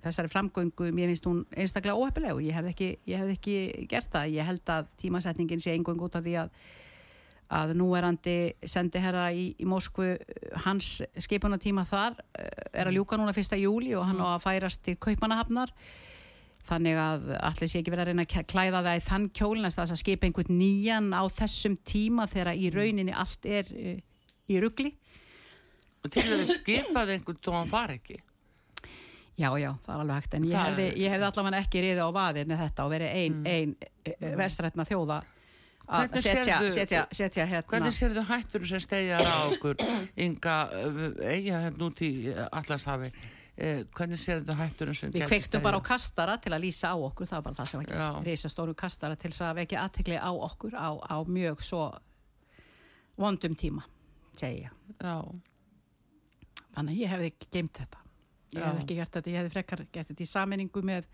þessari 0.04 0.32
framgöngu, 0.34 0.90
mér 0.92 1.14
finnst 1.14 1.30
hún 1.30 1.46
einstaklega 1.56 1.96
óhefnileg 1.96 2.36
og 2.36 2.44
ég 2.44 2.58
hef 2.58 2.68
ekki, 2.74 2.90
ekki 3.08 3.56
gert 3.88 4.12
það, 4.12 4.34
ég 4.36 4.50
held 4.52 4.74
að 4.74 4.92
tímasetningin 5.00 5.64
sé 5.64 5.72
einhvern 5.78 6.04
út 6.04 6.20
af 6.20 6.28
því 6.28 6.36
að 6.44 6.52
að 7.48 7.74
núverandi 7.80 8.38
sendi 8.68 9.00
herra 9.00 9.30
í, 9.32 9.54
í 9.56 9.66
Moskvu, 9.68 10.16
hans 10.66 10.98
skipunatíma 11.16 11.86
þar 11.88 12.18
eh, 12.36 12.82
er 12.82 12.90
að 12.90 12.98
ljúka 13.00 13.20
núna 13.20 13.36
fyrsta 13.36 13.60
júli 13.60 13.94
og 13.96 14.08
hann 14.10 14.20
á 14.20 14.36
að 14.36 14.44
færast 14.44 14.84
til 14.84 14.98
Kaupanahafnar 15.00 15.72
þannig 16.68 17.00
að 17.02 17.26
allir 17.40 17.72
sé 17.72 17.82
ekki 17.82 17.94
verið 17.94 18.04
að 18.04 18.12
reyna 18.12 18.26
að 18.28 18.48
klæða 18.52 18.84
það 18.86 19.00
í 19.00 19.04
þann 19.08 19.28
kjólnast 19.40 19.82
að 19.84 19.96
skipa 20.02 20.28
einhvern 20.28 20.60
nýjan 20.60 21.10
á 21.16 21.24
þessum 21.32 21.78
tíma 21.88 22.28
þegar 22.32 22.54
í 22.56 22.72
rauninni 22.74 23.16
allt 23.16 23.48
er 23.48 23.72
uh, 23.74 24.00
í 24.48 24.62
ruggli 24.64 24.94
og 26.04 26.14
til 26.14 26.26
að 26.36 26.48
skipaði 26.52 27.18
einhvern 27.18 27.42
tó 27.44 27.56
hann 27.56 27.72
far 27.72 27.96
ekki 27.96 28.20
já 29.38 29.50
já 29.62 29.72
það 29.84 29.94
er 29.94 30.02
alveg 30.02 30.20
hægt 30.20 30.38
en 30.38 30.46
ég 30.50 30.60
hefði, 30.60 30.86
ég 30.98 31.14
hefði 31.14 31.30
allavega 31.30 31.64
ekki 31.64 31.82
riðið 31.86 32.04
á 32.04 32.10
vaðið 32.18 32.52
með 32.52 32.62
þetta 32.66 32.86
og 32.86 32.94
verið 32.94 33.18
ein, 33.22 33.42
mm. 33.42 33.50
ein 33.54 33.74
mm. 33.78 34.38
vestrætna 34.42 34.88
þjóða 34.88 35.20
að 35.88 36.18
setja, 36.20 36.58
setja, 36.74 37.02
setja 37.16 37.46
hérna 37.48 37.68
hvernig 37.70 37.96
sér 37.96 38.16
þú 38.18 38.24
hættur 38.28 38.66
sem 38.68 38.82
stegjar 38.84 39.24
á 39.24 39.36
okkur 39.48 39.80
ynga 40.26 40.56
eiga 41.24 41.62
hérna 41.64 41.88
út 41.88 42.02
í 42.04 42.12
Allashafi 42.50 43.12
eh, 43.58 43.84
hvernig 43.98 44.22
sér 44.22 44.42
þetta 44.42 44.58
hættur 44.62 44.94
við 44.94 45.28
kveiktum 45.28 45.66
bara 45.66 45.82
á 45.82 45.84
kastara 45.84 46.38
til 46.42 46.54
að 46.54 46.64
lýsa 46.66 46.94
á 46.94 46.98
okkur 46.98 47.30
það 47.30 47.38
var 47.38 47.46
bara 47.50 47.60
það 47.60 47.72
sem 47.72 47.84
ekki 47.86 48.30
reysastóru 48.30 48.78
kastara 48.78 49.20
til 49.20 49.34
að 49.34 49.60
vekja 49.62 49.84
aðtegli 49.84 50.18
á 50.18 50.32
okkur 50.32 50.78
á, 50.78 50.90
á 50.98 51.18
mjög 51.28 51.62
svo 51.66 51.84
vondum 53.18 53.58
tíma 53.58 53.86
segja 54.38 54.74
þannig 56.78 56.94
að 56.94 57.02
ég 57.02 57.14
hefði 57.14 57.32
geimt 57.50 57.80
þetta. 57.82 58.04
Ég 58.54 58.62
Já. 58.62 58.68
hef 58.68 58.82
ekki 58.84 58.98
gert 58.98 59.16
þetta, 59.18 59.32
ég 59.32 59.42
hefði 59.42 59.54
frekar 59.56 59.82
gert 59.92 60.12
þetta 60.12 60.24
í 60.24 60.30
saminningu 60.30 60.84
með 60.86 61.08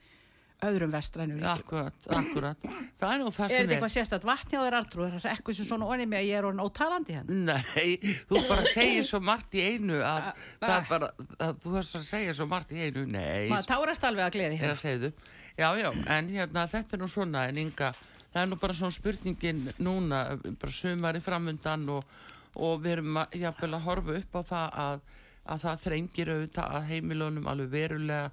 öðrum 0.68 0.94
vestrænu 0.94 1.36
ríkjum. 1.38 1.50
Akkurat, 1.52 2.08
akkurat. 2.18 2.68
Það 3.00 3.14
er 3.14 3.22
nú 3.22 3.32
það 3.34 3.38
sem 3.38 3.44
er. 3.44 3.54
Er 3.54 3.64
þetta 3.64 3.76
eitthvað 3.76 3.94
sérstætt 3.94 4.28
vatnjáður 4.28 4.78
artrú? 4.80 5.06
Er 5.06 5.16
þetta 5.18 5.32
eitthvað 5.34 5.58
sem 5.58 5.68
svona 5.68 5.90
orðið 5.94 6.10
með 6.12 6.20
að 6.20 6.28
ég 6.30 6.40
er 6.40 6.48
orðin 6.50 6.64
ótalandi 6.64 7.18
henn? 7.18 7.42
Nei, 7.48 8.14
þú 8.30 8.44
bara 8.50 8.66
segir 8.72 9.08
svo 9.08 9.22
margt 9.24 9.58
í 9.58 9.64
einu 9.64 10.00
að 10.00 10.30
það 10.62 10.76
er 10.76 10.90
bara, 10.92 11.10
að 11.48 11.64
þú 11.66 11.76
höfst 11.78 12.00
að 12.00 12.06
segja 12.10 12.36
svo 12.40 12.50
margt 12.54 12.76
í 12.76 12.82
einu, 12.84 13.06
nei. 13.14 13.50
Maður 13.52 13.70
tárast 13.74 14.08
alveg 14.10 14.28
að 14.28 14.38
gleði 14.38 14.62
hérna. 14.62 15.12
Já, 15.54 15.68
já, 15.68 15.68
já, 15.84 15.90
en 16.18 16.30
hérna 16.34 16.68
þetta 16.72 16.98
er 16.98 17.04
nú 17.04 17.10
svona, 17.12 17.48
en 17.50 17.60
ynga, 17.62 17.92
það 18.34 18.46
er 18.46 18.48
nú 18.50 18.62
bara 18.62 18.78
svona 18.78 18.96
spurningin 18.96 19.66
núna, 19.84 20.24
bara 20.62 20.74
sumari 20.74 21.22
framundan 21.22 21.86
og, 21.94 22.16
og 22.58 22.80
við 22.82 22.98
erum 22.98 23.20
að, 23.22 23.38
að 23.52 23.84
horfa 23.86 24.18
upp 24.22 24.40
á 24.40 24.42
það 24.54 24.80
að 24.88 25.04
að 25.44 25.64
það 25.64 25.82
þrengir 25.86 26.32
auðvitað 26.34 26.76
að 26.78 26.86
heimilunum 26.92 27.48
alveg 27.52 27.72
verulega 27.74 28.30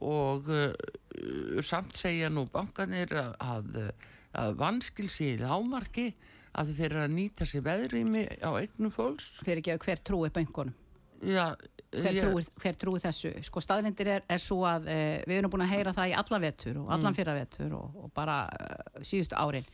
og 0.00 0.48
uh, 0.48 0.72
samt 1.64 1.96
segja 2.00 2.30
nú 2.32 2.46
bankanir 2.52 3.12
að, 3.12 3.32
að, 3.40 3.80
að 4.40 4.54
vanskilsi 4.62 5.34
í 5.34 5.40
lámarki 5.42 6.12
að 6.52 6.72
þeir 6.76 6.88
eru 6.90 7.02
að 7.06 7.14
nýta 7.16 7.48
sér 7.48 7.64
veðrými 7.64 8.26
á 8.44 8.50
eignum 8.60 8.92
fólks. 8.92 9.38
Fyrir 9.44 9.62
ekki 9.62 9.72
að 9.76 9.84
hver 9.86 10.02
trúi 10.04 10.32
böngunum 10.32 10.74
Já, 11.22 11.54
hver, 11.94 12.16
ég- 12.16 12.24
trúi, 12.24 12.42
hver 12.58 12.76
trúi 12.80 12.98
þessu? 12.98 13.30
Sko 13.46 13.60
staðlindir 13.62 14.08
er, 14.16 14.24
er 14.26 14.40
svo 14.42 14.64
að 14.66 14.88
e, 14.90 14.96
við 15.30 15.38
erum 15.38 15.52
búin 15.52 15.62
að 15.62 15.74
heyra 15.76 15.92
það 15.94 16.10
í 16.10 16.14
allan 16.18 16.42
vetur 16.42 16.80
og 16.82 16.88
allan 16.96 17.14
fyrra 17.14 17.34
vetur 17.36 17.76
og, 17.78 18.00
og 18.02 18.10
bara 18.16 18.38
e, 18.50 19.04
síðustu 19.06 19.38
árin 19.38 19.68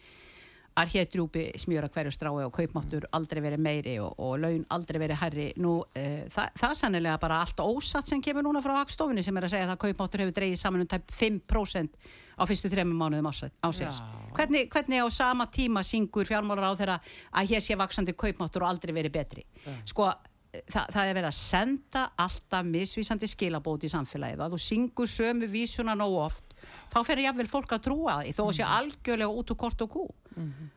að 0.78 0.92
hér 0.94 1.08
drjúpi 1.10 1.44
smjöra 1.58 1.90
hverju 1.92 2.12
strái 2.14 2.44
og 2.44 2.52
kaupmáttur 2.54 3.06
aldrei 3.16 3.40
verið 3.42 3.62
meiri 3.64 3.96
og, 4.02 4.14
og 4.22 4.38
laun 4.42 4.64
aldrei 4.74 5.00
verið 5.02 5.20
herri 5.22 5.48
nú 5.58 5.80
e, 5.96 6.28
það, 6.30 6.54
það 6.60 6.70
er 6.70 6.78
sannilega 6.80 7.18
bara 7.22 7.40
allt 7.42 7.62
ósatt 7.64 8.08
sem 8.10 8.22
kemur 8.22 8.46
núna 8.46 8.62
frá 8.64 8.76
hagstofunni 8.78 9.24
sem 9.26 9.36
er 9.36 9.48
að 9.48 9.54
segja 9.56 9.68
að 9.72 9.82
kaupmáttur 9.86 10.24
hefur 10.24 10.38
dreigið 10.38 10.62
saman 10.62 10.84
um 10.84 10.90
tæp 10.90 11.12
5% 11.18 12.08
á 12.38 12.42
fyrstu 12.46 12.70
þremum 12.70 13.02
mánuðum 13.02 13.30
ásins 13.32 14.00
hvernig, 14.36 14.70
hvernig 14.70 15.02
á 15.02 15.08
sama 15.10 15.48
tíma 15.50 15.82
syngur 15.86 16.28
fjármálar 16.28 16.70
á 16.70 16.78
þeirra 16.78 16.98
að 17.34 17.54
hér 17.54 17.64
sé 17.64 17.78
vaksandi 17.78 18.14
kaupmáttur 18.14 18.62
og 18.62 18.70
aldrei 18.70 18.94
verið 18.94 19.16
betri? 19.18 19.46
Sko 19.88 20.12
það, 20.52 20.92
það 20.94 21.02
er 21.02 21.16
verið 21.16 21.28
að 21.28 21.36
senda 21.38 22.04
alltaf 22.24 22.68
misvísandi 22.68 23.28
skilabót 23.30 23.84
í 23.84 23.90
samfélagið. 23.92 24.40
Og 24.40 24.46
að 24.46 24.54
þú 24.54 24.60
syngur 24.64 25.10
sömu 25.10 25.48
vísuna 25.50 25.96
nóg 25.98 26.16
oft 26.28 26.56
þá 26.92 26.98
fer 27.06 27.22
jafnvel 27.24 27.48
fólk 27.50 27.74
að 27.76 27.84
trúa 27.88 28.18
því 28.22 28.34
þó 28.36 28.42
að 28.46 28.54
sé 28.58 28.68
algjörlega 28.78 29.42
út 29.42 29.52
úr 29.52 29.60
kort 29.60 29.84
og 29.84 29.92
kú 30.38 30.68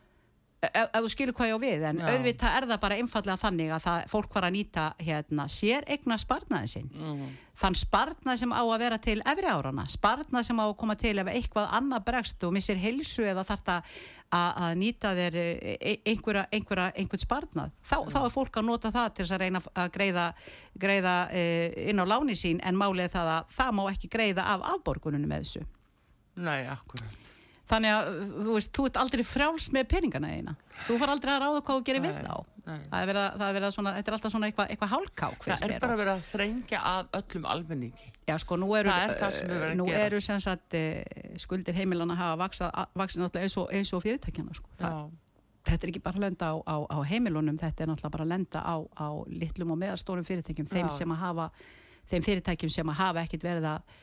ef, 0.61 0.89
ef 0.93 0.99
þú 1.01 1.09
skilur 1.09 1.33
hvað 1.33 1.49
ég 1.49 1.55
á 1.57 1.59
við 1.65 1.83
en 1.89 1.97
Já. 2.01 2.09
auðvitað 2.11 2.55
er 2.57 2.65
það 2.69 2.79
bara 2.83 2.97
einfallega 3.01 3.41
þannig 3.41 3.71
að 3.73 3.85
það, 3.87 4.03
fólk 4.11 4.35
var 4.35 4.45
að 4.45 4.53
nýta 4.57 4.83
hérna, 5.01 5.45
sér 5.49 5.87
eigna 5.89 6.17
sparnaðin 6.21 6.69
sinn 6.69 6.89
Mhm. 6.93 7.31
þann 7.61 7.75
sparnað 7.77 8.37
sem 8.41 8.53
á 8.53 8.61
að 8.61 8.79
vera 8.79 8.97
til 9.01 9.21
efri 9.25 9.47
árana, 9.49 9.85
sparnað 9.89 10.43
sem 10.45 10.57
á 10.61 10.65
að 10.69 10.77
koma 10.77 10.95
til 10.95 11.17
ef 11.19 11.27
eitthvað 11.33 11.71
annað 11.79 12.05
bregst 12.05 12.43
og 12.43 12.53
missir 12.53 12.77
heilsu 12.77 13.23
eða 13.25 13.43
þarf 13.45 13.63
það 13.65 13.83
að, 14.31 14.75
nýta 14.77 15.09
þér 15.17 15.35
e- 15.35 15.77
e- 15.81 16.01
einhverja, 16.13 16.45
einhverja, 16.53 16.91
einhvern 16.95 17.19
sparnað 17.25 17.71
þá, 17.83 17.97
þá 18.13 18.19
er 18.25 18.29
fólk 18.37 18.53
að 18.61 18.65
nota 18.69 18.91
það 18.91 19.09
til 19.15 19.25
þess 19.25 19.33
að 19.35 19.41
reyna 19.43 19.61
að 19.75 19.89
greiða, 19.97 20.33
greiða 20.77 21.15
e, 21.33 21.43
inn 21.89 21.99
á 21.99 22.05
láni 22.05 22.37
sín 22.37 22.61
en 22.63 22.75
málið 22.79 23.09
það 23.17 23.27
að 23.33 23.49
það 23.57 23.71
má 23.73 23.83
ekki 23.91 24.07
greiða 24.13 24.45
af 24.45 24.61
afborguninu 24.75 25.27
með 25.27 25.41
þessu 25.43 25.65
Nei, 26.35 26.65
akkurat 26.69 27.30
þannig 27.71 27.95
að 27.95 28.09
þú 28.31 28.55
veist, 28.57 28.71
þú 28.75 28.87
ert 28.89 28.99
aldrei 29.01 29.23
frjáls 29.27 29.67
með 29.75 29.89
peningana 29.93 30.31
eina 30.35 30.55
þú 30.85 30.97
far 31.01 31.13
aldrei 31.13 31.33
að 31.33 31.43
ráða 31.45 31.61
hvað 31.61 31.77
þú 31.77 31.85
gerir 31.87 32.03
við 32.05 32.17
þá. 32.17 32.35
það 32.65 32.97
er 32.99 33.09
verið 33.09 33.21
að, 33.21 33.35
það 33.37 33.47
er 33.47 33.55
verið 33.57 33.67
að 33.67 33.75
svona, 33.75 33.93
þetta 33.97 34.11
er 34.11 34.17
alltaf 34.17 34.33
svona 34.33 34.49
eitthvað, 34.49 34.71
eitthvað 34.73 34.93
hálkák 34.95 35.45
Það 35.45 35.65
er 35.67 35.83
bara 35.83 35.97
verið 36.01 36.13
að 36.13 36.27
þrengja 36.29 36.81
að 36.91 37.17
öllum 37.19 37.47
almenningi. 37.55 38.11
Já, 38.29 38.35
sko, 38.41 38.57
nú 38.61 38.69
eru, 38.77 38.91
Það 38.91 39.03
er 39.03 39.17
það 39.21 39.39
verðum 39.41 39.71
að 39.71 39.79
nú 39.79 39.87
eru 40.01 40.21
sem 40.23 40.43
sagt 40.43 40.77
eh, 40.77 41.25
skuldir 41.41 41.77
heimilana 41.77 42.15
hafa 42.19 42.37
vaksað, 42.43 42.77
vaksað 43.01 43.25
náttúrulega 43.25 43.49
eins 43.49 43.57
eins 43.79 43.93
og 43.97 44.03
fyrirtækjana, 44.05 44.55
sko. 44.57 44.71
Það, 44.79 45.01
þetta 45.67 45.87
er 45.87 45.93
ekki 45.93 46.03
bara 46.05 46.21
að 46.21 46.25
lenda 46.27 46.51
á, 46.53 46.55
á, 46.61 46.75
á 46.85 46.97
heimilunum, 47.11 47.57
þetta 47.61 47.83
er 47.83 47.91
náttúrulega 47.91 48.15
bara 48.15 48.27
að 48.27 48.33
lenda 48.35 48.61
á, 48.61 48.75
á 48.97 49.07
litlum 49.29 49.73
og 49.75 49.81
meðalstórum 49.81 50.27
fyrirtækjum, 50.27 50.69
þeim 50.69 51.15
að 51.15 51.21
hafa, 51.25 51.49
þeim 52.13 52.25
fyrirtækjum 52.29 52.73
sem 52.73 52.93
að 52.93 53.01
hafa 53.01 53.25
ekkit 53.25 53.45
verið 53.45 53.67
að, 53.73 53.99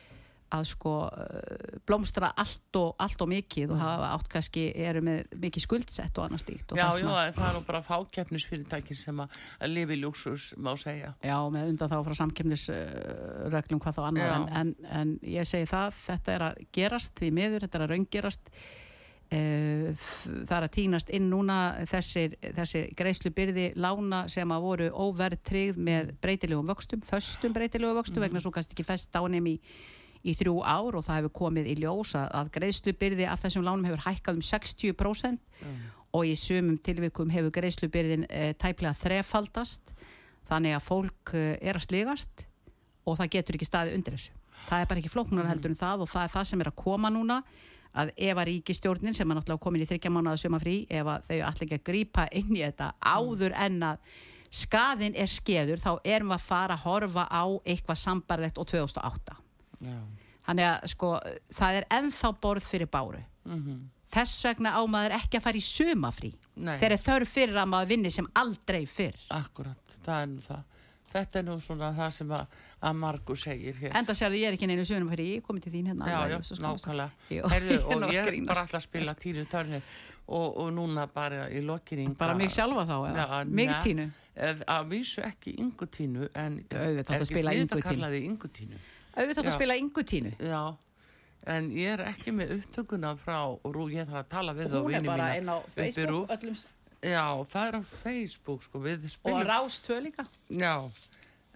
að 0.55 0.65
sko 0.71 0.93
eh, 1.13 1.77
blómstra 1.89 2.31
allt 2.41 2.79
og, 2.81 2.95
allt 3.05 3.21
og 3.25 3.29
mikið 3.33 3.75
og 3.75 3.81
hafa 3.83 4.09
átt 4.17 4.31
kannski, 4.33 4.65
eru 4.81 5.03
með 5.05 5.35
mikið 5.45 5.65
skuldsett 5.67 6.19
og 6.19 6.25
annað 6.29 6.45
stíkt. 6.47 6.73
og 6.73 6.79
já, 6.81 6.87
já, 7.03 7.07
að- 7.13 7.35
það 7.37 7.49
er 7.51 7.59
nú 7.59 7.63
bara 7.69 7.83
fákeppnisfyrirtæki 7.89 8.97
sem 8.97 9.21
að 9.25 9.39
lifi 9.69 10.01
lúksus, 10.01 10.49
má 10.57 10.73
segja. 10.81 11.15
Já, 11.23 11.37
með 11.53 11.73
undan 11.75 11.93
þá 11.93 11.99
frá 12.09 12.19
samkemnisreglum 12.23 13.81
hvað 13.85 13.99
þá 13.99 14.03
annað, 14.09 14.35
en, 14.35 14.49
en, 14.61 14.75
en 15.01 15.15
ég 15.23 15.49
segi 15.49 15.69
það, 15.71 15.97
þetta 16.09 16.37
er 16.39 16.47
að 16.51 16.61
gerast 16.73 17.21
við 17.25 17.35
miður, 17.41 17.65
þetta 17.67 17.79
er 17.83 17.87
að 17.87 17.93
raungerast. 17.97 18.53
Eh, 19.29 19.91
það 20.49 20.55
er 20.57 20.65
að 20.65 20.71
týnast 20.73 21.11
inn 21.13 21.27
núna 21.29 21.57
þessir, 21.91 22.39
þessir 22.57 22.87
greiðslubyrði 22.97 23.67
lána 23.77 24.23
sem 24.33 24.49
að 24.57 24.63
voru 24.65 24.87
óverðtryggð 25.05 25.77
með 25.85 26.15
breytilegum 26.23 26.71
vöxtum, 26.73 27.03
föstum 27.05 27.53
breytilegum 27.53 27.99
vöxtum 28.01 28.25
vegna 28.25 28.41
svo 28.41 28.55
kannski 28.57 28.73
ekki 28.79 28.87
fest 28.89 29.13
ánum 29.21 29.51
í, 29.53 29.59
í 30.27 30.35
þrjú 30.37 30.57
ár 30.65 30.99
og 30.99 31.05
það 31.07 31.21
hefur 31.21 31.35
komið 31.39 31.71
í 31.73 31.77
ljós 31.83 32.15
að, 32.19 32.51
greiðslubyrði 32.57 33.29
af 33.31 33.45
þessum 33.45 33.67
lánum 33.67 33.87
hefur 33.89 34.05
hækkað 34.07 34.41
um 34.41 34.45
60% 34.49 35.63
og 36.17 36.27
í 36.27 36.35
sumum 36.39 36.79
tilvikum 36.81 37.31
hefur 37.33 37.55
greiðslubyrðin 37.55 38.27
e, 38.29 38.53
tæplega 38.59 38.97
þrefaldast. 38.97 39.95
Þannig 40.49 40.79
að 40.79 40.87
fólk 40.87 41.35
e, 41.37 41.47
er 41.61 41.77
að 41.77 41.87
sligast 41.87 42.47
og 43.05 43.19
það 43.21 43.33
getur 43.37 43.59
ekki 43.59 43.69
staðið 43.69 43.99
undir 43.99 44.17
þessu. 44.17 44.37
Það 44.69 44.83
er 44.83 44.89
bara 44.91 45.03
ekki 45.03 45.13
flóknar 45.13 45.49
heldur 45.49 45.73
en 45.73 45.81
það 45.81 46.05
og 46.05 46.11
það 46.11 46.25
er 46.25 46.33
það 46.35 46.49
sem 46.51 46.63
er 46.63 46.71
að 46.71 46.81
koma 46.81 47.13
núna 47.13 47.43
að 47.99 48.11
ef 48.17 48.37
að 48.37 48.49
ríkistjórnin 48.51 49.17
sem 49.17 49.31
er 49.31 49.39
náttúrulega 49.39 49.65
komin 49.65 49.85
í 49.85 49.89
þryggja 49.89 50.13
mánuða 50.13 50.41
sumafrí 50.43 50.79
ef 50.93 51.09
að 51.09 51.29
þau 51.29 51.39
allir 51.39 51.67
ekki 51.67 51.79
að 51.79 51.87
grípa 51.89 52.27
inn 52.37 52.51
í 52.57 52.63
þetta 52.63 52.91
áður 53.01 53.55
en 53.57 53.79
að 53.93 54.17
skaðin 54.59 55.17
er 55.17 55.31
skeður 55.31 55.83
þá 55.83 55.91
erum 56.05 56.33
við 56.33 56.39
að 56.39 56.47
fara 56.49 56.77
að 56.77 56.85
horfa 56.85 57.25
á 57.29 57.45
eitthvað 57.65 58.03
sambarlegt 58.03 58.61
og 58.61 58.69
2008 58.71 59.48
Já, 59.85 59.99
þannig 60.49 60.69
að 60.71 60.89
sko 60.95 61.13
það 61.61 61.79
er 61.81 61.87
ennþá 61.99 62.33
borð 62.43 62.67
fyrir 62.69 62.91
báru. 62.91 63.23
Mhm. 63.45 63.79
Þess 64.09 64.41
vegna 64.47 64.73
á 64.73 64.83
maður 64.89 65.19
ekki 65.19 65.37
að 65.37 65.45
fara 65.45 65.61
í 65.61 65.65
sumafrí 65.65 66.31
þegar 66.57 66.95
er 66.95 67.03
þörf 67.05 67.29
fyrir 67.29 67.59
að 67.61 67.69
maður 67.69 67.91
vinni 67.93 68.11
sem 68.11 68.29
aldrei 68.41 68.87
fyrr. 68.89 69.19
Akkurat, 69.37 69.97
það 70.07 70.23
er 70.23 70.31
nú 70.33 70.45
það. 70.47 70.63
Þetta 71.09 71.41
er 71.41 71.45
nú 71.47 71.57
svona 71.65 71.89
það 71.97 72.11
sem 72.19 72.33
að, 72.37 72.57
að 72.85 72.97
Margu 73.01 73.37
segir 73.37 73.77
hér. 73.81 73.95
Enda 73.97 74.17
sérðu 74.17 74.41
ég 74.41 74.51
er 74.51 74.57
ekki 74.57 74.69
neinu 74.69 74.85
sumafrí 74.89 75.27
ég 75.31 75.41
er 75.41 75.45
komið 75.47 75.67
til 75.67 75.73
þín 75.73 75.91
hérna 75.93 76.09
Já, 76.09 76.19
já, 76.29 76.39
nákvæmlega. 76.65 77.11
ég 77.37 77.57
er 77.59 77.69
og 77.79 78.03
að 78.03 78.13
ég 78.13 78.29
er 78.33 78.39
bara 78.49 78.65
alltaf 78.65 78.81
að 78.81 78.85
spila 78.85 79.15
tínu 79.17 79.45
törni 79.49 79.81
og, 80.29 80.59
og 80.61 80.69
núna 80.77 81.07
bara 81.13 81.47
í 81.49 81.63
lokinning 81.65 82.17
bara 82.19 82.37
mig 82.37 82.53
sjálfa 82.53 82.85
þá? 82.89 82.97
Já, 83.17 83.45
mig 83.49 83.73
ne- 83.73 83.81
tínu? 83.85 84.09
Að 84.39 84.85
vísu 84.93 85.25
ekki 85.25 85.57
yngutínu 85.59 86.29
en 86.39 86.61
Auðvitað 86.69 87.09
átti 87.09 87.25
að 87.25 87.31
spila 87.33 87.55
Ingu 87.59 87.81
Ingu 88.21 88.51
Tínu. 88.55 88.77
Yngutínu 89.19 89.27
auðvitað 89.27 89.51
að 89.51 89.57
spila 89.59 89.79
yngu 89.83 90.05
tínu 90.13 90.33
Já, 90.39 90.63
en 91.55 91.71
ég 91.77 91.95
er 91.97 92.05
ekki 92.09 92.35
með 92.35 92.57
upptökuna 92.59 93.15
frá 93.21 93.39
Rú, 93.67 93.89
ég 93.93 94.09
þarf 94.09 94.25
að 94.25 94.33
tala 94.35 94.57
við 94.57 94.73
þá 94.73 94.79
hún 94.79 94.99
er 94.99 95.07
bara 95.07 95.29
mína 95.29 95.39
inn 95.43 95.53
á 95.53 95.59
Facebook 95.75 96.35
öllum, 96.37 96.59
Já, 96.99 97.27
það 97.47 97.69
er 97.69 97.79
á 97.79 97.83
Facebook 98.03 98.67
sko, 98.67 98.83
og 98.83 99.09
spilum 99.13 99.43
á 99.43 99.49
Rástvö 99.53 100.01
líka 100.07 100.27
Já, 100.51 100.75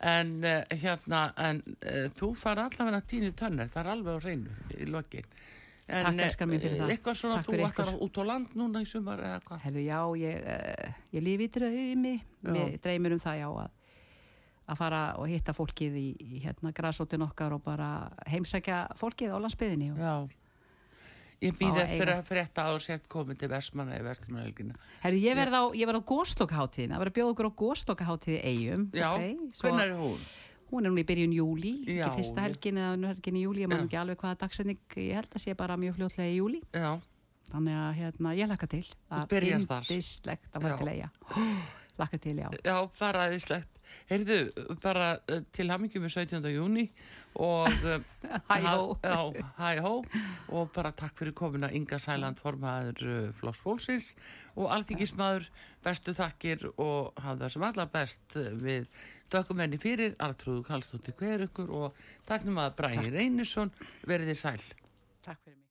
en 0.03 0.45
uh, 0.45 0.63
hérna, 0.83 1.23
en 1.39 1.63
uh, 1.79 2.07
þú 2.19 2.33
far 2.39 2.61
allavega 2.63 3.03
tínu 3.07 3.33
tönner, 3.39 3.71
það 3.71 3.85
er 3.85 3.91
alveg 3.93 4.19
á 4.19 4.21
reynu 4.27 4.57
í 4.75 4.89
lokin. 4.91 5.29
En, 5.93 6.07
Takk, 6.07 6.21
elskan 6.25 6.49
mín, 6.49 6.63
fyrir 6.63 6.77
eh, 6.77 6.81
það. 6.81 6.93
Eitthvað 6.95 7.17
svona, 7.19 7.43
þú 7.47 7.59
ætlar 7.67 7.93
út 8.07 8.19
á 8.19 8.23
land 8.27 8.57
núna 8.59 8.83
í 8.83 8.89
sumar? 8.89 9.23
Herðu, 9.63 9.83
já, 9.85 9.99
ég, 10.23 10.49
uh, 10.55 11.07
ég 11.15 11.25
lifi 11.27 11.47
í 11.47 11.53
draumi 11.59 12.15
mér 12.47 12.77
dreymir 12.83 13.17
um 13.17 13.23
það, 13.23 13.41
já 13.43 13.49
að 13.51 13.79
að 14.73 14.81
fara 14.83 15.03
og 15.21 15.31
hitta 15.31 15.55
fólkið 15.57 15.99
í, 16.01 16.07
í 16.21 16.45
hérna 16.45 16.73
græsótin 16.77 17.25
okkar 17.27 17.57
og 17.57 17.65
bara 17.65 17.91
heimsækja 18.29 18.85
fólkið 19.01 19.35
á 19.35 19.39
landsbyðinni 19.45 19.93
og 19.95 20.01
Já. 20.03 20.15
Ég 21.43 21.57
býð 21.59 21.81
eftir 21.83 22.07
eiga. 22.07 22.21
að 22.21 22.29
frétta 22.29 22.65
á 22.71 22.73
sett 22.79 23.09
komið 23.11 23.41
til 23.41 23.49
Vestmanna 23.51 23.97
í 23.99 24.03
Vestmannahelgina. 24.07 24.77
Herðu, 25.03 25.23
ég 25.25 25.35
verð 25.35 25.57
á, 25.59 25.63
á 25.75 26.09
góðslokkaháttíðin 26.13 26.95
að 26.95 27.03
vera 27.03 27.11
að 27.11 27.17
bjóða 27.17 27.33
okkur 27.33 27.49
á 27.51 27.59
góðslokkaháttíði 27.63 28.41
eigum 28.47 28.85
Já, 28.95 29.09
okay, 29.11 29.35
svo, 29.51 29.67
hvernig 29.67 29.89
er 29.89 29.97
hún? 29.99 30.21
hún 30.73 30.87
er 30.87 30.93
núna 30.93 31.03
í 31.03 31.09
byrjun 31.09 31.35
júli 31.37 31.73
Já, 31.85 32.07
ekki 32.07 32.23
fyrsta 32.23 32.45
helgin 32.47 32.79
eða 32.81 32.95
önnur 32.97 33.13
helgin 33.13 33.39
í 33.39 33.45
júli 33.45 33.65
ég 33.65 33.75
Já. 33.75 33.79
ekki 33.83 33.99
alveg 34.01 34.23
hvaða 34.23 34.39
dagsetning 34.45 34.97
ég 35.03 35.19
held 35.19 35.35
að 35.35 35.45
sé 35.45 35.57
bara 35.59 35.79
mjög 35.81 35.99
fljótlega 35.99 36.31
í 36.31 36.39
júli 36.39 36.63
Já, 36.71 36.93
þannig 37.51 37.79
að 37.83 37.93
hérna, 37.99 38.35
ég 38.39 38.51
lakka 38.53 38.71
til 38.73 38.85
þar. 38.87 39.19
að 39.19 39.27
til 40.79 40.93
eiga 40.95 41.11
lakka 42.01 42.19
til, 42.23 42.39
já 42.41 42.49
já, 42.65 42.77
það 42.97 43.09
er 43.11 43.21
aðeinslegt. 43.27 43.72
Heyrðu, 44.11 44.39
bara 44.83 45.17
uh, 45.19 45.43
til 45.55 45.69
hamingjum 45.73 46.05
með 46.07 46.17
17. 46.23 46.49
júni 46.53 46.87
og 47.41 47.69
uh, 47.89 47.97
Hæ 48.51 48.59
hó. 48.67 48.99
Já, 49.03 49.45
hæ 49.59 49.71
hó. 49.85 49.95
Og 50.53 50.71
bara 50.75 50.93
takk 50.97 51.17
fyrir 51.19 51.35
komuna 51.37 51.71
Inga 51.73 51.99
Sæland 52.03 52.41
formaður 52.43 53.03
uh, 53.07 53.33
Floss 53.37 53.63
Fólksins 53.65 54.13
og 54.57 54.69
alþingismadur 54.75 55.49
bestu 55.83 56.15
þakkir 56.17 56.69
og 56.77 57.17
hafða 57.25 57.51
sem 57.53 57.65
allar 57.67 57.91
best 57.93 58.37
við 58.37 58.87
dökumenni 59.33 59.81
fyrir. 59.81 60.15
Artrúðu 60.23 60.67
Kallstóttir 60.69 61.17
hver 61.19 61.49
ykkur? 61.49 61.73
Og 61.73 62.05
takknum 62.29 62.61
að 62.63 62.79
Bræði 62.83 63.11
Reynisson 63.17 63.73
verið 64.05 64.35
þið 64.35 64.41
sæl. 64.45 64.71
Takk 65.25 65.41
fyrir 65.41 65.57
mig 65.57 65.62